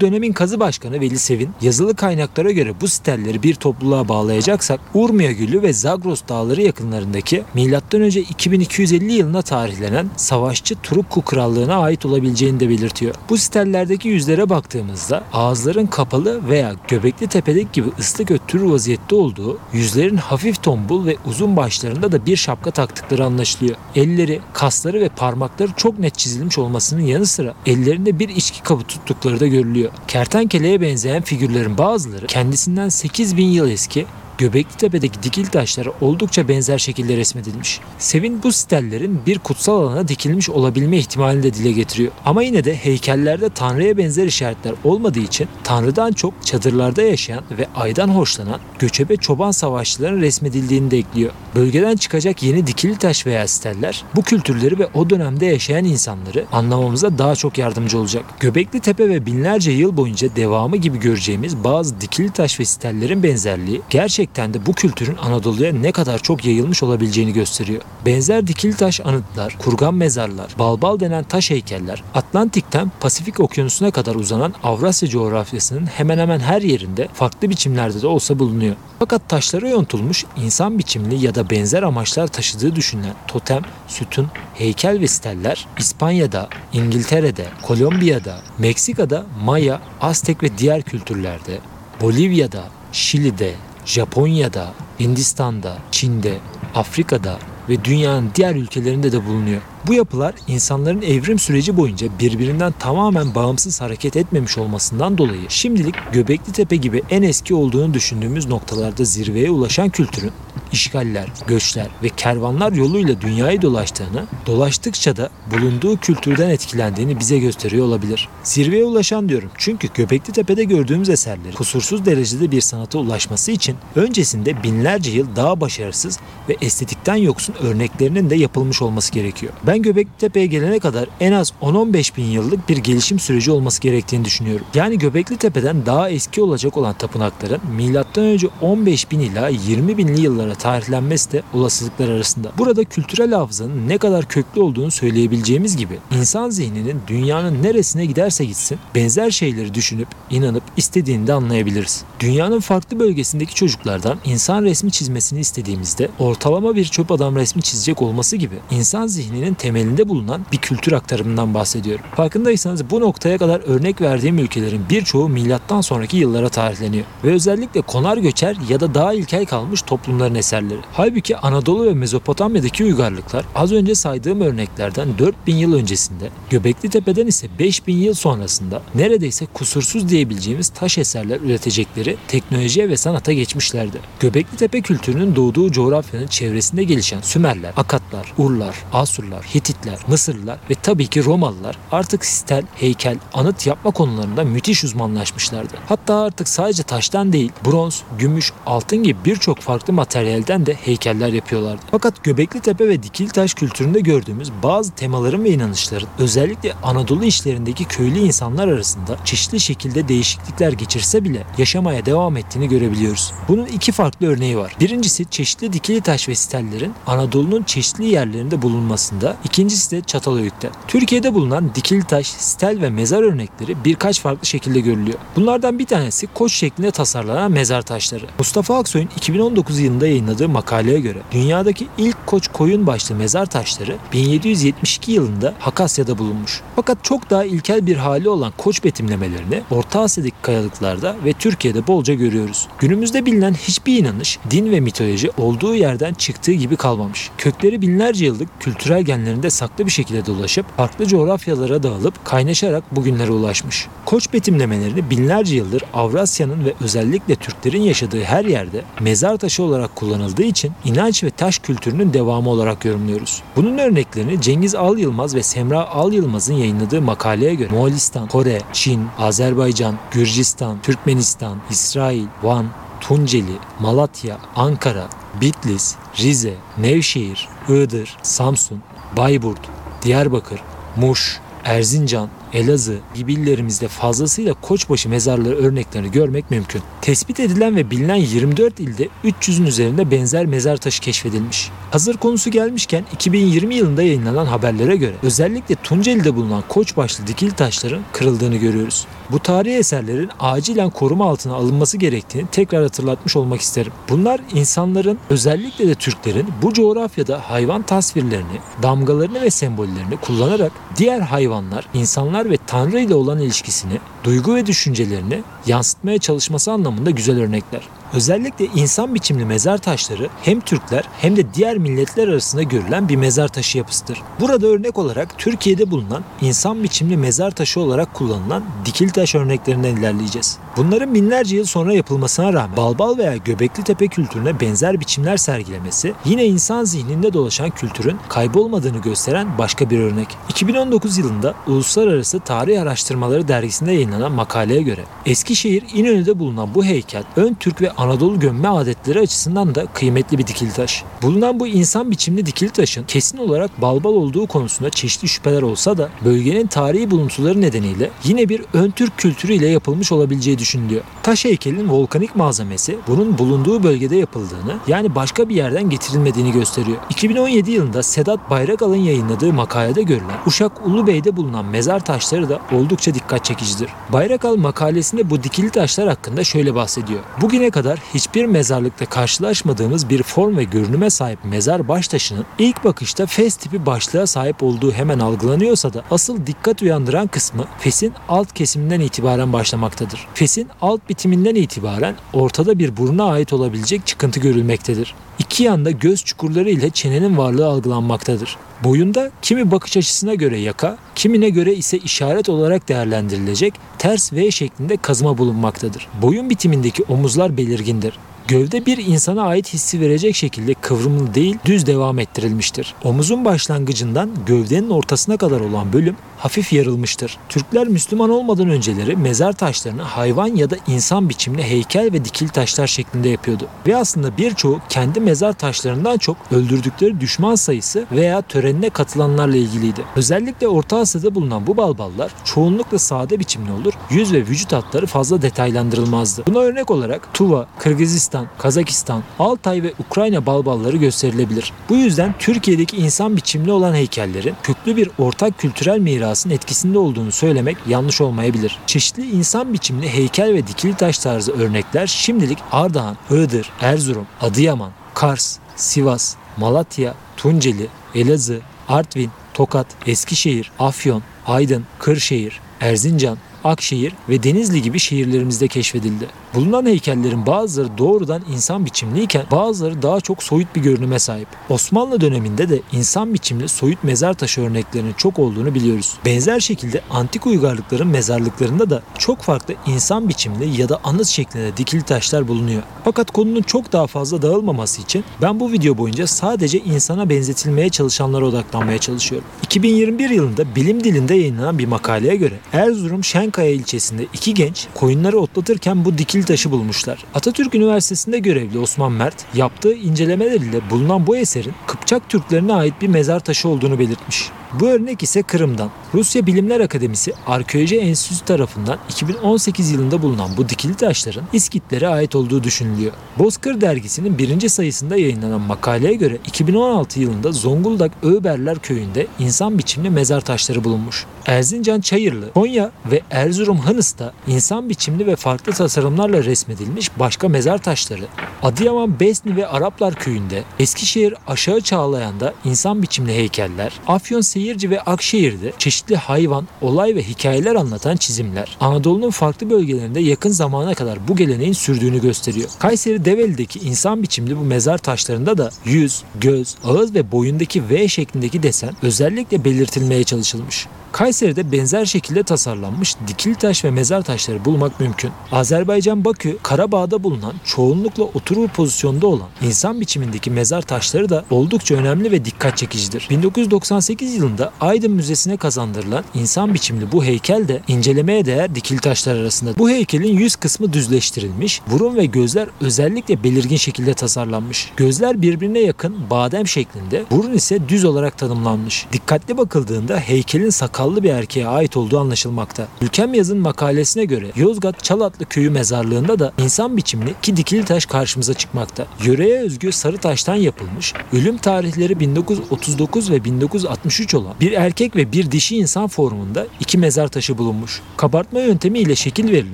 dönemin 0.00 0.32
kazı 0.32 0.60
başkanı 0.60 1.00
Veli 1.00 1.18
Sevin 1.18 1.50
yazılı 1.60 1.96
kaynaklara 1.96 2.50
göre 2.50 2.80
bu 2.80 2.88
stelleri 2.88 3.42
bir 3.42 3.54
topluluğa 3.54 4.08
bağlayacaksak 4.08 4.80
Urmia 4.94 5.30
Gölü 5.30 5.62
ve 5.62 5.72
Zagros 5.72 6.22
Dağları 6.28 6.62
yakınlarındaki 6.62 7.42
M.Ö. 7.54 8.08
2250 8.08 9.12
yılına 9.12 9.42
tarihlenen 9.42 10.10
savaşçı 10.16 10.74
Turukku 10.82 11.22
Krallığı'na 11.22 11.76
ait 11.76 12.06
olabileceğini 12.06 12.60
de 12.60 12.68
belirtiyor. 12.68 13.14
Bu 13.30 13.38
stellerdeki 13.38 14.08
yüzlere 14.08 14.48
baktığımızda 14.48 15.24
ağızların 15.32 15.86
kapalı 15.86 16.48
veya 16.48 16.74
göbekli 16.88 17.26
tepedeki 17.26 17.68
gibi 17.72 17.88
ıslık 17.98 18.30
öttürür 18.30 18.62
vaziyette 18.62 19.14
olduğu, 19.14 19.58
yüzlerin 19.72 20.16
hafif 20.16 20.62
tombul 20.62 21.06
ve 21.06 21.16
uzun 21.26 21.56
başlarında 21.56 22.12
da 22.12 22.26
bir 22.26 22.36
şapka 22.36 22.70
taktıkları 22.70 23.24
anlaşılıyor. 23.24 23.76
Elleri, 23.94 24.40
kasları 24.52 25.00
ve 25.00 25.08
parmakları 25.08 25.70
çok 25.76 25.98
net 25.98 26.18
çizilmiş 26.18 26.58
olmasının 26.58 27.00
yanı 27.00 27.26
sıra 27.26 27.54
ellerinde 27.66 28.18
bir 28.18 28.28
içki 28.28 28.62
kabı 28.62 28.82
tuttukları 28.82 29.40
da 29.40 29.46
görülüyor. 29.46 29.90
Kertenkeleye 30.08 30.80
benzeyen 30.80 31.22
figürlerin 31.22 31.78
bazıları 31.78 32.26
kendisinden 32.26 32.88
8000 32.88 33.46
yıl 33.46 33.68
eski 33.68 34.06
Göbekli 34.42 34.76
Tepe'deki 34.76 35.22
dikil 35.22 35.46
taşları 35.46 35.92
oldukça 36.00 36.48
benzer 36.48 36.78
şekilde 36.78 37.16
resmedilmiş. 37.16 37.80
Sevin 37.98 38.42
bu 38.42 38.52
stellerin 38.52 39.20
bir 39.26 39.38
kutsal 39.38 39.82
alana 39.82 40.08
dikilmiş 40.08 40.50
olabilme 40.50 40.96
ihtimalini 40.96 41.42
de 41.42 41.54
dile 41.54 41.72
getiriyor. 41.72 42.12
Ama 42.24 42.42
yine 42.42 42.64
de 42.64 42.76
heykellerde 42.76 43.50
Tanrı'ya 43.50 43.96
benzer 43.96 44.26
işaretler 44.26 44.74
olmadığı 44.84 45.18
için 45.18 45.48
Tanrı'dan 45.64 46.12
çok 46.12 46.46
çadırlarda 46.46 47.02
yaşayan 47.02 47.44
ve 47.58 47.66
aydan 47.74 48.08
hoşlanan 48.08 48.60
göçebe 48.78 49.16
çoban 49.16 49.50
savaşçıların 49.50 50.20
resmedildiğini 50.20 50.90
de 50.90 50.98
ekliyor. 50.98 51.32
Bölgeden 51.54 51.96
çıkacak 51.96 52.42
yeni 52.42 52.66
dikili 52.66 52.98
taş 52.98 53.26
veya 53.26 53.48
steller 53.48 54.04
bu 54.14 54.22
kültürleri 54.22 54.78
ve 54.78 54.86
o 54.94 55.10
dönemde 55.10 55.46
yaşayan 55.46 55.84
insanları 55.84 56.44
anlamamıza 56.52 57.18
daha 57.18 57.36
çok 57.36 57.58
yardımcı 57.58 57.98
olacak. 57.98 58.24
Göbekli 58.40 58.80
Tepe 58.80 59.08
ve 59.08 59.26
binlerce 59.26 59.70
yıl 59.70 59.96
boyunca 59.96 60.36
devamı 60.36 60.76
gibi 60.76 61.00
göreceğimiz 61.00 61.64
bazı 61.64 62.00
dikili 62.00 62.30
taş 62.30 62.60
ve 62.60 62.64
stellerin 62.64 63.22
benzerliği 63.22 63.82
gerçekten 63.90 64.31
gerçekten 64.34 64.54
de 64.54 64.66
bu 64.66 64.72
kültürün 64.72 65.16
Anadolu'ya 65.16 65.72
ne 65.72 65.92
kadar 65.92 66.18
çok 66.18 66.44
yayılmış 66.44 66.82
olabileceğini 66.82 67.32
gösteriyor. 67.32 67.82
Benzer 68.06 68.46
dikili 68.46 68.76
taş 68.76 69.00
anıtlar, 69.00 69.56
kurgan 69.58 69.94
mezarlar, 69.94 70.54
balbal 70.58 71.00
denen 71.00 71.24
taş 71.24 71.50
heykeller, 71.50 72.02
Atlantik'ten 72.14 72.92
Pasifik 73.00 73.40
okyanusuna 73.40 73.90
kadar 73.90 74.14
uzanan 74.14 74.54
Avrasya 74.62 75.08
coğrafyasının 75.08 75.86
hemen 75.86 76.18
hemen 76.18 76.40
her 76.40 76.62
yerinde 76.62 77.08
farklı 77.14 77.50
biçimlerde 77.50 78.02
de 78.02 78.06
olsa 78.06 78.38
bulunuyor. 78.38 78.76
Fakat 78.98 79.28
taşlara 79.28 79.68
yontulmuş 79.68 80.24
insan 80.36 80.78
biçimli 80.78 81.24
ya 81.24 81.34
da 81.34 81.50
benzer 81.50 81.82
amaçlar 81.82 82.26
taşıdığı 82.26 82.76
düşünülen 82.76 83.14
totem, 83.28 83.62
sütun, 83.88 84.28
heykel 84.54 85.00
ve 85.00 85.06
steller 85.06 85.66
İspanya'da, 85.78 86.48
İngiltere'de, 86.72 87.46
Kolombiya'da, 87.62 88.40
Meksika'da, 88.58 89.24
Maya, 89.44 89.80
Aztek 90.00 90.42
ve 90.42 90.58
diğer 90.58 90.82
kültürlerde, 90.82 91.58
Bolivya'da, 92.00 92.62
Şili'de, 92.92 93.54
Japonya'da, 93.86 94.68
Hindistan'da, 95.00 95.78
Çin'de, 95.90 96.38
Afrika'da 96.74 97.38
ve 97.68 97.84
dünyanın 97.84 98.30
diğer 98.34 98.54
ülkelerinde 98.54 99.12
de 99.12 99.26
bulunuyor. 99.26 99.60
Bu 99.86 99.94
yapılar 99.94 100.34
insanların 100.48 101.02
evrim 101.02 101.38
süreci 101.38 101.76
boyunca 101.76 102.18
birbirinden 102.18 102.74
tamamen 102.78 103.34
bağımsız 103.34 103.80
hareket 103.80 104.16
etmemiş 104.16 104.58
olmasından 104.58 105.18
dolayı 105.18 105.42
şimdilik 105.48 105.94
Göbekli 106.12 106.52
Tepe 106.52 106.76
gibi 106.76 107.02
en 107.10 107.22
eski 107.22 107.54
olduğunu 107.54 107.94
düşündüğümüz 107.94 108.46
noktalarda 108.46 109.04
zirveye 109.04 109.50
ulaşan 109.50 109.88
kültürün 109.88 110.32
işgaller, 110.72 111.28
göçler 111.46 111.88
ve 112.02 112.08
kervanlar 112.08 112.72
yoluyla 112.72 113.20
dünyayı 113.20 113.62
dolaştığını, 113.62 114.26
dolaştıkça 114.46 115.16
da 115.16 115.30
bulunduğu 115.50 115.96
kültürden 115.96 116.50
etkilendiğini 116.50 117.20
bize 117.20 117.38
gösteriyor 117.38 117.86
olabilir. 117.86 118.28
Zirveye 118.42 118.84
ulaşan 118.84 119.28
diyorum 119.28 119.50
çünkü 119.58 119.88
Göbekli 119.94 120.32
Tepe'de 120.32 120.64
gördüğümüz 120.64 121.08
eserlerin 121.08 121.54
kusursuz 121.54 122.06
derecede 122.06 122.50
bir 122.50 122.60
sanata 122.60 122.98
ulaşması 122.98 123.52
için 123.52 123.76
öncesinde 123.96 124.62
binlerce 124.62 125.10
yıl 125.10 125.36
daha 125.36 125.60
başarısız 125.60 126.18
ve 126.48 126.56
estetikten 126.60 127.16
yoksun 127.16 127.54
örneklerinin 127.62 128.30
de 128.30 128.36
yapılmış 128.36 128.82
olması 128.82 129.12
gerekiyor. 129.12 129.52
Ben 129.66 129.71
Göbekli 129.78 130.10
Tepe'ye 130.18 130.46
gelene 130.46 130.78
kadar 130.78 131.08
en 131.20 131.32
az 131.32 131.52
10-15 131.62 132.16
bin 132.16 132.24
yıllık 132.24 132.68
bir 132.68 132.76
gelişim 132.76 133.18
süreci 133.18 133.50
olması 133.50 133.80
gerektiğini 133.80 134.24
düşünüyorum. 134.24 134.66
Yani 134.74 134.98
Göbekli 134.98 135.36
Tepe'den 135.36 135.86
daha 135.86 136.10
eski 136.10 136.42
olacak 136.42 136.76
olan 136.76 136.94
tapınakların 136.94 137.60
M.Ö. 137.76 138.36
15 138.60 139.10
bin 139.10 139.20
ila 139.20 139.48
20 139.48 139.98
binli 139.98 140.20
yıllara 140.20 140.54
tarihlenmesi 140.54 141.32
de 141.32 141.42
olasılıklar 141.54 142.08
arasında. 142.08 142.52
Burada 142.58 142.84
kültürel 142.84 143.32
hafızanın 143.32 143.88
ne 143.88 143.98
kadar 143.98 144.28
köklü 144.28 144.60
olduğunu 144.60 144.90
söyleyebileceğimiz 144.90 145.76
gibi 145.76 145.98
insan 146.18 146.50
zihninin 146.50 147.00
dünyanın 147.06 147.62
neresine 147.62 148.06
giderse 148.06 148.44
gitsin 148.44 148.78
benzer 148.94 149.30
şeyleri 149.30 149.74
düşünüp 149.74 150.08
inanıp 150.30 150.62
istediğini 150.76 151.26
de 151.26 151.32
anlayabiliriz. 151.32 152.04
Dünyanın 152.20 152.60
farklı 152.60 153.00
bölgesindeki 153.00 153.54
çocuklardan 153.54 154.18
insan 154.24 154.62
resmi 154.62 154.90
çizmesini 154.90 155.40
istediğimizde 155.40 156.08
ortalama 156.18 156.76
bir 156.76 156.84
çöp 156.84 157.12
adam 157.12 157.36
resmi 157.36 157.62
çizecek 157.62 158.02
olması 158.02 158.36
gibi 158.36 158.54
insan 158.70 159.06
zihninin 159.06 159.54
temelinde 159.62 160.08
bulunan 160.08 160.46
bir 160.52 160.56
kültür 160.56 160.92
aktarımından 160.92 161.54
bahsediyorum. 161.54 162.04
Farkındaysanız 162.16 162.90
bu 162.90 163.00
noktaya 163.00 163.38
kadar 163.38 163.60
örnek 163.60 164.00
verdiğim 164.00 164.38
ülkelerin 164.38 164.84
birçoğu 164.90 165.28
milattan 165.28 165.80
sonraki 165.80 166.16
yıllara 166.16 166.48
tarihleniyor 166.48 167.04
ve 167.24 167.32
özellikle 167.32 167.80
konar 167.80 168.16
göçer 168.16 168.56
ya 168.68 168.80
da 168.80 168.94
daha 168.94 169.14
ilkel 169.14 169.46
kalmış 169.46 169.82
toplumların 169.82 170.34
eserleri. 170.34 170.80
Halbuki 170.92 171.36
Anadolu 171.36 171.86
ve 171.86 171.94
Mezopotamya'daki 171.94 172.84
uygarlıklar 172.84 173.44
az 173.54 173.72
önce 173.72 173.94
saydığım 173.94 174.40
örneklerden 174.40 175.08
4000 175.18 175.56
yıl 175.56 175.74
öncesinde, 175.74 176.28
Göbekli 176.50 176.90
Tepe'den 176.90 177.26
ise 177.26 177.48
5000 177.58 177.96
yıl 177.96 178.14
sonrasında 178.14 178.82
neredeyse 178.94 179.46
kusursuz 179.46 180.08
diyebileceğimiz 180.08 180.68
taş 180.68 180.98
eserler 180.98 181.40
üretecekleri 181.40 182.16
teknolojiye 182.28 182.88
ve 182.88 182.96
sanata 182.96 183.32
geçmişlerdi. 183.32 184.00
Göbekli 184.20 184.56
Tepe 184.56 184.80
kültürünün 184.80 185.36
doğduğu 185.36 185.72
coğrafyanın 185.72 186.26
çevresinde 186.26 186.84
gelişen 186.84 187.20
Sümerler, 187.20 187.72
Akatlar, 187.76 188.32
Urlar, 188.38 188.76
Asurlar, 188.92 189.51
Hititler, 189.54 189.98
Mısırlılar 190.08 190.58
ve 190.70 190.74
tabii 190.74 191.06
ki 191.06 191.24
Romalılar 191.24 191.78
artık 191.92 192.24
stel, 192.24 192.64
heykel, 192.74 193.18
anıt 193.34 193.66
yapma 193.66 193.90
konularında 193.90 194.44
müthiş 194.44 194.84
uzmanlaşmışlardı. 194.84 195.74
Hatta 195.88 196.14
artık 196.14 196.48
sadece 196.48 196.82
taştan 196.82 197.32
değil, 197.32 197.52
bronz, 197.66 198.02
gümüş, 198.18 198.52
altın 198.66 199.02
gibi 199.02 199.18
birçok 199.24 199.58
farklı 199.58 199.92
materyalden 199.92 200.66
de 200.66 200.74
heykeller 200.74 201.28
yapıyorlardı. 201.28 201.82
Fakat 201.90 202.24
Göbekli 202.24 202.60
Tepe 202.60 202.88
ve 202.88 203.02
Dikili 203.02 203.28
Taş 203.28 203.54
kültüründe 203.54 204.00
gördüğümüz 204.00 204.52
bazı 204.62 204.92
temaların 204.92 205.44
ve 205.44 205.50
inanışların 205.50 206.08
özellikle 206.18 206.72
Anadolu 206.82 207.24
işlerindeki 207.24 207.84
köylü 207.84 208.18
insanlar 208.18 208.68
arasında 208.68 209.16
çeşitli 209.24 209.60
şekilde 209.60 210.08
değişiklikler 210.08 210.72
geçirse 210.72 211.24
bile 211.24 211.44
yaşamaya 211.58 212.06
devam 212.06 212.36
ettiğini 212.36 212.68
görebiliyoruz. 212.68 213.32
Bunun 213.48 213.66
iki 213.66 213.92
farklı 213.92 214.26
örneği 214.26 214.58
var. 214.58 214.76
Birincisi 214.80 215.30
çeşitli 215.30 215.72
dikili 215.72 216.00
taş 216.00 216.28
ve 216.28 216.34
stellerin 216.34 216.94
Anadolu'nun 217.06 217.62
çeşitli 217.62 218.04
yerlerinde 218.04 218.62
bulunmasında, 218.62 219.36
ikincisi 219.44 219.90
de 219.90 220.00
Çatalhöyük'te. 220.00 220.70
Türkiye'de 220.88 221.34
bulunan 221.34 221.74
dikili 221.74 222.04
taş, 222.04 222.26
stel 222.26 222.80
ve 222.80 222.90
mezar 222.90 223.22
örnekleri 223.22 223.84
birkaç 223.84 224.20
farklı 224.20 224.46
şekilde 224.46 224.80
görülüyor. 224.80 225.18
Bunlardan 225.36 225.78
bir 225.78 225.86
tanesi 225.86 226.26
koç 226.26 226.52
şeklinde 226.52 226.90
tasarlanan 226.90 227.52
mezar 227.52 227.82
taşları. 227.82 228.24
Mustafa 228.38 228.78
Aksoy'un 228.78 229.08
2019 229.16 229.78
yılında 229.78 230.06
yayınladığı 230.06 230.48
makaleye 230.48 231.00
göre 231.00 231.18
dünyadaki 231.32 231.88
ilk 231.98 232.26
koç 232.26 232.48
koyun 232.48 232.86
başlı 232.86 233.14
mezar 233.14 233.46
taşları 233.46 233.96
1772 234.12 235.12
yılında 235.12 235.54
Hakasya'da 235.58 236.18
bulunmuş. 236.18 236.60
Fakat 236.76 237.04
çok 237.04 237.30
daha 237.30 237.44
ilkel 237.44 237.86
bir 237.86 237.96
hali 237.96 238.28
olan 238.28 238.52
koç 238.56 238.84
betimlemelerini 238.84 239.62
Orta 239.70 240.00
Asya'daki 240.00 240.36
kayalıklarda 240.42 241.16
ve 241.24 241.32
Türkiye'de 241.32 241.86
bolca 241.86 242.14
görüyoruz. 242.14 242.68
Günümüzde 242.78 243.26
bilinen 243.26 243.54
hiçbir 243.54 243.98
inanış, 243.98 244.38
din 244.50 244.70
ve 244.70 244.80
mitoloji 244.80 245.30
olduğu 245.38 245.74
yerden 245.74 246.14
çıktığı 246.14 246.52
gibi 246.52 246.76
kalmamış. 246.76 247.30
Kökleri 247.38 247.82
binlerce 247.82 248.24
yıllık 248.24 248.60
kültürel 248.60 249.02
genlerinde 249.32 249.50
saklı 249.50 249.86
bir 249.86 249.90
şekilde 249.90 250.26
dolaşıp 250.26 250.76
farklı 250.76 251.06
coğrafyalara 251.06 251.82
dağılıp 251.82 252.24
kaynaşarak 252.24 252.96
bugünlere 252.96 253.30
ulaşmış. 253.30 253.88
Koç 254.04 254.32
betimlemelerini 254.32 255.10
binlerce 255.10 255.56
yıldır 255.56 255.82
Avrasya'nın 255.94 256.64
ve 256.64 256.74
özellikle 256.80 257.36
Türklerin 257.36 257.82
yaşadığı 257.82 258.22
her 258.22 258.44
yerde 258.44 258.82
mezar 259.00 259.36
taşı 259.36 259.62
olarak 259.62 259.96
kullanıldığı 259.96 260.42
için 260.42 260.72
inanç 260.84 261.24
ve 261.24 261.30
taş 261.30 261.58
kültürünün 261.58 262.12
devamı 262.12 262.50
olarak 262.50 262.84
yorumluyoruz. 262.84 263.42
Bunun 263.56 263.78
örneklerini 263.78 264.40
Cengiz 264.40 264.74
Al 264.74 264.98
Yılmaz 264.98 265.34
ve 265.34 265.42
Semra 265.42 265.88
Al 265.88 266.12
Yılmaz'ın 266.12 266.54
yayınladığı 266.54 267.02
makaleye 267.02 267.54
göre 267.54 267.68
Moğolistan, 267.72 268.28
Kore, 268.28 268.58
Çin, 268.72 269.06
Azerbaycan, 269.18 269.94
Gürcistan, 270.10 270.82
Türkmenistan, 270.82 271.58
İsrail, 271.70 272.26
Van, 272.42 272.66
Tunceli, 273.00 273.56
Malatya, 273.80 274.38
Ankara, 274.56 275.08
Bitlis, 275.40 275.94
Rize, 276.18 276.54
Nevşehir, 276.78 277.48
Iğdır, 277.68 278.16
Samsun, 278.22 278.82
Bayburt, 279.16 279.60
Diyarbakır, 280.02 280.60
Muş, 280.96 281.40
Erzincan, 281.64 282.28
Elazığ 282.52 282.98
gibi 283.14 283.32
illerimizde 283.32 283.88
fazlasıyla 283.88 284.54
koçbaşı 284.54 285.08
mezarları 285.08 285.56
örneklerini 285.56 286.10
görmek 286.10 286.50
mümkün. 286.50 286.82
Tespit 287.00 287.40
edilen 287.40 287.76
ve 287.76 287.90
bilinen 287.90 288.14
24 288.14 288.80
ilde 288.80 289.08
300'ün 289.24 289.66
üzerinde 289.66 290.10
benzer 290.10 290.46
mezar 290.46 290.76
taşı 290.76 291.00
keşfedilmiş. 291.00 291.70
Hazır 291.90 292.16
konusu 292.16 292.50
gelmişken 292.50 293.04
2020 293.12 293.74
yılında 293.74 294.02
yayınlanan 294.02 294.46
haberlere 294.46 294.96
göre 294.96 295.14
özellikle 295.22 295.74
Tunceli'de 295.74 296.36
bulunan 296.36 296.62
koçbaşlı 296.68 297.26
dikil 297.26 297.50
taşların 297.50 298.02
kırıldığını 298.12 298.56
görüyoruz. 298.56 299.06
Bu 299.32 299.38
tarihi 299.38 299.74
eserlerin 299.74 300.30
acilen 300.40 300.90
koruma 300.90 301.30
altına 301.30 301.54
alınması 301.54 301.96
gerektiğini 301.96 302.46
tekrar 302.52 302.82
hatırlatmış 302.82 303.36
olmak 303.36 303.60
isterim. 303.60 303.92
Bunlar 304.08 304.40
insanların 304.54 305.18
özellikle 305.30 305.88
de 305.88 305.94
Türklerin 305.94 306.46
bu 306.62 306.72
coğrafyada 306.72 307.40
hayvan 307.50 307.82
tasvirlerini, 307.82 308.58
damgalarını 308.82 309.42
ve 309.42 309.50
sembollerini 309.50 310.16
kullanarak 310.16 310.72
diğer 310.96 311.20
hayvanlar, 311.20 311.86
insanlar 311.94 312.50
ve 312.50 312.58
Tanrı 312.66 313.00
ile 313.00 313.14
olan 313.14 313.38
ilişkisini, 313.38 313.98
duygu 314.24 314.54
ve 314.54 314.66
düşüncelerini 314.66 315.42
yansıtmaya 315.66 316.18
çalışması 316.18 316.72
anlamında 316.72 317.10
güzel 317.10 317.40
örnekler. 317.40 317.82
Özellikle 318.14 318.64
insan 318.74 319.14
biçimli 319.14 319.44
mezar 319.44 319.78
taşları 319.78 320.28
hem 320.42 320.60
Türkler 320.60 321.04
hem 321.20 321.36
de 321.36 321.54
diğer 321.54 321.78
milletler 321.78 322.28
arasında 322.28 322.62
görülen 322.62 323.08
bir 323.08 323.16
mezar 323.16 323.48
taşı 323.48 323.78
yapısıdır. 323.78 324.22
Burada 324.40 324.66
örnek 324.66 324.98
olarak 324.98 325.38
Türkiye'de 325.38 325.90
bulunan 325.90 326.24
insan 326.40 326.82
biçimli 326.82 327.16
mezar 327.16 327.50
taşı 327.50 327.80
olarak 327.80 328.14
kullanılan 328.14 328.64
dikil 328.84 329.08
taş 329.08 329.34
örneklerinden 329.34 329.96
ilerleyeceğiz. 329.96 330.58
Bunların 330.76 331.14
binlerce 331.14 331.56
yıl 331.56 331.64
sonra 331.64 331.94
yapılmasına 331.94 332.52
rağmen 332.52 332.76
Balbal 332.76 333.18
veya 333.18 333.36
Göbekli 333.36 333.84
Tepe 333.84 334.08
kültürüne 334.08 334.60
benzer 334.60 335.00
biçimler 335.00 335.36
sergilemesi 335.36 336.14
yine 336.24 336.46
insan 336.46 336.84
zihninde 336.84 337.32
dolaşan 337.32 337.70
kültürün 337.70 338.16
kaybolmadığını 338.28 338.98
gösteren 338.98 339.58
başka 339.58 339.90
bir 339.90 339.98
örnek. 339.98 340.28
2019 340.48 341.18
yılında 341.18 341.54
Uluslararası 341.66 342.40
Tarih 342.40 342.82
Araştırmaları 342.82 343.48
dergisinde 343.48 343.92
yayınlanan 343.92 344.32
makaleye 344.32 344.82
göre 344.82 345.04
Eskişehir 345.26 345.84
İnönü'de 345.94 346.38
bulunan 346.38 346.74
bu 346.74 346.84
heykel 346.84 347.24
ön 347.36 347.54
Türk 347.54 347.82
ve 347.82 347.90
Anadolu 348.02 348.40
gömme 348.40 348.68
adetleri 348.68 349.20
açısından 349.20 349.74
da 349.74 349.86
kıymetli 349.86 350.38
bir 350.38 350.46
dikili 350.46 350.72
taş. 350.72 351.04
Bulunan 351.22 351.60
bu 351.60 351.66
insan 351.66 352.10
biçimli 352.10 352.46
dikili 352.46 352.70
taşın 352.70 353.04
kesin 353.04 353.38
olarak 353.38 353.82
balbal 353.82 354.12
olduğu 354.12 354.46
konusunda 354.46 354.90
çeşitli 354.90 355.28
şüpheler 355.28 355.62
olsa 355.62 355.98
da 355.98 356.08
bölgenin 356.24 356.66
tarihi 356.66 357.10
buluntuları 357.10 357.60
nedeniyle 357.60 358.10
yine 358.24 358.48
bir 358.48 358.64
ön 358.72 358.90
Türk 358.90 359.18
kültürü 359.18 359.52
ile 359.52 359.68
yapılmış 359.68 360.12
olabileceği 360.12 360.58
düşünülüyor. 360.58 361.02
Taş 361.22 361.44
heykelin 361.44 361.90
volkanik 361.90 362.36
malzemesi 362.36 362.98
bunun 363.08 363.38
bulunduğu 363.38 363.82
bölgede 363.82 364.16
yapıldığını 364.16 364.76
yani 364.86 365.14
başka 365.14 365.48
bir 365.48 365.54
yerden 365.54 365.90
getirilmediğini 365.90 366.52
gösteriyor. 366.52 366.98
2017 367.10 367.70
yılında 367.70 368.02
Sedat 368.02 368.50
Bayrakal'ın 368.50 368.96
yayınladığı 368.96 369.52
makalede 369.52 370.02
görülen 370.02 370.38
Uşak 370.46 370.86
Ulubey'de 370.86 371.36
bulunan 371.36 371.64
mezar 371.64 372.04
taşları 372.04 372.48
da 372.48 372.60
oldukça 372.72 373.14
dikkat 373.14 373.44
çekicidir. 373.44 373.88
Bayrakal 374.12 374.56
makalesinde 374.56 375.30
bu 375.30 375.42
dikili 375.42 375.70
taşlar 375.70 376.08
hakkında 376.08 376.44
şöyle 376.44 376.74
bahsediyor. 376.74 377.20
Bugüne 377.40 377.70
kadar 377.70 377.91
hiçbir 378.14 378.44
mezarlıkta 378.44 379.06
karşılaşmadığımız 379.06 380.10
bir 380.10 380.22
form 380.22 380.56
ve 380.56 380.64
görünüme 380.64 381.10
sahip 381.10 381.38
mezar 381.44 381.88
baş 381.88 382.08
taşının 382.08 382.44
ilk 382.58 382.84
bakışta 382.84 383.26
fes 383.26 383.56
tipi 383.56 383.86
başlığa 383.86 384.26
sahip 384.26 384.62
olduğu 384.62 384.92
hemen 384.92 385.18
algılanıyorsa 385.18 385.94
da 385.94 386.02
asıl 386.10 386.46
dikkat 386.46 386.82
uyandıran 386.82 387.26
kısmı 387.26 387.64
fesin 387.78 388.12
alt 388.28 388.52
kesiminden 388.52 389.00
itibaren 389.00 389.52
başlamaktadır. 389.52 390.28
Fesin 390.34 390.68
alt 390.80 391.08
bitiminden 391.08 391.54
itibaren 391.54 392.14
ortada 392.32 392.78
bir 392.78 392.96
buruna 392.96 393.24
ait 393.24 393.52
olabilecek 393.52 394.06
çıkıntı 394.06 394.40
görülmektedir. 394.40 395.14
İki 395.38 395.62
yanda 395.62 395.90
göz 395.90 396.24
çukurları 396.24 396.70
ile 396.70 396.90
çenenin 396.90 397.36
varlığı 397.38 397.66
algılanmaktadır. 397.66 398.56
Boyunda 398.84 399.30
kimi 399.42 399.70
bakış 399.70 399.96
açısına 399.96 400.34
göre 400.34 400.58
yaka, 400.58 400.98
kimine 401.14 401.48
göre 401.48 401.74
ise 401.74 401.98
işaret 401.98 402.48
olarak 402.48 402.88
değerlendirilecek 402.88 403.74
ters 403.98 404.32
V 404.32 404.50
şeklinde 404.50 404.96
kazıma 404.96 405.38
bulunmaktadır. 405.38 406.08
Boyun 406.22 406.50
bitimindeki 406.50 407.04
omuzlar 407.08 407.56
belirgindir. 407.56 408.18
Gövde 408.48 408.86
bir 408.86 408.98
insana 409.06 409.42
ait 409.42 409.72
hissi 409.72 410.00
verecek 410.00 410.34
şekilde 410.34 410.74
kıvrımlı 410.74 411.34
değil 411.34 411.58
düz 411.64 411.86
devam 411.86 412.18
ettirilmiştir. 412.18 412.94
Omuzun 413.04 413.44
başlangıcından 413.44 414.30
gövdenin 414.46 414.90
ortasına 414.90 415.36
kadar 415.36 415.60
olan 415.60 415.92
bölüm 415.92 416.16
hafif 416.38 416.72
yarılmıştır. 416.72 417.38
Türkler 417.48 417.88
Müslüman 417.88 418.30
olmadan 418.30 418.68
önceleri 418.68 419.16
mezar 419.16 419.52
taşlarını 419.52 420.02
hayvan 420.02 420.56
ya 420.56 420.70
da 420.70 420.76
insan 420.86 421.28
biçimli 421.28 421.62
heykel 421.62 422.12
ve 422.12 422.24
dikil 422.24 422.48
taşlar 422.48 422.86
şeklinde 422.86 423.28
yapıyordu. 423.28 423.66
Ve 423.86 423.96
aslında 423.96 424.36
birçoğu 424.36 424.80
kendi 424.88 425.20
mezar 425.20 425.52
taşlarından 425.52 426.18
çok 426.18 426.36
öldürdükleri 426.50 427.20
düşman 427.20 427.54
sayısı 427.54 428.06
veya 428.12 428.42
törenine 428.42 428.90
katılanlarla 428.90 429.56
ilgiliydi. 429.56 430.04
Özellikle 430.16 430.68
Orta 430.68 430.98
Asya'da 430.98 431.34
bulunan 431.34 431.66
bu 431.66 431.76
balballar 431.76 432.32
çoğunlukla 432.44 432.98
sade 432.98 433.40
biçimli 433.40 433.72
olur, 433.72 433.92
yüz 434.10 434.32
ve 434.32 434.38
vücut 434.38 434.72
hatları 434.72 435.06
fazla 435.06 435.42
detaylandırılmazdı. 435.42 436.42
Buna 436.46 436.58
örnek 436.58 436.90
olarak 436.90 437.34
Tuva, 437.34 437.66
Kırgızistan, 437.78 438.31
Kazakistan, 438.58 439.22
Altay 439.38 439.82
ve 439.82 439.92
Ukrayna 439.98 440.46
balbalları 440.46 440.96
gösterilebilir. 440.96 441.72
Bu 441.88 441.96
yüzden 441.96 442.34
Türkiye'deki 442.38 442.96
insan 442.96 443.36
biçimli 443.36 443.72
olan 443.72 443.94
heykellerin 443.94 444.54
köklü 444.62 444.96
bir 444.96 445.10
ortak 445.18 445.58
kültürel 445.58 445.98
mirasın 445.98 446.50
etkisinde 446.50 446.98
olduğunu 446.98 447.32
söylemek 447.32 447.76
yanlış 447.88 448.20
olmayabilir. 448.20 448.78
Çeşitli 448.86 449.30
insan 449.30 449.72
biçimli 449.72 450.08
heykel 450.08 450.54
ve 450.54 450.66
dikili 450.66 450.94
taş 450.94 451.18
tarzı 451.18 451.52
örnekler 451.52 452.06
şimdilik 452.06 452.58
Ardahan, 452.72 453.16
Iğdır, 453.30 453.70
Erzurum, 453.80 454.26
Adıyaman, 454.40 454.90
Kars, 455.14 455.58
Sivas, 455.76 456.34
Malatya, 456.56 457.14
Tunceli, 457.36 457.86
Elazığ, 458.14 458.60
Artvin, 458.88 459.30
Tokat, 459.54 459.86
Eskişehir, 460.06 460.72
Afyon, 460.78 461.22
Aydın, 461.46 461.84
Kırşehir, 461.98 462.60
Erzincan, 462.80 463.38
Akşehir 463.64 464.12
ve 464.28 464.42
Denizli 464.42 464.82
gibi 464.82 464.98
şehirlerimizde 464.98 465.68
keşfedildi. 465.68 466.26
Bulunan 466.54 466.86
heykellerin 466.86 467.46
bazıları 467.46 467.98
doğrudan 467.98 468.42
insan 468.52 468.86
biçimliyken 468.86 469.44
bazıları 469.50 470.02
daha 470.02 470.20
çok 470.20 470.42
soyut 470.42 470.76
bir 470.76 470.80
görünüme 470.80 471.18
sahip. 471.18 471.48
Osmanlı 471.68 472.20
döneminde 472.20 472.68
de 472.68 472.80
insan 472.92 473.34
biçimli 473.34 473.68
soyut 473.68 474.04
mezar 474.04 474.34
taşı 474.34 474.60
örneklerinin 474.60 475.12
çok 475.12 475.38
olduğunu 475.38 475.74
biliyoruz. 475.74 476.12
Benzer 476.24 476.60
şekilde 476.60 477.02
antik 477.10 477.46
uygarlıkların 477.46 478.06
mezarlıklarında 478.08 478.90
da 478.90 479.02
çok 479.18 479.40
farklı 479.40 479.74
insan 479.86 480.28
biçimli 480.28 480.80
ya 480.80 480.88
da 480.88 481.00
anıt 481.04 481.26
şeklinde 481.26 481.76
dikili 481.76 482.02
taşlar 482.02 482.48
bulunuyor. 482.48 482.82
Fakat 483.04 483.30
konunun 483.30 483.62
çok 483.62 483.92
daha 483.92 484.06
fazla 484.06 484.42
dağılmaması 484.42 485.02
için 485.02 485.24
ben 485.42 485.60
bu 485.60 485.72
video 485.72 485.98
boyunca 485.98 486.26
sadece 486.26 486.78
insana 486.78 487.30
benzetilmeye 487.30 487.88
çalışanlara 487.88 488.46
odaklanmaya 488.46 488.98
çalışıyorum. 488.98 489.48
2021 489.62 490.30
yılında 490.30 490.74
bilim 490.74 491.04
dilinde 491.04 491.34
yayınlanan 491.34 491.78
bir 491.78 491.86
makaleye 491.86 492.36
göre 492.36 492.54
Erzurum 492.72 493.24
Şenkaya 493.52 493.70
ilçesinde 493.70 494.26
iki 494.32 494.54
genç 494.54 494.86
koyunları 494.94 495.38
otlatırken 495.38 496.04
bu 496.04 496.18
dikili 496.18 496.44
taşı 496.44 496.70
bulmuşlar. 496.70 497.24
Atatürk 497.34 497.74
Üniversitesi'nde 497.74 498.38
görevli 498.38 498.78
Osman 498.78 499.12
Mert 499.12 499.44
yaptığı 499.54 499.94
incelemeleriyle 499.94 500.90
bulunan 500.90 501.26
bu 501.26 501.36
eserin 501.36 501.74
Kıpçak 501.86 502.28
Türklerine 502.28 502.74
ait 502.74 502.94
bir 503.02 503.08
mezar 503.08 503.40
taşı 503.40 503.68
olduğunu 503.68 503.98
belirtmiş. 503.98 504.50
Bu 504.80 504.88
örnek 504.88 505.22
ise 505.22 505.42
Kırım'dan. 505.42 505.90
Rusya 506.14 506.46
Bilimler 506.46 506.80
Akademisi 506.80 507.32
Arkeoloji 507.46 507.98
Enstitüsü 507.98 508.44
tarafından 508.44 508.98
2018 509.10 509.90
yılında 509.90 510.22
bulunan 510.22 510.50
bu 510.56 510.68
dikili 510.68 510.94
taşların 510.94 511.44
İskitlere 511.52 512.08
ait 512.08 512.36
olduğu 512.36 512.64
düşünülüyor. 512.64 513.12
Bozkır 513.38 513.80
dergisinin 513.80 514.38
birinci 514.38 514.68
sayısında 514.68 515.16
yayınlanan 515.16 515.60
makaleye 515.60 516.14
göre 516.14 516.38
2016 516.46 517.20
yılında 517.20 517.52
Zonguldak 517.52 518.12
Öberler 518.22 518.78
köyünde 518.78 519.26
insan 519.38 519.78
biçimli 519.78 520.10
mezar 520.10 520.40
taşları 520.40 520.84
bulunmuş. 520.84 521.26
Erzincan 521.46 522.00
Çayırlı, 522.00 522.52
Konya 522.52 522.90
ve 523.10 523.22
Erzurum 523.42 523.78
Hınıs'ta 523.78 524.32
insan 524.46 524.88
biçimli 524.88 525.26
ve 525.26 525.36
farklı 525.36 525.72
tasarımlarla 525.72 526.44
resmedilmiş 526.44 527.10
başka 527.18 527.48
mezar 527.48 527.78
taşları, 527.78 528.24
Adıyaman 528.62 529.20
Besni 529.20 529.56
ve 529.56 529.66
Araplar 529.66 530.14
köyünde, 530.14 530.62
Eskişehir 530.78 531.34
Aşağı 531.46 531.80
Çağlayan'da 531.80 532.54
insan 532.64 533.02
biçimli 533.02 533.32
heykeller, 533.32 533.92
Afyon 534.06 534.40
Seyirci 534.40 534.90
ve 534.90 535.00
Akşehir'de 535.00 535.72
çeşitli 535.78 536.16
hayvan, 536.16 536.68
olay 536.80 537.14
ve 537.14 537.22
hikayeler 537.22 537.74
anlatan 537.74 538.16
çizimler, 538.16 538.76
Anadolu'nun 538.80 539.30
farklı 539.30 539.70
bölgelerinde 539.70 540.20
yakın 540.20 540.50
zamana 540.50 540.94
kadar 540.94 541.28
bu 541.28 541.36
geleneğin 541.36 541.72
sürdüğünü 541.72 542.20
gösteriyor. 542.20 542.70
Kayseri 542.78 543.24
Develi'deki 543.24 543.78
insan 543.78 544.22
biçimli 544.22 544.56
bu 544.56 544.64
mezar 544.64 544.98
taşlarında 544.98 545.58
da 545.58 545.70
yüz, 545.84 546.22
göz, 546.40 546.74
ağız 546.84 547.14
ve 547.14 547.32
boyundaki 547.32 547.90
V 547.90 548.08
şeklindeki 548.08 548.62
desen 548.62 548.96
özellikle 549.02 549.64
belirtilmeye 549.64 550.24
çalışılmış. 550.24 550.86
Kayseri'de 551.12 551.72
benzer 551.72 552.04
şekilde 552.04 552.42
tasarlanmış 552.42 553.14
dikili 553.26 553.54
taş 553.54 553.84
ve 553.84 553.90
mezar 553.90 554.22
taşları 554.22 554.64
bulmak 554.64 555.00
mümkün. 555.00 555.30
Azerbaycan 555.52 556.24
Bakü, 556.24 556.58
Karabağ'da 556.62 557.24
bulunan 557.24 557.52
çoğunlukla 557.64 558.24
oturur 558.24 558.68
pozisyonda 558.68 559.26
olan 559.26 559.48
insan 559.62 560.00
biçimindeki 560.00 560.50
mezar 560.50 560.82
taşları 560.82 561.28
da 561.28 561.44
oldukça 561.50 561.94
önemli 561.94 562.30
ve 562.30 562.44
dikkat 562.44 562.76
çekicidir. 562.76 563.26
1998 563.30 564.34
yılında 564.34 564.72
Aydın 564.80 565.10
Müzesi'ne 565.10 565.56
kazandırılan 565.56 566.24
insan 566.34 566.74
biçimli 566.74 567.12
bu 567.12 567.24
heykel 567.24 567.68
de 567.68 567.82
incelemeye 567.88 568.44
değer 568.44 568.74
dikili 568.74 569.00
taşlar 569.00 569.36
arasında. 569.36 569.78
Bu 569.78 569.90
heykelin 569.90 570.38
yüz 570.38 570.56
kısmı 570.56 570.92
düzleştirilmiş, 570.92 571.80
burun 571.90 572.16
ve 572.16 572.26
gözler 572.26 572.68
özellikle 572.80 573.44
belirgin 573.44 573.76
şekilde 573.76 574.14
tasarlanmış. 574.14 574.92
Gözler 574.96 575.42
birbirine 575.42 575.78
yakın 575.78 576.30
badem 576.30 576.66
şeklinde, 576.66 577.24
burun 577.30 577.52
ise 577.52 577.88
düz 577.88 578.04
olarak 578.04 578.38
tanımlanmış. 578.38 579.06
Dikkatli 579.12 579.56
bakıldığında 579.56 580.16
heykelin 580.16 580.70
sakallı 581.02 581.22
bir 581.22 581.30
erkeğe 581.30 581.66
ait 581.66 581.96
olduğu 581.96 582.18
anlaşılmakta. 582.18 582.88
Ülkem 583.00 583.34
Yaz'ın 583.34 583.58
makalesine 583.58 584.24
göre 584.24 584.46
Yozgat 584.56 585.04
Çalatlı 585.04 585.44
köyü 585.44 585.70
mezarlığında 585.70 586.38
da 586.38 586.52
insan 586.58 586.96
biçimli 586.96 587.34
iki 587.38 587.56
dikili 587.56 587.84
taş 587.84 588.06
karşımıza 588.06 588.54
çıkmakta. 588.54 589.06
Yöreye 589.24 589.60
özgü 589.60 589.92
sarı 589.92 590.18
taştan 590.18 590.54
yapılmış, 590.54 591.14
ölüm 591.32 591.58
tarihleri 591.58 592.20
1939 592.20 593.30
ve 593.30 593.44
1963 593.44 594.34
olan 594.34 594.54
bir 594.60 594.72
erkek 594.72 595.16
ve 595.16 595.32
bir 595.32 595.50
dişi 595.50 595.76
insan 595.76 596.08
formunda 596.08 596.66
iki 596.80 596.98
mezar 596.98 597.28
taşı 597.28 597.58
bulunmuş. 597.58 598.00
Kabartma 598.16 598.60
yöntemiyle 598.60 599.16
şekil 599.16 599.52
verilen 599.52 599.72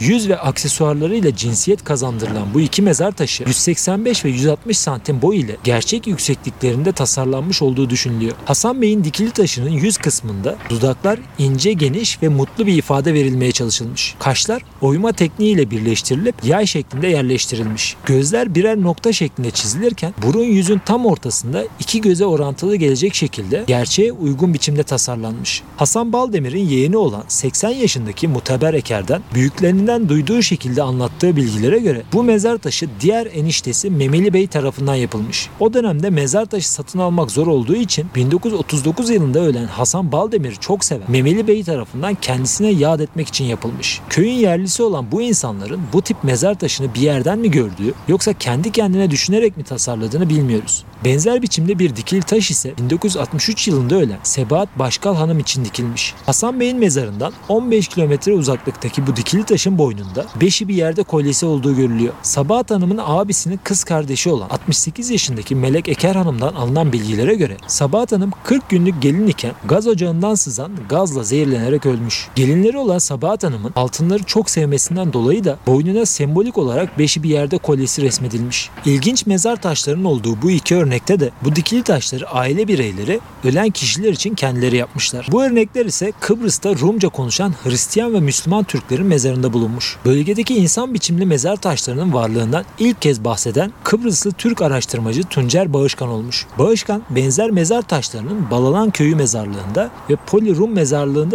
yüz 0.00 0.28
ve 0.28 0.38
aksesuarlarıyla 0.38 1.36
cinsiyet 1.36 1.84
kazandırılan 1.84 2.54
bu 2.54 2.60
iki 2.60 2.82
mezar 2.82 3.12
taşı 3.12 3.44
185 3.44 4.24
ve 4.24 4.28
160 4.28 4.78
santim 4.78 5.22
boy 5.22 5.40
ile 5.40 5.56
gerçek 5.64 6.06
yüksekliklerinde 6.06 6.92
tasarlanmış 6.92 7.62
olduğu 7.62 7.90
düşünülüyor. 7.90 8.32
Hasan 8.44 8.82
Bey'in 8.82 9.04
dikili 9.04 9.30
taşının 9.30 9.70
yüz 9.70 9.96
kısmında 9.96 10.56
dudaklar 10.70 11.17
ince, 11.38 11.72
geniş 11.72 12.22
ve 12.22 12.28
mutlu 12.28 12.66
bir 12.66 12.76
ifade 12.76 13.14
verilmeye 13.14 13.52
çalışılmış. 13.52 14.14
Kaşlar 14.18 14.62
oyma 14.80 15.12
tekniğiyle 15.12 15.70
birleştirilip 15.70 16.34
yay 16.44 16.66
şeklinde 16.66 17.06
yerleştirilmiş. 17.06 17.96
Gözler 18.06 18.54
birer 18.54 18.82
nokta 18.82 19.12
şeklinde 19.12 19.50
çizilirken 19.50 20.14
burun 20.22 20.44
yüzün 20.44 20.80
tam 20.86 21.06
ortasında 21.06 21.64
iki 21.80 22.00
göze 22.00 22.26
orantılı 22.26 22.76
gelecek 22.76 23.14
şekilde 23.14 23.64
gerçeğe 23.66 24.12
uygun 24.12 24.54
biçimde 24.54 24.82
tasarlanmış. 24.82 25.62
Hasan 25.76 26.12
Baldemir'in 26.12 26.68
yeğeni 26.68 26.96
olan 26.96 27.24
80 27.28 27.70
yaşındaki 27.70 28.28
Muteber 28.28 28.74
Eker'den 28.74 29.22
büyüklerinden 29.34 30.08
duyduğu 30.08 30.42
şekilde 30.42 30.82
anlattığı 30.82 31.36
bilgilere 31.36 31.78
göre 31.78 32.02
bu 32.12 32.22
mezar 32.22 32.58
taşı 32.58 32.88
diğer 33.00 33.26
eniştesi 33.26 33.90
Memeli 33.90 34.32
Bey 34.32 34.46
tarafından 34.46 34.94
yapılmış. 34.94 35.48
O 35.60 35.74
dönemde 35.74 36.10
mezar 36.10 36.46
taşı 36.46 36.72
satın 36.72 36.98
almak 36.98 37.30
zor 37.30 37.46
olduğu 37.46 37.76
için 37.76 38.06
1939 38.14 39.10
yılında 39.10 39.40
ölen 39.40 39.64
Hasan 39.66 40.12
Baldemir'i 40.12 40.56
çok 40.56 40.84
seven 40.84 41.07
Memeli 41.08 41.46
Bey 41.46 41.64
tarafından 41.64 42.14
kendisine 42.14 42.70
yad 42.70 43.00
etmek 43.00 43.28
için 43.28 43.44
yapılmış. 43.44 44.00
Köyün 44.08 44.32
yerlisi 44.32 44.82
olan 44.82 45.12
bu 45.12 45.22
insanların 45.22 45.80
bu 45.92 46.02
tip 46.02 46.24
mezar 46.24 46.58
taşını 46.58 46.94
bir 46.94 47.00
yerden 47.00 47.38
mi 47.38 47.50
gördüğü 47.50 47.94
yoksa 48.08 48.32
kendi 48.32 48.72
kendine 48.72 49.10
düşünerek 49.10 49.56
mi 49.56 49.62
tasarladığını 49.62 50.28
bilmiyoruz. 50.28 50.84
Benzer 51.04 51.42
biçimde 51.42 51.78
bir 51.78 51.96
dikili 51.96 52.20
taş 52.20 52.50
ise 52.50 52.74
1963 52.78 53.68
yılında 53.68 53.94
ölen 53.94 54.18
Sebahat 54.22 54.78
Başkal 54.78 55.16
Hanım 55.16 55.38
için 55.38 55.64
dikilmiş. 55.64 56.14
Hasan 56.26 56.60
Bey'in 56.60 56.78
mezarından 56.78 57.32
15 57.48 57.88
kilometre 57.88 58.32
uzaklıktaki 58.32 59.06
bu 59.06 59.16
dikili 59.16 59.44
taşın 59.44 59.78
boynunda 59.78 60.26
beşi 60.40 60.68
bir 60.68 60.74
yerde 60.74 61.02
kolyesi 61.02 61.46
olduğu 61.46 61.76
görülüyor. 61.76 62.14
Sabahat 62.22 62.70
Hanım'ın 62.70 63.00
abisinin 63.04 63.60
kız 63.64 63.84
kardeşi 63.84 64.30
olan 64.30 64.48
68 64.48 65.10
yaşındaki 65.10 65.54
Melek 65.54 65.88
Eker 65.88 66.14
Hanım'dan 66.14 66.54
alınan 66.54 66.92
bilgilere 66.92 67.34
göre 67.34 67.56
Sabahat 67.66 68.12
Hanım 68.12 68.30
40 68.44 68.68
günlük 68.68 69.02
gelin 69.02 69.26
iken 69.26 69.52
gaz 69.68 69.86
ocağından 69.86 70.34
sızan 70.34 70.72
gazla 70.98 71.22
zehirlenerek 71.22 71.86
ölmüş. 71.86 72.28
Gelinleri 72.34 72.78
olan 72.78 72.98
Sabahat 72.98 73.44
Hanım'ın 73.44 73.72
altınları 73.76 74.22
çok 74.22 74.50
sevmesinden 74.50 75.12
dolayı 75.12 75.44
da 75.44 75.58
boynuna 75.66 76.06
sembolik 76.06 76.58
olarak 76.58 76.98
beşi 76.98 77.22
bir 77.22 77.28
yerde 77.28 77.58
kolyesi 77.58 78.02
resmedilmiş. 78.02 78.70
İlginç 78.84 79.26
mezar 79.26 79.62
taşlarının 79.62 80.04
olduğu 80.04 80.42
bu 80.42 80.50
iki 80.50 80.76
örnekte 80.76 81.20
de 81.20 81.30
bu 81.44 81.56
dikili 81.56 81.82
taşları 81.82 82.28
aile 82.30 82.68
bireyleri 82.68 83.20
ölen 83.44 83.70
kişiler 83.70 84.12
için 84.12 84.34
kendileri 84.34 84.76
yapmışlar. 84.76 85.28
Bu 85.32 85.44
örnekler 85.44 85.86
ise 85.86 86.12
Kıbrıs'ta 86.20 86.74
Rumca 86.74 87.08
konuşan 87.08 87.54
Hristiyan 87.64 88.14
ve 88.14 88.20
Müslüman 88.20 88.64
Türklerin 88.64 89.06
mezarında 89.06 89.52
bulunmuş. 89.52 89.96
Bölgedeki 90.04 90.54
insan 90.54 90.94
biçimli 90.94 91.26
mezar 91.26 91.56
taşlarının 91.56 92.12
varlığından 92.12 92.64
ilk 92.78 93.02
kez 93.02 93.24
bahseden 93.24 93.72
Kıbrıslı 93.84 94.32
Türk 94.32 94.62
araştırmacı 94.62 95.22
Tuncer 95.22 95.72
Bağışkan 95.72 96.08
olmuş. 96.08 96.46
Bağışkan 96.58 97.02
benzer 97.10 97.50
mezar 97.50 97.82
taşlarının 97.82 98.50
Balalan 98.50 98.90
Köyü 98.90 99.16
mezarlığında 99.16 99.90
ve 100.10 100.16
Poli 100.26 100.56
Rum 100.56 100.72
mezarlığında 100.72 100.87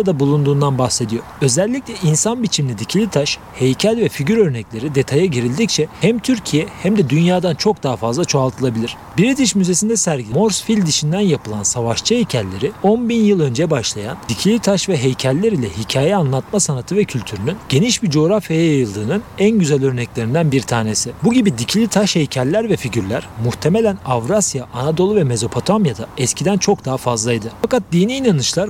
da 0.06 0.20
bulunduğundan 0.20 0.78
bahsediyor. 0.78 1.24
Özellikle 1.42 1.94
insan 2.04 2.44
biçimli 2.44 2.78
dikili 2.78 3.10
taş, 3.10 3.38
heykel 3.54 3.98
ve 3.98 4.10
figür 4.10 4.38
örnekleri 4.38 4.96
detaya 4.96 5.26
girildikçe 5.26 5.88
hem 6.02 6.20
Türkiye 6.20 6.68
hem 6.84 6.98
de 6.98 7.10
dünyadan 7.10 7.56
çok 7.56 7.84
daha 7.84 7.96
fazla 7.96 8.26
çoğaltılabilir. 8.26 8.98
British 9.18 9.56
Müzesi'nde 9.56 9.98
sergili 9.98 10.34
Morse 10.34 10.66
fil 10.66 10.86
dişinden 10.86 11.20
yapılan 11.20 11.64
savaşçı 11.64 12.16
heykelleri 12.16 12.72
10 12.84 13.10
bin 13.10 13.24
yıl 13.24 13.40
önce 13.40 13.70
başlayan 13.70 14.18
dikili 14.30 14.60
taş 14.60 14.90
ve 14.90 14.98
heykeller 14.98 15.52
ile 15.52 15.70
hikaye 15.70 16.16
anlatma 16.16 16.60
sanatı 16.60 16.96
ve 16.96 17.04
kültürünün 17.04 17.56
geniş 17.70 18.04
bir 18.04 18.10
coğrafyaya 18.10 18.66
yayıldığının 18.66 19.24
en 19.40 19.60
güzel 19.60 19.86
örneklerinden 19.86 20.52
bir 20.52 20.62
tanesi. 20.62 21.12
Bu 21.24 21.34
gibi 21.34 21.58
dikili 21.58 21.88
taş 21.88 22.16
heykeller 22.16 22.70
ve 22.70 22.78
figürler 22.78 23.28
muhtemelen 23.46 23.98
Avrasya, 24.06 24.68
Anadolu 24.74 25.16
ve 25.16 25.24
Mezopotamya'da 25.24 26.08
eskiden 26.18 26.58
çok 26.58 26.86
daha 26.86 26.98
fazlaydı. 26.98 27.52
Fakat 27.62 27.84
dini 27.92 28.16
inanışlar 28.16 28.70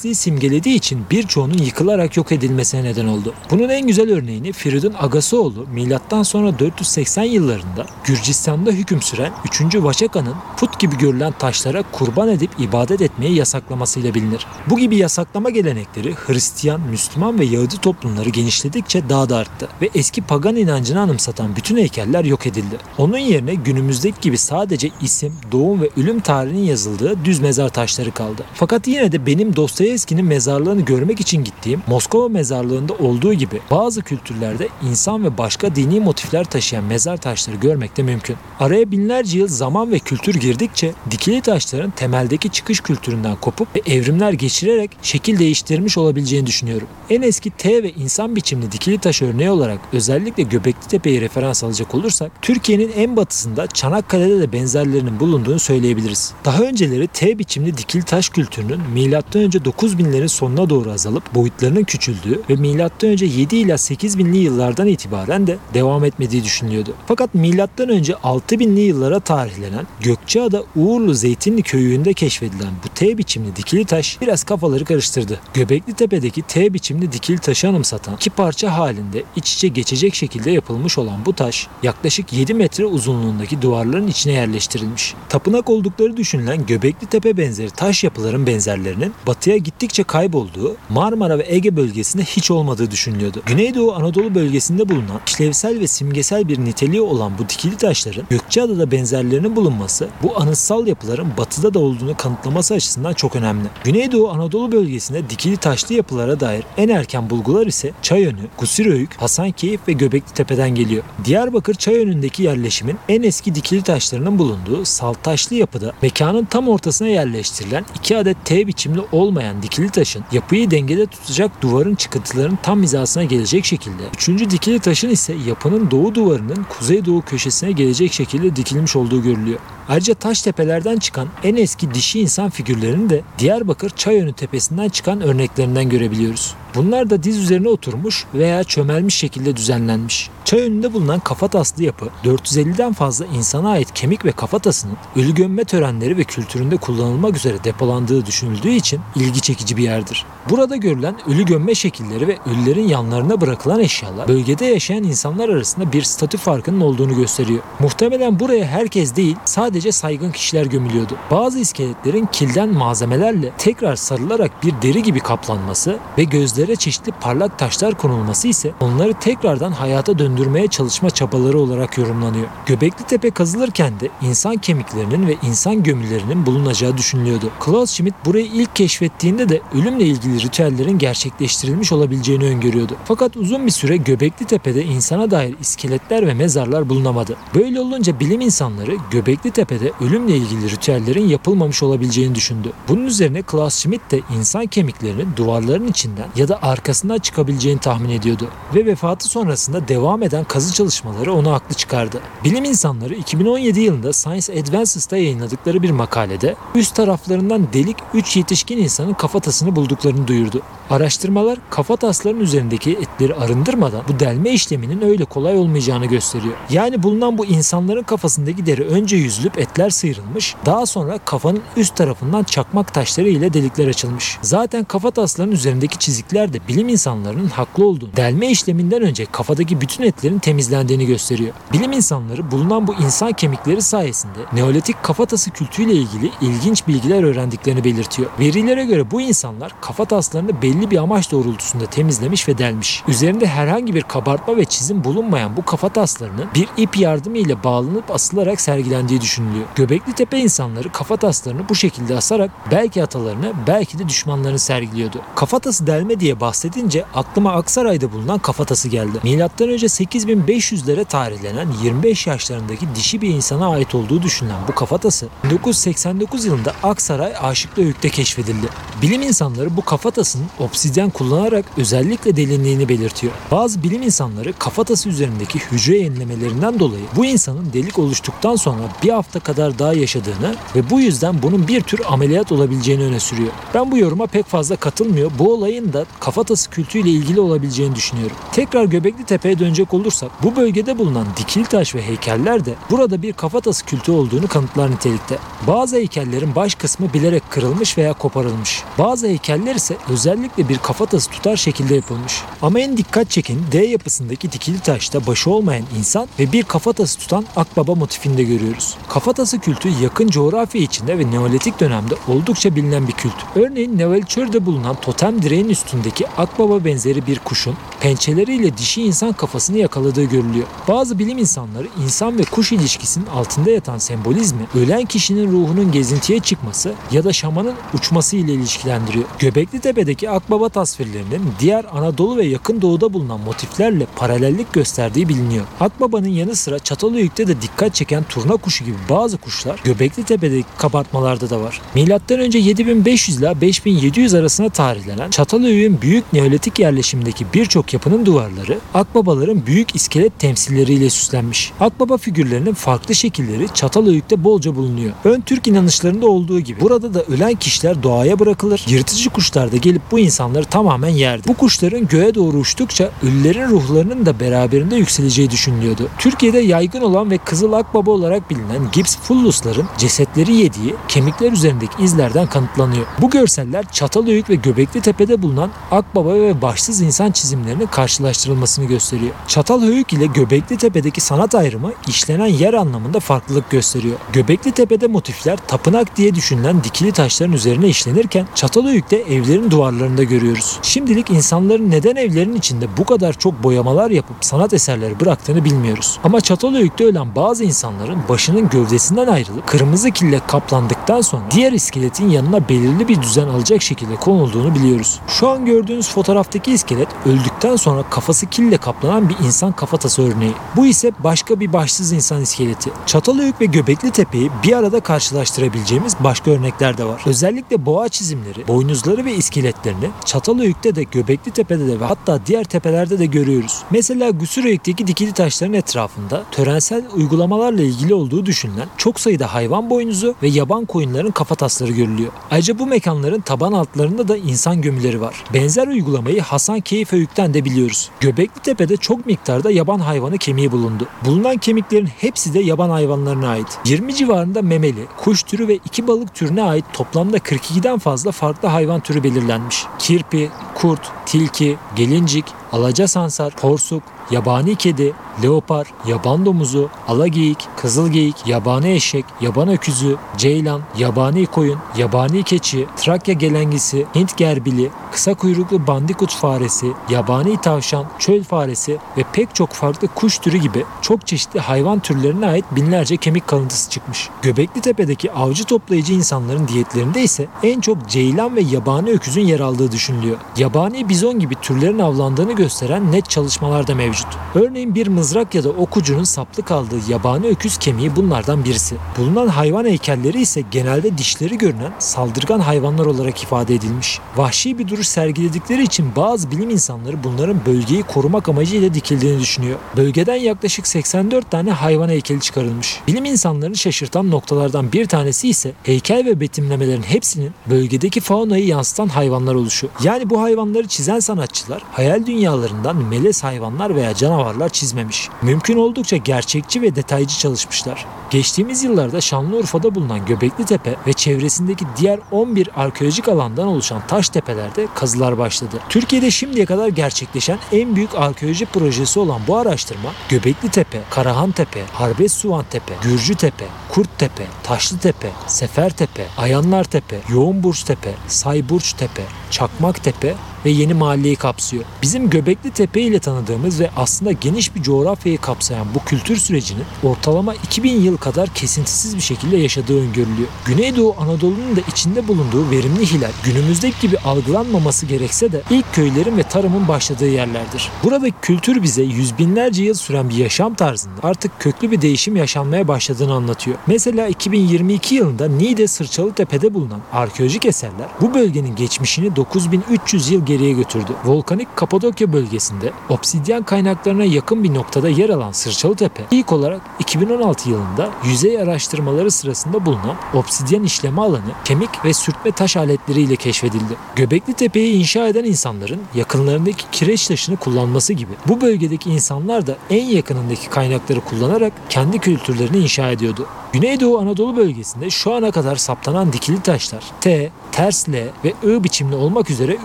putperestliği 0.00 0.14
simgelediği 0.14 0.74
için 0.74 1.04
birçoğunun 1.10 1.58
yıkılarak 1.58 2.16
yok 2.16 2.32
edilmesine 2.32 2.84
neden 2.84 3.06
oldu. 3.06 3.34
Bunun 3.50 3.68
en 3.68 3.86
güzel 3.86 4.10
örneğini 4.10 4.52
Firidun 4.52 4.94
Agasoğlu 4.98 5.66
milattan 5.72 6.22
sonra 6.22 6.58
480 6.58 7.22
yıllarında 7.22 7.86
Gürcistan'da 8.04 8.70
hüküm 8.70 9.02
süren 9.02 9.32
3. 9.44 9.74
Vaşaka'nın 9.74 10.34
put 10.56 10.80
gibi 10.80 10.98
görülen 10.98 11.32
taşlara 11.32 11.82
kurban 11.92 12.28
edip 12.28 12.50
ibadet 12.58 13.00
etmeyi 13.00 13.34
yasaklamasıyla 13.34 14.14
bilinir. 14.14 14.46
Bu 14.70 14.78
gibi 14.78 14.96
yasaklama 14.96 15.50
gelenekleri 15.50 16.14
Hristiyan, 16.14 16.80
Müslüman 16.80 17.38
ve 17.38 17.44
Yahudi 17.44 17.78
toplumları 17.78 18.28
genişledikçe 18.28 19.08
daha 19.08 19.28
da 19.28 19.36
arttı 19.36 19.68
ve 19.82 19.90
eski 19.94 20.22
pagan 20.22 20.56
inancını 20.56 21.00
anımsatan 21.00 21.56
bütün 21.56 21.76
heykeller 21.76 22.24
yok 22.24 22.46
edildi. 22.46 22.76
Onun 22.98 23.18
yerine 23.18 23.54
günümüzdeki 23.54 24.20
gibi 24.20 24.38
sadece 24.38 24.90
isim, 25.00 25.32
doğum 25.52 25.80
ve 25.80 25.90
ölüm 25.96 26.20
tarihinin 26.20 26.64
yazıldığı 26.64 27.24
düz 27.24 27.40
mezar 27.40 27.68
taşları 27.68 28.12
kaldı. 28.12 28.44
Fakat 28.54 28.88
yine 28.88 29.12
de 29.12 29.26
benim 29.26 29.56
Dostoyevski 29.56 29.89
Dostoyevski'nin 29.90 30.24
mezarlığını 30.24 30.80
görmek 30.80 31.20
için 31.20 31.44
gittiğim 31.44 31.82
Moskova 31.86 32.28
mezarlığında 32.28 32.92
olduğu 32.92 33.34
gibi 33.34 33.60
bazı 33.70 34.02
kültürlerde 34.02 34.68
insan 34.90 35.24
ve 35.24 35.38
başka 35.38 35.74
dini 35.76 36.00
motifler 36.00 36.44
taşıyan 36.44 36.84
mezar 36.84 37.16
taşları 37.16 37.56
görmek 37.56 37.96
de 37.96 38.02
mümkün. 38.02 38.36
Araya 38.60 38.90
binlerce 38.90 39.38
yıl 39.38 39.48
zaman 39.48 39.92
ve 39.92 39.98
kültür 39.98 40.34
girdikçe 40.34 40.92
dikili 41.10 41.40
taşların 41.40 41.90
temeldeki 41.90 42.50
çıkış 42.50 42.80
kültüründen 42.80 43.36
kopup 43.36 43.76
ve 43.76 43.94
evrimler 43.94 44.32
geçirerek 44.32 44.90
şekil 45.02 45.38
değiştirmiş 45.38 45.98
olabileceğini 45.98 46.46
düşünüyorum. 46.46 46.88
En 47.10 47.22
eski 47.22 47.50
T 47.50 47.82
ve 47.82 47.90
insan 47.90 48.36
biçimli 48.36 48.72
dikili 48.72 48.98
taş 48.98 49.22
örneği 49.22 49.50
olarak 49.50 49.80
özellikle 49.92 50.42
Göbekli 50.42 50.88
Tepe'yi 50.88 51.20
referans 51.20 51.64
alacak 51.64 51.94
olursak 51.94 52.32
Türkiye'nin 52.42 52.92
en 52.96 53.16
batısında 53.16 53.66
Çanakkale'de 53.66 54.40
de 54.40 54.52
benzerlerinin 54.52 55.20
bulunduğunu 55.20 55.58
söyleyebiliriz. 55.58 56.32
Daha 56.44 56.62
önceleri 56.62 57.06
T 57.06 57.38
biçimli 57.38 57.76
dikili 57.76 58.02
taş 58.02 58.28
kültürünün 58.28 58.80
M.Ö. 58.94 59.50
9000'lerin 59.80 60.28
sonuna 60.28 60.70
doğru 60.70 60.90
azalıp 60.90 61.34
boyutlarının 61.34 61.84
küçüldüğü 61.84 62.42
ve 62.50 62.56
M.Ö. 62.56 63.24
7 63.24 63.56
ila 63.56 63.74
8000'li 63.74 64.38
yıllardan 64.38 64.86
itibaren 64.86 65.46
de 65.46 65.58
devam 65.74 66.04
etmediği 66.04 66.44
düşünülüyordu. 66.44 66.94
Fakat 67.06 67.34
M.Ö. 67.34 67.50
6000'li 67.50 68.80
yıllara 68.80 69.20
tarihlenen 69.20 69.86
Gökçeada 70.00 70.64
Uğurlu 70.76 71.14
Zeytinli 71.14 71.62
köyünde 71.62 72.12
keşfedilen 72.12 72.72
bu 72.84 72.88
T 72.88 73.18
biçimli 73.18 73.56
dikili 73.56 73.84
taş 73.84 74.20
biraz 74.20 74.44
kafaları 74.44 74.84
karıştırdı. 74.84 75.40
Göbekli 75.54 75.92
Tepe'deki 75.92 76.42
T 76.42 76.74
biçimli 76.74 77.12
dikili 77.12 77.38
taşı 77.38 77.68
anımsatan 77.68 78.14
iki 78.14 78.30
parça 78.30 78.78
halinde 78.78 79.22
iç 79.36 79.54
içe 79.54 79.68
geçecek 79.68 80.14
şekilde 80.14 80.50
yapılmış 80.50 80.98
olan 80.98 81.26
bu 81.26 81.32
taş 81.32 81.66
yaklaşık 81.82 82.32
7 82.32 82.54
metre 82.54 82.86
uzunluğundaki 82.86 83.62
duvarların 83.62 84.08
içine 84.08 84.32
yerleştirilmiş. 84.32 85.14
Tapınak 85.28 85.70
oldukları 85.70 86.16
düşünülen 86.16 86.66
Göbekli 86.66 87.06
Tepe 87.06 87.36
benzeri 87.36 87.70
taş 87.70 88.04
yapıların 88.04 88.46
benzerlerinin 88.46 89.12
batıya 89.26 89.56
gittikçe 89.70 90.02
kaybolduğu 90.02 90.76
Marmara 90.88 91.38
ve 91.38 91.44
Ege 91.48 91.76
bölgesinde 91.76 92.24
hiç 92.24 92.50
olmadığı 92.50 92.90
düşünülüyordu. 92.90 93.42
Güneydoğu 93.46 93.94
Anadolu 93.94 94.34
bölgesinde 94.34 94.88
bulunan 94.88 95.20
işlevsel 95.26 95.80
ve 95.80 95.86
simgesel 95.86 96.48
bir 96.48 96.58
niteliği 96.58 97.00
olan 97.00 97.32
bu 97.38 97.48
dikili 97.48 97.76
taşların 97.76 98.24
Gökçeada'da 98.30 98.90
benzerlerinin 98.90 99.56
bulunması 99.56 100.08
bu 100.22 100.40
anıtsal 100.40 100.86
yapıların 100.86 101.32
batıda 101.38 101.74
da 101.74 101.78
olduğunu 101.78 102.16
kanıtlaması 102.16 102.74
açısından 102.74 103.12
çok 103.12 103.36
önemli. 103.36 103.68
Güneydoğu 103.84 104.30
Anadolu 104.30 104.72
bölgesinde 104.72 105.30
dikili 105.30 105.56
taşlı 105.56 105.94
yapılara 105.94 106.40
dair 106.40 106.64
en 106.76 106.88
erken 106.88 107.30
bulgular 107.30 107.66
ise 107.66 107.92
Çayönü, 108.02 108.42
Gusiröyük, 108.58 109.14
Hasankeyf 109.14 109.88
ve 109.88 109.92
Göbekli 109.92 110.34
Tepe'den 110.34 110.74
geliyor. 110.74 111.02
Diyarbakır 111.24 111.74
Çayönü'ndeki 111.74 112.42
yerleşimin 112.42 112.96
en 113.08 113.22
eski 113.22 113.54
dikili 113.54 113.82
taşlarının 113.82 114.38
bulunduğu 114.38 114.84
saltaşlı 114.84 115.56
yapıda 115.56 115.92
mekanın 116.02 116.44
tam 116.44 116.68
ortasına 116.68 117.08
yerleştirilen 117.08 117.84
iki 117.94 118.16
adet 118.16 118.36
T 118.44 118.66
biçimli 118.66 119.00
olmayan 119.12 119.59
dikili 119.62 119.90
taşın 119.90 120.24
yapıyı 120.32 120.70
dengede 120.70 121.06
tutacak 121.06 121.62
duvarın 121.62 121.94
çıkıntılarının 121.94 122.58
tam 122.62 122.82
hizasına 122.82 123.24
gelecek 123.24 123.64
şekilde. 123.64 124.02
Üçüncü 124.14 124.50
dikili 124.50 124.78
taşın 124.78 125.08
ise 125.08 125.34
yapının 125.46 125.90
doğu 125.90 126.14
duvarının 126.14 126.66
kuzeydoğu 126.68 127.22
köşesine 127.22 127.72
gelecek 127.72 128.12
şekilde 128.12 128.56
dikilmiş 128.56 128.96
olduğu 128.96 129.22
görülüyor. 129.22 129.58
Ayrıca 129.88 130.14
taş 130.14 130.42
tepelerden 130.42 130.96
çıkan 130.96 131.28
en 131.44 131.56
eski 131.56 131.94
dişi 131.94 132.20
insan 132.20 132.50
figürlerini 132.50 133.10
de 133.10 133.22
Diyarbakır 133.38 133.90
Çayönü 133.90 134.32
tepesinden 134.32 134.88
çıkan 134.88 135.20
örneklerinden 135.20 135.88
görebiliyoruz. 135.88 136.54
Bunlar 136.74 137.10
da 137.10 137.22
diz 137.22 137.38
üzerine 137.38 137.68
oturmuş 137.68 138.26
veya 138.34 138.64
çömelmiş 138.64 139.14
şekilde 139.14 139.56
düzenlenmiş. 139.56 140.30
Çay 140.44 140.60
önünde 140.60 140.92
bulunan 140.92 141.20
kafataslı 141.20 141.82
yapı 141.84 142.08
450'den 142.24 142.92
fazla 142.92 143.26
insana 143.26 143.70
ait 143.70 143.94
kemik 143.94 144.24
ve 144.24 144.32
kafatasının 144.32 144.96
ölü 145.16 145.34
gömme 145.34 145.64
törenleri 145.64 146.16
ve 146.16 146.24
kültüründe 146.24 146.76
kullanılmak 146.76 147.36
üzere 147.36 147.64
depolandığı 147.64 148.26
düşünüldüğü 148.26 148.70
için 148.70 149.00
ilgi 149.16 149.40
çekici 149.40 149.76
bir 149.76 149.82
yerdir. 149.82 150.26
Burada 150.50 150.76
görülen 150.76 151.16
ölü 151.28 151.44
gömme 151.44 151.74
şekilleri 151.74 152.28
ve 152.28 152.38
ölülerin 152.46 152.88
yanlarına 152.88 153.40
bırakılan 153.40 153.80
eşyalar 153.80 154.28
bölgede 154.28 154.64
yaşayan 154.64 155.04
insanlar 155.04 155.48
arasında 155.48 155.92
bir 155.92 156.02
statü 156.02 156.38
farkının 156.38 156.80
olduğunu 156.80 157.16
gösteriyor. 157.16 157.62
Muhtemelen 157.78 158.40
buraya 158.40 158.64
herkes 158.64 159.16
değil 159.16 159.36
sadece 159.44 159.92
saygın 159.92 160.30
kişiler 160.30 160.66
gömülüyordu. 160.66 161.16
Bazı 161.30 161.58
iskeletlerin 161.58 162.26
kilden 162.32 162.68
malzemelerle 162.68 163.52
tekrar 163.58 163.96
sarılarak 163.96 164.64
bir 164.64 164.74
deri 164.82 165.02
gibi 165.02 165.20
kaplanması 165.20 165.98
ve 166.18 166.24
gözlere 166.60 166.76
çeşitli 166.76 167.12
parlak 167.20 167.58
taşlar 167.58 167.94
konulması 167.94 168.48
ise 168.48 168.72
onları 168.80 169.14
tekrardan 169.14 169.72
hayata 169.72 170.18
döndürmeye 170.18 170.66
çalışma 170.66 171.10
çabaları 171.10 171.58
olarak 171.58 171.98
yorumlanıyor. 171.98 172.46
Göbekli 172.66 173.04
Tepe 173.04 173.30
kazılırken 173.30 174.00
de 174.00 174.08
insan 174.22 174.56
kemiklerinin 174.56 175.26
ve 175.26 175.36
insan 175.42 175.82
gömülerinin 175.82 176.46
bulunacağı 176.46 176.96
düşünülüyordu. 176.98 177.50
Klaus 177.60 177.90
Schmidt 177.90 178.14
burayı 178.24 178.44
ilk 178.44 178.76
keşfettiğinde 178.76 179.48
de 179.48 179.60
ölümle 179.74 180.04
ilgili 180.04 180.42
ritüellerin 180.42 180.98
gerçekleştirilmiş 180.98 181.92
olabileceğini 181.92 182.44
öngörüyordu. 182.44 182.96
Fakat 183.04 183.36
uzun 183.36 183.66
bir 183.66 183.70
süre 183.70 183.96
Göbekli 183.96 184.46
Tepe'de 184.46 184.84
insana 184.84 185.30
dair 185.30 185.54
iskeletler 185.60 186.26
ve 186.26 186.34
mezarlar 186.34 186.88
bulunamadı. 186.88 187.36
Böyle 187.54 187.80
olunca 187.80 188.20
bilim 188.20 188.40
insanları 188.40 188.96
Göbekli 189.10 189.50
Tepe'de 189.50 189.92
ölümle 190.00 190.36
ilgili 190.36 190.70
ritüellerin 190.70 191.28
yapılmamış 191.28 191.82
olabileceğini 191.82 192.34
düşündü. 192.34 192.72
Bunun 192.88 193.04
üzerine 193.04 193.42
Klaus 193.42 193.74
Schmidt 193.74 194.10
de 194.10 194.20
insan 194.38 194.66
kemiklerinin 194.66 195.28
duvarların 195.36 195.88
içinden 195.88 196.28
ya 196.36 196.49
da 196.49 196.49
arkasından 196.56 197.18
çıkabileceğini 197.18 197.80
tahmin 197.80 198.10
ediyordu. 198.10 198.48
Ve 198.74 198.86
vefatı 198.86 199.28
sonrasında 199.28 199.88
devam 199.88 200.22
eden 200.22 200.44
kazı 200.44 200.74
çalışmaları 200.74 201.32
onu 201.32 201.52
haklı 201.52 201.74
çıkardı. 201.74 202.20
Bilim 202.44 202.64
insanları 202.64 203.14
2017 203.14 203.80
yılında 203.80 204.12
Science 204.12 204.60
Advances'ta 204.60 205.16
yayınladıkları 205.16 205.82
bir 205.82 205.90
makalede 205.90 206.54
üst 206.74 206.94
taraflarından 206.94 207.72
delik 207.72 207.96
3 208.14 208.36
yetişkin 208.36 208.78
insanın 208.78 209.14
kafatasını 209.14 209.76
bulduklarını 209.76 210.28
duyurdu. 210.28 210.62
Araştırmalar 210.90 211.58
kafatasların 211.70 212.40
üzerindeki 212.40 212.92
etleri 212.92 213.34
arındırmadan 213.34 214.02
bu 214.08 214.20
delme 214.20 214.50
işleminin 214.50 215.02
öyle 215.02 215.24
kolay 215.24 215.56
olmayacağını 215.56 216.06
gösteriyor. 216.06 216.54
Yani 216.70 217.02
bulunan 217.02 217.38
bu 217.38 217.46
insanların 217.46 218.02
kafasındaki 218.02 218.66
deri 218.66 218.84
önce 218.84 219.16
yüzülüp 219.16 219.58
etler 219.58 219.90
sıyrılmış, 219.90 220.54
daha 220.66 220.86
sonra 220.86 221.18
kafanın 221.18 221.62
üst 221.76 221.96
tarafından 221.96 222.42
çakmak 222.42 222.94
taşları 222.94 223.28
ile 223.28 223.52
delikler 223.52 223.88
açılmış. 223.88 224.38
Zaten 224.42 224.84
kafatasların 224.84 225.52
üzerindeki 225.52 225.98
çizikler 225.98 226.39
de 226.52 226.58
bilim 226.68 226.88
insanlarının 226.88 227.48
haklı 227.48 227.86
olduğunu, 227.86 228.16
delme 228.16 228.50
işleminden 228.50 229.02
önce 229.02 229.26
kafadaki 229.26 229.80
bütün 229.80 230.04
etlerin 230.04 230.38
temizlendiğini 230.38 231.06
gösteriyor. 231.06 231.52
Bilim 231.72 231.92
insanları 231.92 232.50
bulunan 232.50 232.86
bu 232.86 232.94
insan 232.94 233.32
kemikleri 233.32 233.82
sayesinde 233.82 234.38
Neolitik 234.52 235.02
kafatası 235.02 235.50
kültüyle 235.50 235.92
ilgili 235.92 236.30
ilginç 236.40 236.88
bilgiler 236.88 237.22
öğrendiklerini 237.22 237.84
belirtiyor. 237.84 238.30
Verilere 238.40 238.84
göre 238.84 239.10
bu 239.10 239.20
insanlar 239.20 239.80
kafataslarını 239.80 240.62
belli 240.62 240.90
bir 240.90 240.98
amaç 240.98 241.32
doğrultusunda 241.32 241.86
temizlemiş 241.86 242.48
ve 242.48 242.58
delmiş. 242.58 243.02
Üzerinde 243.08 243.46
herhangi 243.46 243.94
bir 243.94 244.02
kabartma 244.02 244.56
ve 244.56 244.64
çizim 244.64 245.04
bulunmayan 245.04 245.56
bu 245.56 245.64
kafataslarının 245.64 246.46
bir 246.54 246.68
ip 246.76 246.96
yardımı 246.96 247.38
ile 247.38 247.64
bağlanıp 247.64 248.10
asılarak 248.10 248.60
sergilendiği 248.60 249.20
düşünülüyor. 249.20 249.64
Göbekli 249.74 250.12
Tepe 250.12 250.38
insanları 250.38 250.92
kafataslarını 250.92 251.68
bu 251.68 251.74
şekilde 251.74 252.16
asarak 252.16 252.50
belki 252.70 253.02
atalarını 253.02 253.52
belki 253.66 253.98
de 253.98 254.08
düşmanlarını 254.08 254.58
sergiliyordu. 254.58 255.20
Kafatası 255.34 255.86
delme 255.86 256.20
diye 256.20 256.29
bahsedince 256.40 257.04
aklıma 257.14 257.52
Aksaray'da 257.52 258.12
bulunan 258.12 258.38
kafatası 258.38 258.88
geldi. 258.88 259.18
Milattan 259.22 259.68
önce 259.68 259.86
8500'lere 259.86 261.04
tarihlenen 261.04 261.68
25 261.82 262.26
yaşlarındaki 262.26 262.86
dişi 262.94 263.20
bir 263.20 263.28
insana 263.28 263.68
ait 263.68 263.94
olduğu 263.94 264.22
düşünülen 264.22 264.58
bu 264.68 264.74
kafatası 264.74 265.28
1989 265.44 266.44
yılında 266.44 266.72
Aksaray 266.82 267.32
Aşıklı 267.40 267.82
Höyük'te 267.82 268.08
keşfedildi. 268.08 268.66
Bilim 269.02 269.22
insanları 269.22 269.76
bu 269.76 269.84
kafatasının 269.84 270.46
obsidyen 270.58 271.10
kullanarak 271.10 271.64
özellikle 271.76 272.36
delindiğini 272.36 272.88
belirtiyor. 272.88 273.32
Bazı 273.50 273.82
bilim 273.82 274.02
insanları 274.02 274.52
kafatası 274.52 275.08
üzerindeki 275.08 275.58
hücre 275.58 275.98
yenilemelerinden 275.98 276.78
dolayı 276.78 277.04
bu 277.16 277.24
insanın 277.24 277.72
delik 277.72 277.98
oluştuktan 277.98 278.56
sonra 278.56 278.82
bir 279.02 279.10
hafta 279.10 279.40
kadar 279.40 279.78
daha 279.78 279.94
yaşadığını 279.94 280.56
ve 280.76 280.90
bu 280.90 281.00
yüzden 281.00 281.42
bunun 281.42 281.68
bir 281.68 281.80
tür 281.80 282.00
ameliyat 282.08 282.52
olabileceğini 282.52 283.02
öne 283.02 283.20
sürüyor. 283.20 283.52
Ben 283.74 283.90
bu 283.90 283.98
yoruma 283.98 284.26
pek 284.26 284.46
fazla 284.46 284.76
katılmıyor. 284.76 285.30
Bu 285.38 285.52
olayın 285.52 285.92
da 285.92 286.04
kafatası 286.20 286.70
kültüyle 286.70 287.10
ilgili 287.10 287.40
olabileceğini 287.40 287.94
düşünüyorum. 287.94 288.36
Tekrar 288.52 288.84
Göbekli 288.84 289.24
Tepe'ye 289.24 289.58
dönecek 289.58 289.94
olursak 289.94 290.30
bu 290.42 290.56
bölgede 290.56 290.98
bulunan 290.98 291.26
dikili 291.36 291.64
taş 291.64 291.94
ve 291.94 292.02
heykeller 292.02 292.64
de 292.64 292.74
burada 292.90 293.22
bir 293.22 293.32
kafatası 293.32 293.84
kültü 293.86 294.12
olduğunu 294.12 294.48
kanıtlar 294.48 294.90
nitelikte. 294.90 295.38
Bazı 295.66 295.96
heykellerin 295.96 296.54
baş 296.54 296.74
kısmı 296.74 297.12
bilerek 297.12 297.42
kırılmış 297.50 297.98
veya 297.98 298.12
koparılmış. 298.12 298.82
Bazı 298.98 299.26
heykeller 299.26 299.74
ise 299.74 299.96
özellikle 300.10 300.68
bir 300.68 300.78
kafatası 300.78 301.30
tutar 301.30 301.56
şekilde 301.56 301.94
yapılmış. 301.94 302.42
Ama 302.62 302.80
en 302.80 302.96
dikkat 302.96 303.30
çeken 303.30 303.56
D 303.72 303.86
yapısındaki 303.86 304.52
dikili 304.52 304.80
taşta 304.80 305.26
başı 305.26 305.50
olmayan 305.50 305.84
insan 305.98 306.28
ve 306.38 306.52
bir 306.52 306.62
kafatası 306.62 307.18
tutan 307.18 307.44
akbaba 307.56 307.94
motifinde 307.94 308.42
görüyoruz. 308.42 308.96
Kafatası 309.08 309.58
kültü 309.58 309.88
yakın 310.02 310.28
coğrafya 310.28 310.80
içinde 310.80 311.18
ve 311.18 311.30
Neolitik 311.30 311.80
dönemde 311.80 312.14
oldukça 312.28 312.76
bilinen 312.76 313.08
bir 313.08 313.12
kült. 313.12 313.32
Örneğin 313.54 313.98
Nevelçör'de 313.98 314.66
bulunan 314.66 315.00
totem 315.00 315.42
direğin 315.42 315.68
üstündeki 316.10 316.40
akbaba 316.40 316.84
benzeri 316.84 317.26
bir 317.26 317.38
kuşun 317.38 317.74
pençeleriyle 318.00 318.76
dişi 318.76 319.02
insan 319.02 319.32
kafasını 319.32 319.78
yakaladığı 319.78 320.24
görülüyor. 320.24 320.66
Bazı 320.88 321.18
bilim 321.18 321.38
insanları 321.38 321.86
insan 322.04 322.38
ve 322.38 322.42
kuş 322.42 322.72
ilişkisinin 322.72 323.26
altında 323.26 323.70
yatan 323.70 323.98
sembolizmi 323.98 324.66
ölen 324.74 325.04
kişinin 325.04 325.52
ruhunun 325.52 325.92
gezintiye 325.92 326.40
çıkması 326.40 326.94
ya 327.12 327.24
da 327.24 327.32
şamanın 327.32 327.74
uçması 327.94 328.36
ile 328.36 328.52
ilişkilendiriyor. 328.52 329.24
Göbekli 329.38 329.80
Tepe'deki 329.80 330.30
akbaba 330.30 330.68
tasvirlerinin 330.68 331.42
diğer 331.60 331.86
Anadolu 331.92 332.36
ve 332.36 332.44
yakın 332.44 332.82
doğuda 332.82 333.12
bulunan 333.12 333.40
motiflerle 333.40 334.06
paralellik 334.16 334.72
gösterdiği 334.72 335.28
biliniyor. 335.28 335.64
Akbaba'nın 335.80 336.28
yanı 336.28 336.56
sıra 336.56 336.78
Çatalhöyük'te 336.78 337.46
de 337.46 337.62
dikkat 337.62 337.94
çeken 337.94 338.24
turna 338.28 338.56
kuşu 338.56 338.84
gibi 338.84 338.96
bazı 339.10 339.36
kuşlar 339.38 339.80
Göbekli 339.84 340.24
Tepe'deki 340.24 340.66
kabartmalarda 340.78 341.50
da 341.50 341.60
var. 341.60 341.80
Milattan 341.94 342.40
önce 342.40 342.58
7500 342.58 343.38
ile 343.38 343.60
5700 343.60 344.34
arasında 344.34 344.68
tarihlenen 344.68 345.30
Çatalhöyük'ün 345.30 345.99
büyük 346.02 346.32
Neolitik 346.32 346.78
yerleşimindeki 346.78 347.46
birçok 347.54 347.92
yapının 347.92 348.26
duvarları 348.26 348.78
akbabaların 348.94 349.66
büyük 349.66 349.96
iskelet 349.96 350.38
temsilleriyle 350.38 351.10
süslenmiş. 351.10 351.72
Akbaba 351.80 352.16
figürlerinin 352.16 352.74
farklı 352.74 353.14
şekilleri 353.14 353.66
Çatalhöyük'te 353.74 354.44
bolca 354.44 354.76
bulunuyor. 354.76 355.12
Ön 355.24 355.40
Türk 355.40 355.68
inanışlarında 355.68 356.26
olduğu 356.26 356.60
gibi 356.60 356.80
burada 356.80 357.14
da 357.14 357.22
ölen 357.22 357.54
kişiler 357.54 358.02
doğaya 358.02 358.38
bırakılır. 358.38 358.84
Yırtıcı 358.88 359.30
kuşlar 359.30 359.72
da 359.72 359.76
gelip 359.76 360.02
bu 360.10 360.18
insanları 360.18 360.64
tamamen 360.64 361.08
yerdi. 361.08 361.48
Bu 361.48 361.54
kuşların 361.54 362.08
göğe 362.08 362.34
doğru 362.34 362.56
uçtukça 362.56 363.10
ölülerin 363.22 363.68
ruhlarının 363.68 364.26
da 364.26 364.40
beraberinde 364.40 364.96
yükseleceği 364.96 365.50
düşünülüyordu. 365.50 366.08
Türkiye'de 366.18 366.58
yaygın 366.58 367.00
olan 367.00 367.30
ve 367.30 367.38
Kızıl 367.38 367.72
Akbaba 367.72 368.10
olarak 368.10 368.50
bilinen 368.50 368.90
Gips 368.92 369.16
fullusların 369.16 369.88
cesetleri 369.98 370.54
yediği 370.54 370.94
kemikler 371.08 371.52
üzerindeki 371.52 372.02
izlerden 372.02 372.46
kanıtlanıyor. 372.46 373.06
Bu 373.20 373.30
görseller 373.30 373.84
Çatalhöyük 373.92 374.50
ve 374.50 374.54
Göbekli 374.54 375.00
Tepe'de 375.00 375.42
bulunan 375.42 375.70
Akbaba 375.90 376.34
ve 376.34 376.62
başsız 376.62 377.00
insan 377.00 377.30
çizimlerinin 377.30 377.86
karşılaştırılmasını 377.86 378.84
gösteriyor. 378.84 379.32
Çatalhöyük 379.46 380.12
ile 380.12 380.26
Göbekli 380.26 380.76
Tepe'deki 380.76 381.20
sanat 381.20 381.54
ayrımı 381.54 381.92
işlenen 382.08 382.46
yer 382.46 382.74
anlamında 382.74 383.20
farklılık 383.20 383.70
gösteriyor. 383.70 384.16
Göbekli 384.32 384.72
Tepe'de 384.72 385.06
motifler 385.06 385.58
tapınak 385.66 386.16
diye 386.16 386.34
düşünülen 386.34 386.84
dikili 386.84 387.12
taşların 387.12 387.52
üzerine 387.52 387.88
işlenirken 387.88 388.46
Çatalhöyük'te 388.54 389.16
evlerin 389.16 389.70
duvarlarında 389.70 390.22
görüyoruz. 390.22 390.78
Şimdilik 390.82 391.30
insanların 391.30 391.90
neden 391.90 392.16
evlerin 392.16 392.54
içinde 392.54 392.86
bu 392.96 393.04
kadar 393.04 393.32
çok 393.32 393.62
boyamalar 393.62 394.10
yapıp 394.10 394.36
sanat 394.40 394.72
eserleri 394.72 395.20
bıraktığını 395.20 395.64
bilmiyoruz. 395.64 396.18
Ama 396.24 396.40
Çatalhöyük'te 396.40 397.04
ölen 397.04 397.36
bazı 397.36 397.64
insanların 397.64 398.18
başının 398.28 398.68
gövdesinden 398.68 399.26
ayrılıp 399.26 399.68
kırmızı 399.68 400.10
kille 400.10 400.40
kaplandıktan 400.46 401.20
sonra 401.20 401.42
diğer 401.50 401.72
iskeletin 401.72 402.28
yanına 402.28 402.68
belirli 402.68 403.08
bir 403.08 403.22
düzen 403.22 403.48
alacak 403.48 403.82
şekilde 403.82 404.16
konulduğunu 404.16 404.74
biliyoruz. 404.74 405.20
Şu 405.28 405.48
an 405.48 405.66
gördüğünüz 405.70 406.08
fotoğraftaki 406.08 406.72
iskelet 406.72 407.08
öldükten 407.26 407.76
sonra 407.76 408.02
kafası 408.10 408.46
kille 408.46 408.76
kaplanan 408.76 409.28
bir 409.28 409.36
insan 409.44 409.72
kafatası 409.72 410.22
örneği. 410.22 410.52
Bu 410.76 410.86
ise 410.86 411.12
başka 411.18 411.60
bir 411.60 411.72
başsız 411.72 412.12
insan 412.12 412.42
iskeleti. 412.42 412.90
Çatalhöyük 413.06 413.60
ve 413.60 413.64
Göbekli 413.64 414.10
Tepe'yi 414.10 414.50
bir 414.64 414.72
arada 414.72 415.00
karşılaştırabileceğimiz 415.00 416.16
başka 416.20 416.50
örnekler 416.50 416.98
de 416.98 417.04
var. 417.04 417.22
Özellikle 417.26 417.86
boğa 417.86 418.08
çizimleri, 418.08 418.68
boynuzları 418.68 419.24
ve 419.24 419.34
iskeletlerini 419.34 420.10
Çatalhöyük'te 420.24 420.94
de 420.94 421.02
Göbekli 421.02 421.50
Tepe'de 421.50 421.88
de 421.88 422.00
ve 422.00 422.04
hatta 422.04 422.40
diğer 422.46 422.64
tepelerde 422.64 423.18
de 423.18 423.26
görüyoruz. 423.26 423.82
Mesela 423.90 424.30
Güsüröyük'teki 424.30 425.06
dikili 425.06 425.32
taşların 425.32 425.74
etrafında 425.74 426.44
törensel 426.50 427.04
uygulamalarla 427.16 427.82
ilgili 427.82 428.14
olduğu 428.14 428.46
düşünülen 428.46 428.88
çok 428.96 429.20
sayıda 429.20 429.54
hayvan 429.54 429.90
boynuzu 429.90 430.34
ve 430.42 430.48
yaban 430.48 430.84
koyunların 430.84 431.30
kafatasları 431.30 431.92
görülüyor. 431.92 432.32
Ayrıca 432.50 432.78
bu 432.78 432.86
mekanların 432.86 433.40
taban 433.40 433.72
altlarında 433.72 434.28
da 434.28 434.36
insan 434.36 434.82
gömüleri 434.82 435.20
var. 435.20 435.44
Benzer 435.60 435.86
uygulamayı 435.86 436.40
Hasan 436.40 436.80
Keyföyük'ten 436.80 437.54
de 437.54 437.64
biliyoruz. 437.64 438.10
Göbekli 438.20 438.62
Tepe'de 438.62 438.96
çok 438.96 439.26
miktarda 439.26 439.70
yaban 439.70 439.98
hayvanı 439.98 440.38
kemiği 440.38 440.72
bulundu. 440.72 441.08
Bulunan 441.24 441.56
kemiklerin 441.56 442.06
hepsi 442.06 442.54
de 442.54 442.60
yaban 442.60 442.90
hayvanlarına 442.90 443.48
ait. 443.48 443.78
20 443.84 444.14
civarında 444.14 444.62
memeli, 444.62 445.06
kuş 445.16 445.42
türü 445.42 445.68
ve 445.68 445.74
iki 445.74 446.06
balık 446.06 446.34
türüne 446.34 446.62
ait 446.62 446.84
toplamda 446.92 447.36
42'den 447.36 447.98
fazla 447.98 448.32
farklı 448.32 448.68
hayvan 448.68 449.00
türü 449.00 449.22
belirlenmiş. 449.22 449.84
Kirpi, 449.98 450.50
kurt, 450.74 451.12
tilki, 451.30 451.76
gelincik, 451.96 452.44
alaca 452.72 453.08
sansar, 453.08 453.56
porsuk, 453.56 454.02
yabani 454.30 454.74
kedi, 454.74 455.12
leopar, 455.42 455.86
yaban 456.08 456.46
domuzu, 456.46 456.88
alageyik, 457.08 457.68
kızılgeyik, 457.76 458.46
yabani 458.46 458.92
eşek, 458.92 459.24
yaban 459.40 459.68
öküzü, 459.68 460.16
ceylan, 460.36 460.80
yabani 460.98 461.46
koyun, 461.46 461.78
yabani 461.98 462.42
keçi, 462.42 462.86
Trakya 462.96 463.34
gelengisi, 463.34 464.06
Hint 464.14 464.36
gerbili, 464.36 464.90
kısa 465.12 465.34
kuyruklu 465.34 465.86
bandikut 465.86 466.34
faresi, 466.34 466.92
yabani 467.10 467.60
tavşan, 467.60 468.04
çöl 468.18 468.42
faresi 468.42 468.98
ve 469.16 469.24
pek 469.32 469.54
çok 469.54 469.70
farklı 469.70 470.08
kuş 470.08 470.38
türü 470.38 470.56
gibi 470.56 470.84
çok 471.02 471.26
çeşitli 471.26 471.60
hayvan 471.60 472.00
türlerine 472.00 472.46
ait 472.46 472.64
binlerce 472.70 473.16
kemik 473.16 473.46
kalıntısı 473.46 473.90
çıkmış. 473.90 474.28
Göbekli 474.42 474.80
Tepe'deki 474.80 475.32
avcı 475.32 475.64
toplayıcı 475.64 476.12
insanların 476.12 476.68
diyetlerinde 476.68 477.22
ise 477.22 477.48
en 477.62 477.80
çok 477.80 478.08
ceylan 478.08 478.56
ve 478.56 478.60
yabani 478.60 479.10
öküzün 479.10 479.46
yer 479.46 479.60
aldığı 479.60 479.92
düşünülüyor. 479.92 480.36
Yabani 480.56 481.08
bizon 481.20 481.38
gibi 481.38 481.54
türlerin 481.54 481.98
avlandığını 481.98 482.52
gösteren 482.52 483.12
net 483.12 483.30
çalışmalar 483.30 483.86
da 483.86 483.94
mevcut. 483.94 484.26
Örneğin 484.54 484.94
bir 484.94 485.06
mızrak 485.06 485.54
ya 485.54 485.64
da 485.64 485.68
ok 485.68 485.96
ucunun 485.96 486.24
saplı 486.24 486.62
kaldığı 486.62 487.00
yabani 487.08 487.46
öküz 487.46 487.76
kemiği 487.76 488.16
bunlardan 488.16 488.64
birisi. 488.64 488.96
Bulunan 489.18 489.48
hayvan 489.48 489.84
heykelleri 489.84 490.40
ise 490.40 490.62
genelde 490.70 491.18
dişleri 491.18 491.58
görünen 491.58 491.92
saldırgan 491.98 492.60
hayvanlar 492.60 493.06
olarak 493.06 493.42
ifade 493.42 493.74
edilmiş. 493.74 494.18
Vahşi 494.36 494.78
bir 494.78 494.88
duruş 494.88 495.08
sergiledikleri 495.08 495.82
için 495.82 496.16
bazı 496.16 496.50
bilim 496.50 496.70
insanları 496.70 497.24
bunların 497.24 497.56
bölgeyi 497.66 498.02
korumak 498.02 498.48
amacıyla 498.48 498.94
dikildiğini 498.94 499.40
düşünüyor. 499.40 499.78
Bölgeden 499.96 500.36
yaklaşık 500.36 500.86
84 500.86 501.50
tane 501.50 501.70
hayvan 501.70 502.08
heykeli 502.08 502.40
çıkarılmış. 502.40 503.00
Bilim 503.06 503.24
insanlarını 503.24 503.76
şaşırtan 503.76 504.30
noktalardan 504.30 504.92
bir 504.92 505.06
tanesi 505.06 505.48
ise 505.48 505.72
heykel 505.82 506.26
ve 506.26 506.40
betimlemelerin 506.40 507.02
hepsinin 507.02 507.52
bölgedeki 507.70 508.20
faunayı 508.20 508.66
yansıtan 508.66 509.08
hayvanlar 509.08 509.54
oluşu. 509.54 509.88
Yani 510.02 510.30
bu 510.30 510.42
hayvanları 510.42 510.88
çizen 510.88 511.09
sanatçılar 511.18 511.82
hayal 511.92 512.26
dünyalarından 512.26 512.96
melez 512.96 513.44
hayvanlar 513.44 513.94
veya 513.94 514.14
canavarlar 514.14 514.68
çizmemiş. 514.68 515.28
Mümkün 515.42 515.76
oldukça 515.76 516.16
gerçekçi 516.16 516.82
ve 516.82 516.96
detaycı 516.96 517.38
çalışmışlar. 517.38 518.06
Geçtiğimiz 518.30 518.84
yıllarda 518.84 519.20
Şanlıurfa'da 519.20 519.94
bulunan 519.94 520.26
Göbekli 520.26 520.64
Tepe 520.64 520.96
ve 521.06 521.12
çevresindeki 521.12 521.84
diğer 521.96 522.20
11 522.30 522.68
arkeolojik 522.76 523.28
alandan 523.28 523.66
oluşan 523.68 524.02
taş 524.08 524.28
tepelerde 524.28 524.86
kazılar 524.94 525.38
başladı. 525.38 525.76
Türkiye'de 525.88 526.30
şimdiye 526.30 526.66
kadar 526.66 526.88
gerçekleşen 526.88 527.58
en 527.72 527.96
büyük 527.96 528.14
arkeoloji 528.14 528.66
projesi 528.66 529.20
olan 529.20 529.40
bu 529.48 529.56
araştırma 529.56 530.10
Göbekli 530.28 530.70
Tepe, 530.70 531.00
Karahan 531.10 531.52
Tepe, 531.52 531.84
Harbes 531.92 532.32
Suvan 532.32 532.64
Tepe, 532.70 532.94
Gürcü 533.02 533.34
Tepe, 533.34 533.64
Kurt 533.88 534.18
Tepe, 534.18 534.46
Taşlı 534.62 534.98
Tepe, 534.98 535.30
Sefer 535.46 535.90
Tepe, 535.90 536.26
Ayanlar 536.38 536.84
Tepe, 536.84 537.20
Yoğunburç 537.28 537.82
Tepe, 537.82 538.14
Sayburç 538.28 538.92
Tepe, 538.92 539.22
Çakmak 539.50 540.04
Tepe 540.04 540.34
ve 540.64 540.70
yeni 540.70 540.94
mahalleyi 540.94 541.36
kapsıyor. 541.36 541.84
Bizim 542.02 542.30
Göbekli 542.30 542.70
Tepe 542.70 543.00
ile 543.00 543.18
tanıdığımız 543.18 543.80
ve 543.80 543.90
aslında 543.96 544.32
geniş 544.32 544.74
bir 544.74 544.82
coğrafyayı 544.82 545.38
kapsayan 545.38 545.86
bu 545.94 546.04
kültür 546.04 546.36
sürecinin 546.36 546.84
ortalama 547.02 547.54
2000 547.54 548.00
yıl 548.00 548.16
kadar 548.16 548.48
kesintisiz 548.48 549.16
bir 549.16 549.20
şekilde 549.20 549.56
yaşadığı 549.56 550.00
öngörülüyor. 550.00 550.48
Güneydoğu 550.64 551.14
Anadolu'nun 551.18 551.76
da 551.76 551.80
içinde 551.88 552.28
bulunduğu 552.28 552.70
verimli 552.70 553.06
hilal 553.06 553.32
günümüzdeki 553.44 554.00
gibi 554.00 554.18
algılanmaması 554.18 555.06
gerekse 555.06 555.52
de 555.52 555.62
ilk 555.70 555.94
köylerin 555.94 556.36
ve 556.36 556.42
tarımın 556.42 556.88
başladığı 556.88 557.28
yerlerdir. 557.28 557.88
Buradaki 558.04 558.34
kültür 558.42 558.82
bize 558.82 559.02
yüz 559.02 559.38
binlerce 559.38 559.82
yıl 559.82 559.94
süren 559.94 560.30
bir 560.30 560.34
yaşam 560.34 560.74
tarzında 560.74 561.20
artık 561.22 561.60
köklü 561.60 561.90
bir 561.90 562.02
değişim 562.02 562.36
yaşanmaya 562.36 562.88
başladığını 562.88 563.32
anlatıyor. 563.32 563.76
Mesela 563.86 564.28
2022 564.28 565.14
yılında 565.14 565.48
Niğde 565.48 565.86
Sırçalı 565.86 566.32
Tepe'de 566.32 566.74
bulunan 566.74 567.00
arkeolojik 567.12 567.66
eserler 567.66 568.08
bu 568.20 568.34
bölgenin 568.34 568.76
geçmişini 568.76 569.36
9300 569.36 570.30
yıl 570.30 570.46
geriye 570.50 570.72
götürdü. 570.72 571.12
Volkanik 571.24 571.76
Kapadokya 571.76 572.32
bölgesinde 572.32 572.92
obsidyen 573.08 573.62
kaynaklarına 573.62 574.24
yakın 574.24 574.64
bir 574.64 574.74
noktada 574.74 575.08
yer 575.08 575.28
alan 575.28 575.52
Sırçalı 575.52 575.94
Tepe 575.94 576.22
ilk 576.30 576.52
olarak 576.52 576.80
2016 576.98 577.70
yılında 577.70 578.10
yüzey 578.24 578.62
araştırmaları 578.62 579.30
sırasında 579.30 579.86
bulunan 579.86 580.16
obsidyen 580.34 580.82
işleme 580.82 581.20
alanı 581.20 581.50
kemik 581.64 582.04
ve 582.04 582.12
sürtme 582.12 582.52
taş 582.52 582.76
aletleriyle 582.76 583.36
keşfedildi. 583.36 583.96
Göbekli 584.16 584.52
Tepe'yi 584.52 584.94
inşa 584.94 585.28
eden 585.28 585.44
insanların 585.44 586.00
yakınlarındaki 586.14 586.84
kireç 586.92 587.26
taşını 587.26 587.56
kullanması 587.56 588.12
gibi 588.12 588.32
bu 588.48 588.60
bölgedeki 588.60 589.10
insanlar 589.10 589.66
da 589.66 589.76
en 589.90 590.04
yakınındaki 590.04 590.68
kaynakları 590.68 591.20
kullanarak 591.20 591.72
kendi 591.88 592.18
kültürlerini 592.18 592.78
inşa 592.78 593.10
ediyordu. 593.10 593.46
Güneydoğu 593.72 594.18
Anadolu 594.18 594.56
bölgesinde 594.56 595.10
şu 595.10 595.34
ana 595.34 595.50
kadar 595.50 595.76
saptanan 595.76 596.32
dikili 596.32 596.62
taşlar 596.62 597.04
T, 597.20 597.50
ters 597.72 598.08
L 598.08 598.12
ve 598.44 598.52
I 598.62 598.84
biçimli 598.84 599.14
olmak 599.14 599.50
üzere 599.50 599.76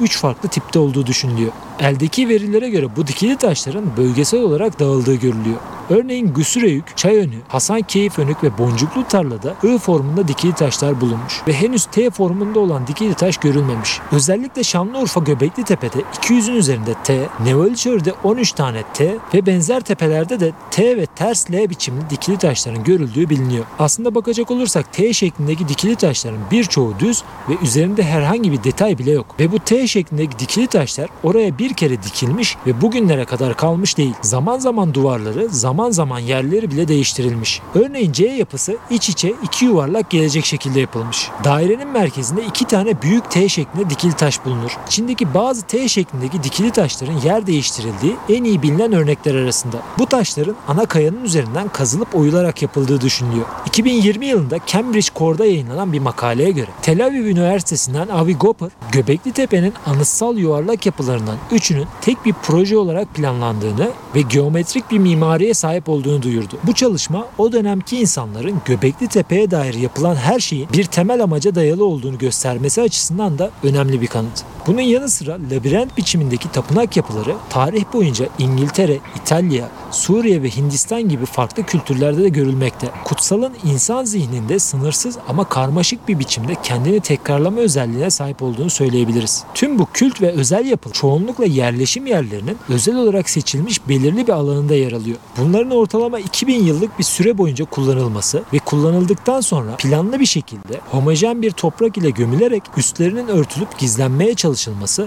3 0.01 0.17
farklı 0.17 0.49
tipte 0.55 0.79
olduğu 0.79 1.05
düşünülüyor. 1.05 1.51
Eldeki 1.79 2.29
verilere 2.29 2.69
göre 2.69 2.95
bu 2.95 3.07
dikili 3.07 3.37
taşların 3.37 3.97
bölgesel 3.97 4.41
olarak 4.41 4.79
dağıldığı 4.79 5.15
görülüyor. 5.15 5.57
Örneğin 5.89 6.33
Güsüreyük, 6.33 6.97
Çayönü, 6.97 7.35
Hasankeyf 7.47 8.19
Önük 8.19 8.43
ve 8.43 8.57
Boncuklu 8.57 9.07
Tarla'da 9.07 9.55
I 9.63 9.77
formunda 9.77 10.27
dikili 10.27 10.53
taşlar 10.53 11.01
bulunmuş 11.01 11.41
ve 11.47 11.53
henüz 11.53 11.85
T 11.85 12.09
formunda 12.09 12.59
olan 12.59 12.87
dikili 12.87 13.13
taş 13.13 13.37
görülmemiş. 13.37 13.99
Özellikle 14.11 14.63
Şanlıurfa 14.63 15.19
Göbekli 15.19 15.63
Tepe'de 15.63 15.99
200'ün 16.21 16.55
üzerinde 16.55 16.93
T, 17.03 17.29
Nevalçör'de 17.43 18.13
13 18.23 18.51
tane 18.51 18.83
T 18.93 19.17
ve 19.33 19.45
benzer 19.45 19.81
tepelerde 19.81 20.39
de 20.39 20.51
T 20.71 20.97
ve 20.97 21.05
ters 21.05 21.51
L 21.51 21.69
biçimli 21.69 22.09
dikili 22.09 22.37
taşların 22.37 22.83
görüldüğü 22.83 23.29
biliniyor. 23.29 23.65
Aslında 23.79 24.15
bakacak 24.15 24.51
olursak 24.51 24.93
T 24.93 25.13
şeklindeki 25.13 25.67
dikili 25.67 25.95
taşların 25.95 26.39
birçoğu 26.51 26.93
düz 26.99 27.23
ve 27.49 27.53
üzerinde 27.63 28.03
herhangi 28.03 28.51
bir 28.51 28.63
detay 28.63 28.97
bile 28.97 29.11
yok. 29.11 29.35
Ve 29.39 29.51
bu 29.51 29.59
T 29.59 29.87
şeklindeki 29.87 30.39
dikili 30.45 30.67
taşlar 30.67 31.09
oraya 31.23 31.57
bir 31.57 31.73
kere 31.73 32.03
dikilmiş 32.03 32.57
ve 32.67 32.81
bugünlere 32.81 33.25
kadar 33.25 33.57
kalmış 33.57 33.97
değil. 33.97 34.13
Zaman 34.21 34.59
zaman 34.59 34.93
duvarları, 34.93 35.49
zaman 35.49 35.91
zaman 35.91 36.19
yerleri 36.19 36.71
bile 36.71 36.87
değiştirilmiş. 36.87 37.61
Örneğin 37.75 38.11
C 38.11 38.25
yapısı 38.25 38.77
iç 38.89 39.09
içe 39.09 39.33
iki 39.43 39.65
yuvarlak 39.65 40.09
gelecek 40.09 40.45
şekilde 40.45 40.79
yapılmış. 40.79 41.29
Dairenin 41.43 41.87
merkezinde 41.87 42.45
iki 42.45 42.65
tane 42.65 43.01
büyük 43.01 43.31
T 43.31 43.49
şeklinde 43.49 43.89
dikili 43.89 44.13
taş 44.13 44.45
bulunur. 44.45 44.77
İçindeki 44.87 45.33
bazı 45.33 45.61
T 45.61 45.87
şeklindeki 45.87 46.43
dikili 46.43 46.71
taşların 46.71 47.21
yer 47.21 47.47
değiştirildiği 47.47 48.15
en 48.29 48.43
iyi 48.43 48.61
bilinen 48.61 48.91
örnekler 48.91 49.35
arasında. 49.35 49.77
Bu 49.99 50.05
taşların 50.05 50.55
ana 50.67 50.85
kayanın 50.85 51.23
üzerinden 51.23 51.69
kazılıp 51.69 52.15
oyularak 52.15 52.61
yapıldığı 52.61 53.01
düşünülüyor. 53.01 53.45
2020 53.65 54.25
yılında 54.25 54.59
Cambridge 54.65 55.07
Core'da 55.15 55.45
yayınlanan 55.45 55.93
bir 55.93 55.99
makaleye 55.99 56.51
göre 56.51 56.69
Tel 56.81 57.05
Aviv 57.05 57.25
Üniversitesi'nden 57.25 58.07
Avi 58.07 58.35
Goper, 58.35 58.69
Göbekli 58.91 59.31
Tepe'nin 59.31 59.73
anıtsal 59.85 60.34
yuvarlak 60.35 60.85
yapılarından 60.85 61.37
üçünün 61.51 61.87
tek 62.01 62.25
bir 62.25 62.33
proje 62.43 62.77
olarak 62.77 63.15
planlandığını 63.15 63.89
ve 64.15 64.21
geometrik 64.21 64.91
bir 64.91 64.97
mimariye 64.97 65.53
sahip 65.53 65.89
olduğunu 65.89 66.21
duyurdu. 66.21 66.57
Bu 66.63 66.73
çalışma 66.73 67.27
o 67.37 67.51
dönemki 67.51 67.99
insanların 67.99 68.61
Göbekli 68.65 69.07
Tepe'ye 69.07 69.51
dair 69.51 69.73
yapılan 69.73 70.15
her 70.15 70.39
şeyin 70.39 70.67
bir 70.73 70.83
temel 70.83 71.23
amaca 71.23 71.55
dayalı 71.55 71.85
olduğunu 71.85 72.17
göstermesi 72.17 72.81
açısından 72.81 73.37
da 73.39 73.51
önemli 73.63 74.01
bir 74.01 74.07
kanıt. 74.07 74.54
Bunun 74.67 74.81
yanı 74.81 75.09
sıra 75.09 75.37
labirent 75.51 75.97
biçimindeki 75.97 76.51
tapınak 76.51 76.97
yapıları 76.97 77.35
tarih 77.49 77.83
boyunca 77.93 78.25
İngiltere, 78.39 78.99
İtalya, 79.15 79.69
Suriye 79.91 80.43
ve 80.43 80.49
Hindistan 80.49 81.09
gibi 81.09 81.25
farklı 81.25 81.63
kültürlerde 81.63 82.23
de 82.23 82.29
görülmekte. 82.29 82.87
Kutsalın 83.03 83.53
insan 83.63 84.03
zihninde 84.03 84.59
sınırsız 84.59 85.17
ama 85.27 85.49
karmaşık 85.49 86.07
bir 86.07 86.19
biçimde 86.19 86.55
kendini 86.63 86.99
tekrarlama 86.99 87.59
özelliğine 87.59 88.09
sahip 88.09 88.41
olduğunu 88.41 88.69
söyleyebiliriz. 88.69 89.43
Tüm 89.53 89.79
bu 89.79 89.87
kült 89.93 90.21
ve 90.21 90.31
özel 90.31 90.65
yapı 90.65 90.91
çoğunlukla 90.91 91.45
yerleşim 91.45 92.07
yerlerinin 92.07 92.57
özel 92.69 92.95
olarak 92.95 93.29
seçilmiş 93.29 93.89
belirli 93.89 94.27
bir 94.27 94.33
alanında 94.33 94.75
yer 94.75 94.91
alıyor. 94.91 95.17
Bunların 95.37 95.71
ortalama 95.71 96.19
2000 96.19 96.63
yıllık 96.63 96.99
bir 96.99 97.03
süre 97.03 97.37
boyunca 97.37 97.65
kullanılması 97.65 98.43
ve 98.53 98.59
kullanıldıktan 98.59 99.41
sonra 99.41 99.75
planlı 99.75 100.19
bir 100.19 100.25
şekilde 100.25 100.79
homojen 100.91 101.41
bir 101.41 101.51
toprak 101.51 101.97
ile 101.97 102.09
gömülerek 102.09 102.63
üstlerinin 102.77 103.27
örtülüp 103.27 103.77
gizlenmeye 103.77 104.33
çalışılması 104.33 104.54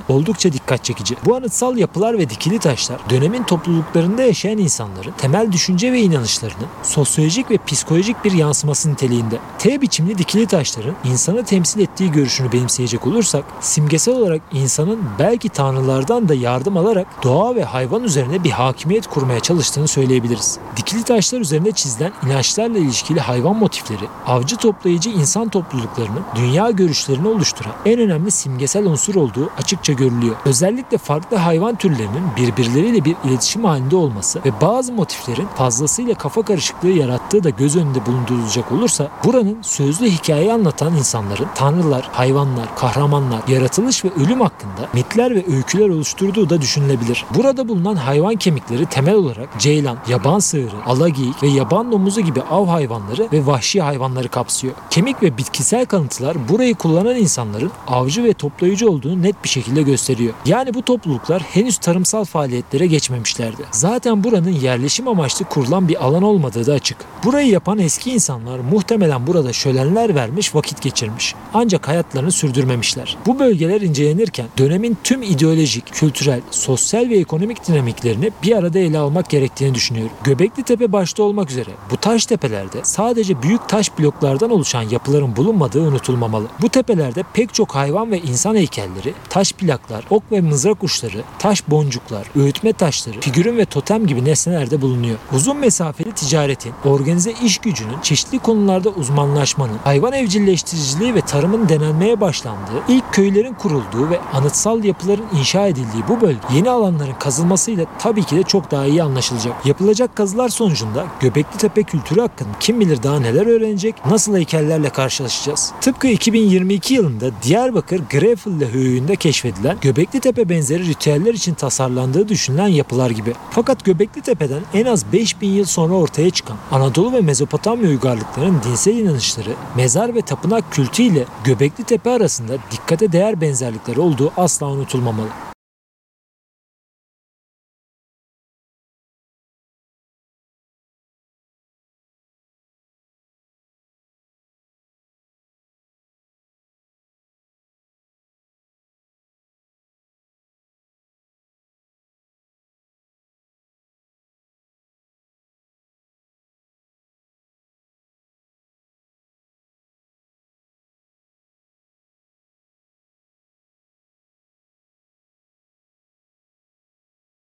oldukça 0.09 0.53
dikkat 0.53 0.85
çekici. 0.85 1.17
Bu 1.27 1.37
anıtsal 1.37 1.77
yapılar 1.77 2.19
ve 2.19 2.31
dikili 2.31 2.59
taşlar 2.59 2.99
dönemin 3.11 3.43
topluluklarında 3.43 4.23
yaşayan 4.23 4.59
insanların 4.59 5.13
temel 5.19 5.53
düşünce 5.53 5.93
ve 5.93 6.01
inanışlarının 6.01 6.67
sosyolojik 6.83 7.51
ve 7.51 7.59
psikolojik 7.67 8.25
bir 8.25 8.33
yansıması 8.33 8.93
niteliğinde. 8.93 9.39
T 9.59 9.81
biçimli 9.81 10.19
dikili 10.19 10.47
taşların 10.47 10.95
insanı 11.05 11.45
temsil 11.45 11.81
ettiği 11.81 12.13
görüşünü 12.13 12.53
benimseyecek 12.53 13.07
olursak 13.07 13.45
simgesel 13.61 14.15
olarak 14.15 14.43
insanın 14.53 15.01
belki 15.19 15.49
tanrılardan 15.49 16.29
da 16.29 16.35
yardım 16.35 16.77
alarak 16.77 17.07
doğa 17.23 17.55
ve 17.55 17.65
hayvan 17.65 18.03
üzerine 18.03 18.45
bir 18.45 18.51
hakimiyet 18.51 19.07
kurmaya 19.07 19.41
çalıştığını 19.41 19.89
söyleyebiliriz. 19.89 20.59
Dikili 20.77 21.03
taşlar 21.03 21.41
üzerinde 21.41 21.73
çizilen 21.73 22.13
inançlarla 22.27 22.79
ilişkili 22.79 23.21
hayvan 23.21 23.57
motifleri 23.57 24.05
avcı 24.27 24.57
toplayıcı 24.57 25.11
insan 25.11 25.49
topluluklarının 25.49 26.23
dünya 26.35 26.71
görüşlerini 26.71 27.29
oluşturan 27.29 27.73
en 27.87 28.01
önemli 28.01 28.31
simgesel 28.31 28.87
unsur 28.87 29.15
olduğu 29.15 29.38
açıkça 29.59 29.93
görülüyor. 29.93 30.37
Özellikle 30.45 30.99
farklı 30.99 31.37
hayvan 31.37 31.77
türlerinin 31.77 32.25
birbirleriyle 32.37 33.05
bir 33.05 33.17
iletişim 33.25 33.65
halinde 33.65 33.97
olması 33.97 34.41
ve 34.45 34.61
bazı 34.61 34.93
motiflerin 34.93 35.47
fazlasıyla 35.47 36.15
kafa 36.15 36.43
karışıklığı 36.43 36.91
yarattığı 36.91 37.45
da 37.45 37.51
göz 37.51 37.77
önünde 37.77 38.07
bulundurulacak 38.07 38.73
olursa 38.73 39.09
buranın 39.25 39.59
sözlü 39.63 40.11
hikayeyi 40.11 40.53
anlatan 40.53 40.97
insanların 40.97 41.49
tanrılar, 41.55 42.09
hayvanlar, 42.13 42.77
kahramanlar, 42.77 43.41
yaratılış 43.49 44.05
ve 44.05 44.09
ölüm 44.25 44.41
hakkında 44.41 44.89
mitler 44.93 45.35
ve 45.35 45.45
öyküler 45.57 45.89
oluşturduğu 45.89 46.51
da 46.51 46.61
düşünülebilir. 46.61 47.25
Burada 47.35 47.69
bulunan 47.69 47.97
hayvan 47.97 48.37
kemikleri 48.37 48.87
temel 48.87 49.15
olarak 49.15 49.49
ceylan, 49.59 49.99
yaban 50.09 50.39
sığırı, 50.39 50.85
alageyik 50.87 51.43
ve 51.43 51.49
yaban 51.49 51.93
domuzu 51.93 52.21
gibi 52.21 52.43
av 52.43 52.67
hayvanları 52.67 53.29
ve 53.33 53.47
vahşi 53.47 53.83
hayvanları 53.83 54.29
kapsıyor. 54.29 54.75
Kemik 54.91 55.23
ve 55.23 55.39
bitkisel 55.39 55.87
kanıtlar 55.87 56.49
burayı 56.49 56.75
kullanan 56.75 57.17
insanların 57.17 57.71
avcı 57.89 58.25
ve 58.25 58.33
toplayıcı 58.33 58.91
olduğunu 58.91 59.23
net 59.29 59.45
bir 59.45 59.49
şekilde 59.49 59.83
gösteriyor. 59.83 60.35
Yani 60.47 60.75
bu 60.75 60.83
topluluklar 60.83 61.43
henüz 61.43 61.79
tarımsal 61.79 62.25
faaliyetlere 62.25 62.87
geçmemişlerdi. 62.87 63.63
Zaten 63.71 64.25
buranın 64.25 64.53
yerleşim 64.53 65.09
amaçlı 65.09 65.45
kurulan 65.45 65.89
bir 65.89 66.05
alan 66.05 66.23
olmadığı 66.23 66.67
da 66.67 66.73
açık. 66.73 66.99
Burayı 67.25 67.49
yapan 67.49 67.79
eski 67.79 68.11
insanlar 68.11 68.59
muhtemelen 68.59 69.27
burada 69.27 69.53
şölenler 69.53 70.15
vermiş 70.15 70.55
vakit 70.55 70.83
geçirmiş. 70.83 71.35
Ancak 71.55 71.89
hayatlarını 71.89 72.33
sürdürmemişler. 72.33 73.17
Bu 73.27 73.39
bölgeler 73.39 73.81
incelenirken 73.81 74.47
dönemin 74.59 74.99
tüm 75.05 75.23
ideolojik, 75.23 75.93
kültürel, 75.93 76.41
sosyal 76.51 77.09
ve 77.09 77.19
ekonomik 77.19 77.69
dinamiklerini 77.69 78.31
bir 78.43 78.57
arada 78.57 78.79
ele 78.79 78.99
almak 78.99 79.31
gerektiğini 79.31 79.75
düşünüyorum. 79.75 80.13
Göbekli 80.25 80.63
Tepe 80.63 80.93
başta 80.93 81.23
olmak 81.23 81.51
üzere 81.51 81.71
bu 81.91 81.97
taş 81.97 82.27
tepelerde 82.27 82.79
sadece 82.83 83.43
büyük 83.43 83.69
taş 83.69 83.99
bloklardan 83.99 84.51
oluşan 84.51 84.83
yapıların 84.83 85.37
bulunmadığı 85.37 85.81
unutulmamalı. 85.81 86.47
Bu 86.63 86.69
tepelerde 86.69 87.25
pek 87.33 87.55
çok 87.55 87.75
hayvan 87.75 88.11
ve 88.11 88.19
insan 88.19 88.55
heykelleri, 88.55 89.15
taş 89.29 89.53
plaklar, 89.53 90.05
ok 90.11 90.23
ve 90.33 90.41
mızrak 90.41 90.85
uçları, 90.85 91.23
taş 91.39 91.69
boncuklar, 91.69 92.27
öğütme 92.37 92.73
taşları, 92.73 93.21
figürün 93.21 93.57
ve 93.57 93.65
totem 93.65 94.07
gibi 94.07 94.25
nesneler 94.25 94.71
de 94.71 94.83
bulunuyor. 94.83 95.19
Uzun 95.33 95.57
mesafeli 95.57 96.13
ticaretin, 96.13 96.73
organize 96.85 97.33
iş 97.45 97.59
gücünün, 97.59 98.01
çeşitli 98.03 98.39
konularda 98.39 98.89
uzmanlaşmanın, 98.89 99.79
hayvan 99.85 100.13
evcilleştiriciliği 100.13 101.15
ve 101.15 101.21
tarımın 101.21 101.69
denenmeye 101.69 102.21
başlandığı, 102.21 102.83
ilk 102.89 103.13
köylerin 103.13 103.55
kurulduğu 103.55 104.11
ve 104.11 104.21
anıtsal 104.33 104.85
yapıların 104.85 105.27
inşa 105.39 105.67
edildiği 105.67 106.03
bu 106.09 106.21
bölge 106.21 106.39
yeni 106.55 106.71
alanların 106.71 107.15
kazılmasıyla 107.19 107.87
tabii 107.99 108.25
ki 108.25 108.37
de 108.37 108.43
çok 108.43 108.71
daha 108.71 108.87
iyi 108.87 109.03
anlaşılacak. 109.03 109.67
Yapılacak 109.67 110.17
kazılar 110.17 110.49
sonucunda 110.49 111.07
Göbekli 111.21 111.59
Tepe 111.59 111.83
kültürü 111.83 112.21
hakkında 112.21 112.49
kim 112.61 112.81
bilir 112.81 113.03
daha 113.03 113.21
neler 113.21 113.47
öğrenecek, 113.47 113.95
nasıl 114.07 114.37
heykellerle 114.37 114.91
karşılaşacağız. 114.91 115.73
Tıpkı 115.81 116.07
2022 116.07 116.95
yılında 116.95 117.31
Diyarbakır 117.43 118.01
Grefille 118.11 118.67
höyüğünde 118.99 119.17
keşfedilen 119.17 119.77
Göbekli 119.81 120.21
Tepe 120.21 120.49
benzeri 120.49 120.87
ritüeller 120.87 121.35
için 121.35 121.55
tasarlandığı 121.55 122.29
düşünülen 122.29 122.69
yapılar 122.69 123.11
gibi. 123.11 123.33
Fakat 123.51 123.85
Göbekli 123.85 124.23
Tepe'den 124.23 124.63
en 124.75 124.85
az 124.85 125.13
5000 125.13 125.49
yıl 125.49 125.65
sonra 125.65 125.95
ortaya 125.95 126.31
çıkan 126.31 126.57
Anadolu 126.71 127.13
ve 127.13 127.21
Mezopotamya 127.21 127.89
uygarlıklarının 127.89 128.63
dinsel 128.63 128.97
inanışları, 128.97 129.51
mezar 129.77 130.15
ve 130.15 130.23
tapınak 130.23 130.73
kültü 130.73 131.03
ile 131.03 131.25
Göbekli 131.45 131.85
Tepe 131.85 132.11
arasında 132.11 132.53
dikkate 132.73 133.13
değer 133.13 133.41
benzerlikleri 133.41 134.01
olduğu 134.01 134.33
asla 134.37 134.67
unutulmamalı. 134.67 135.29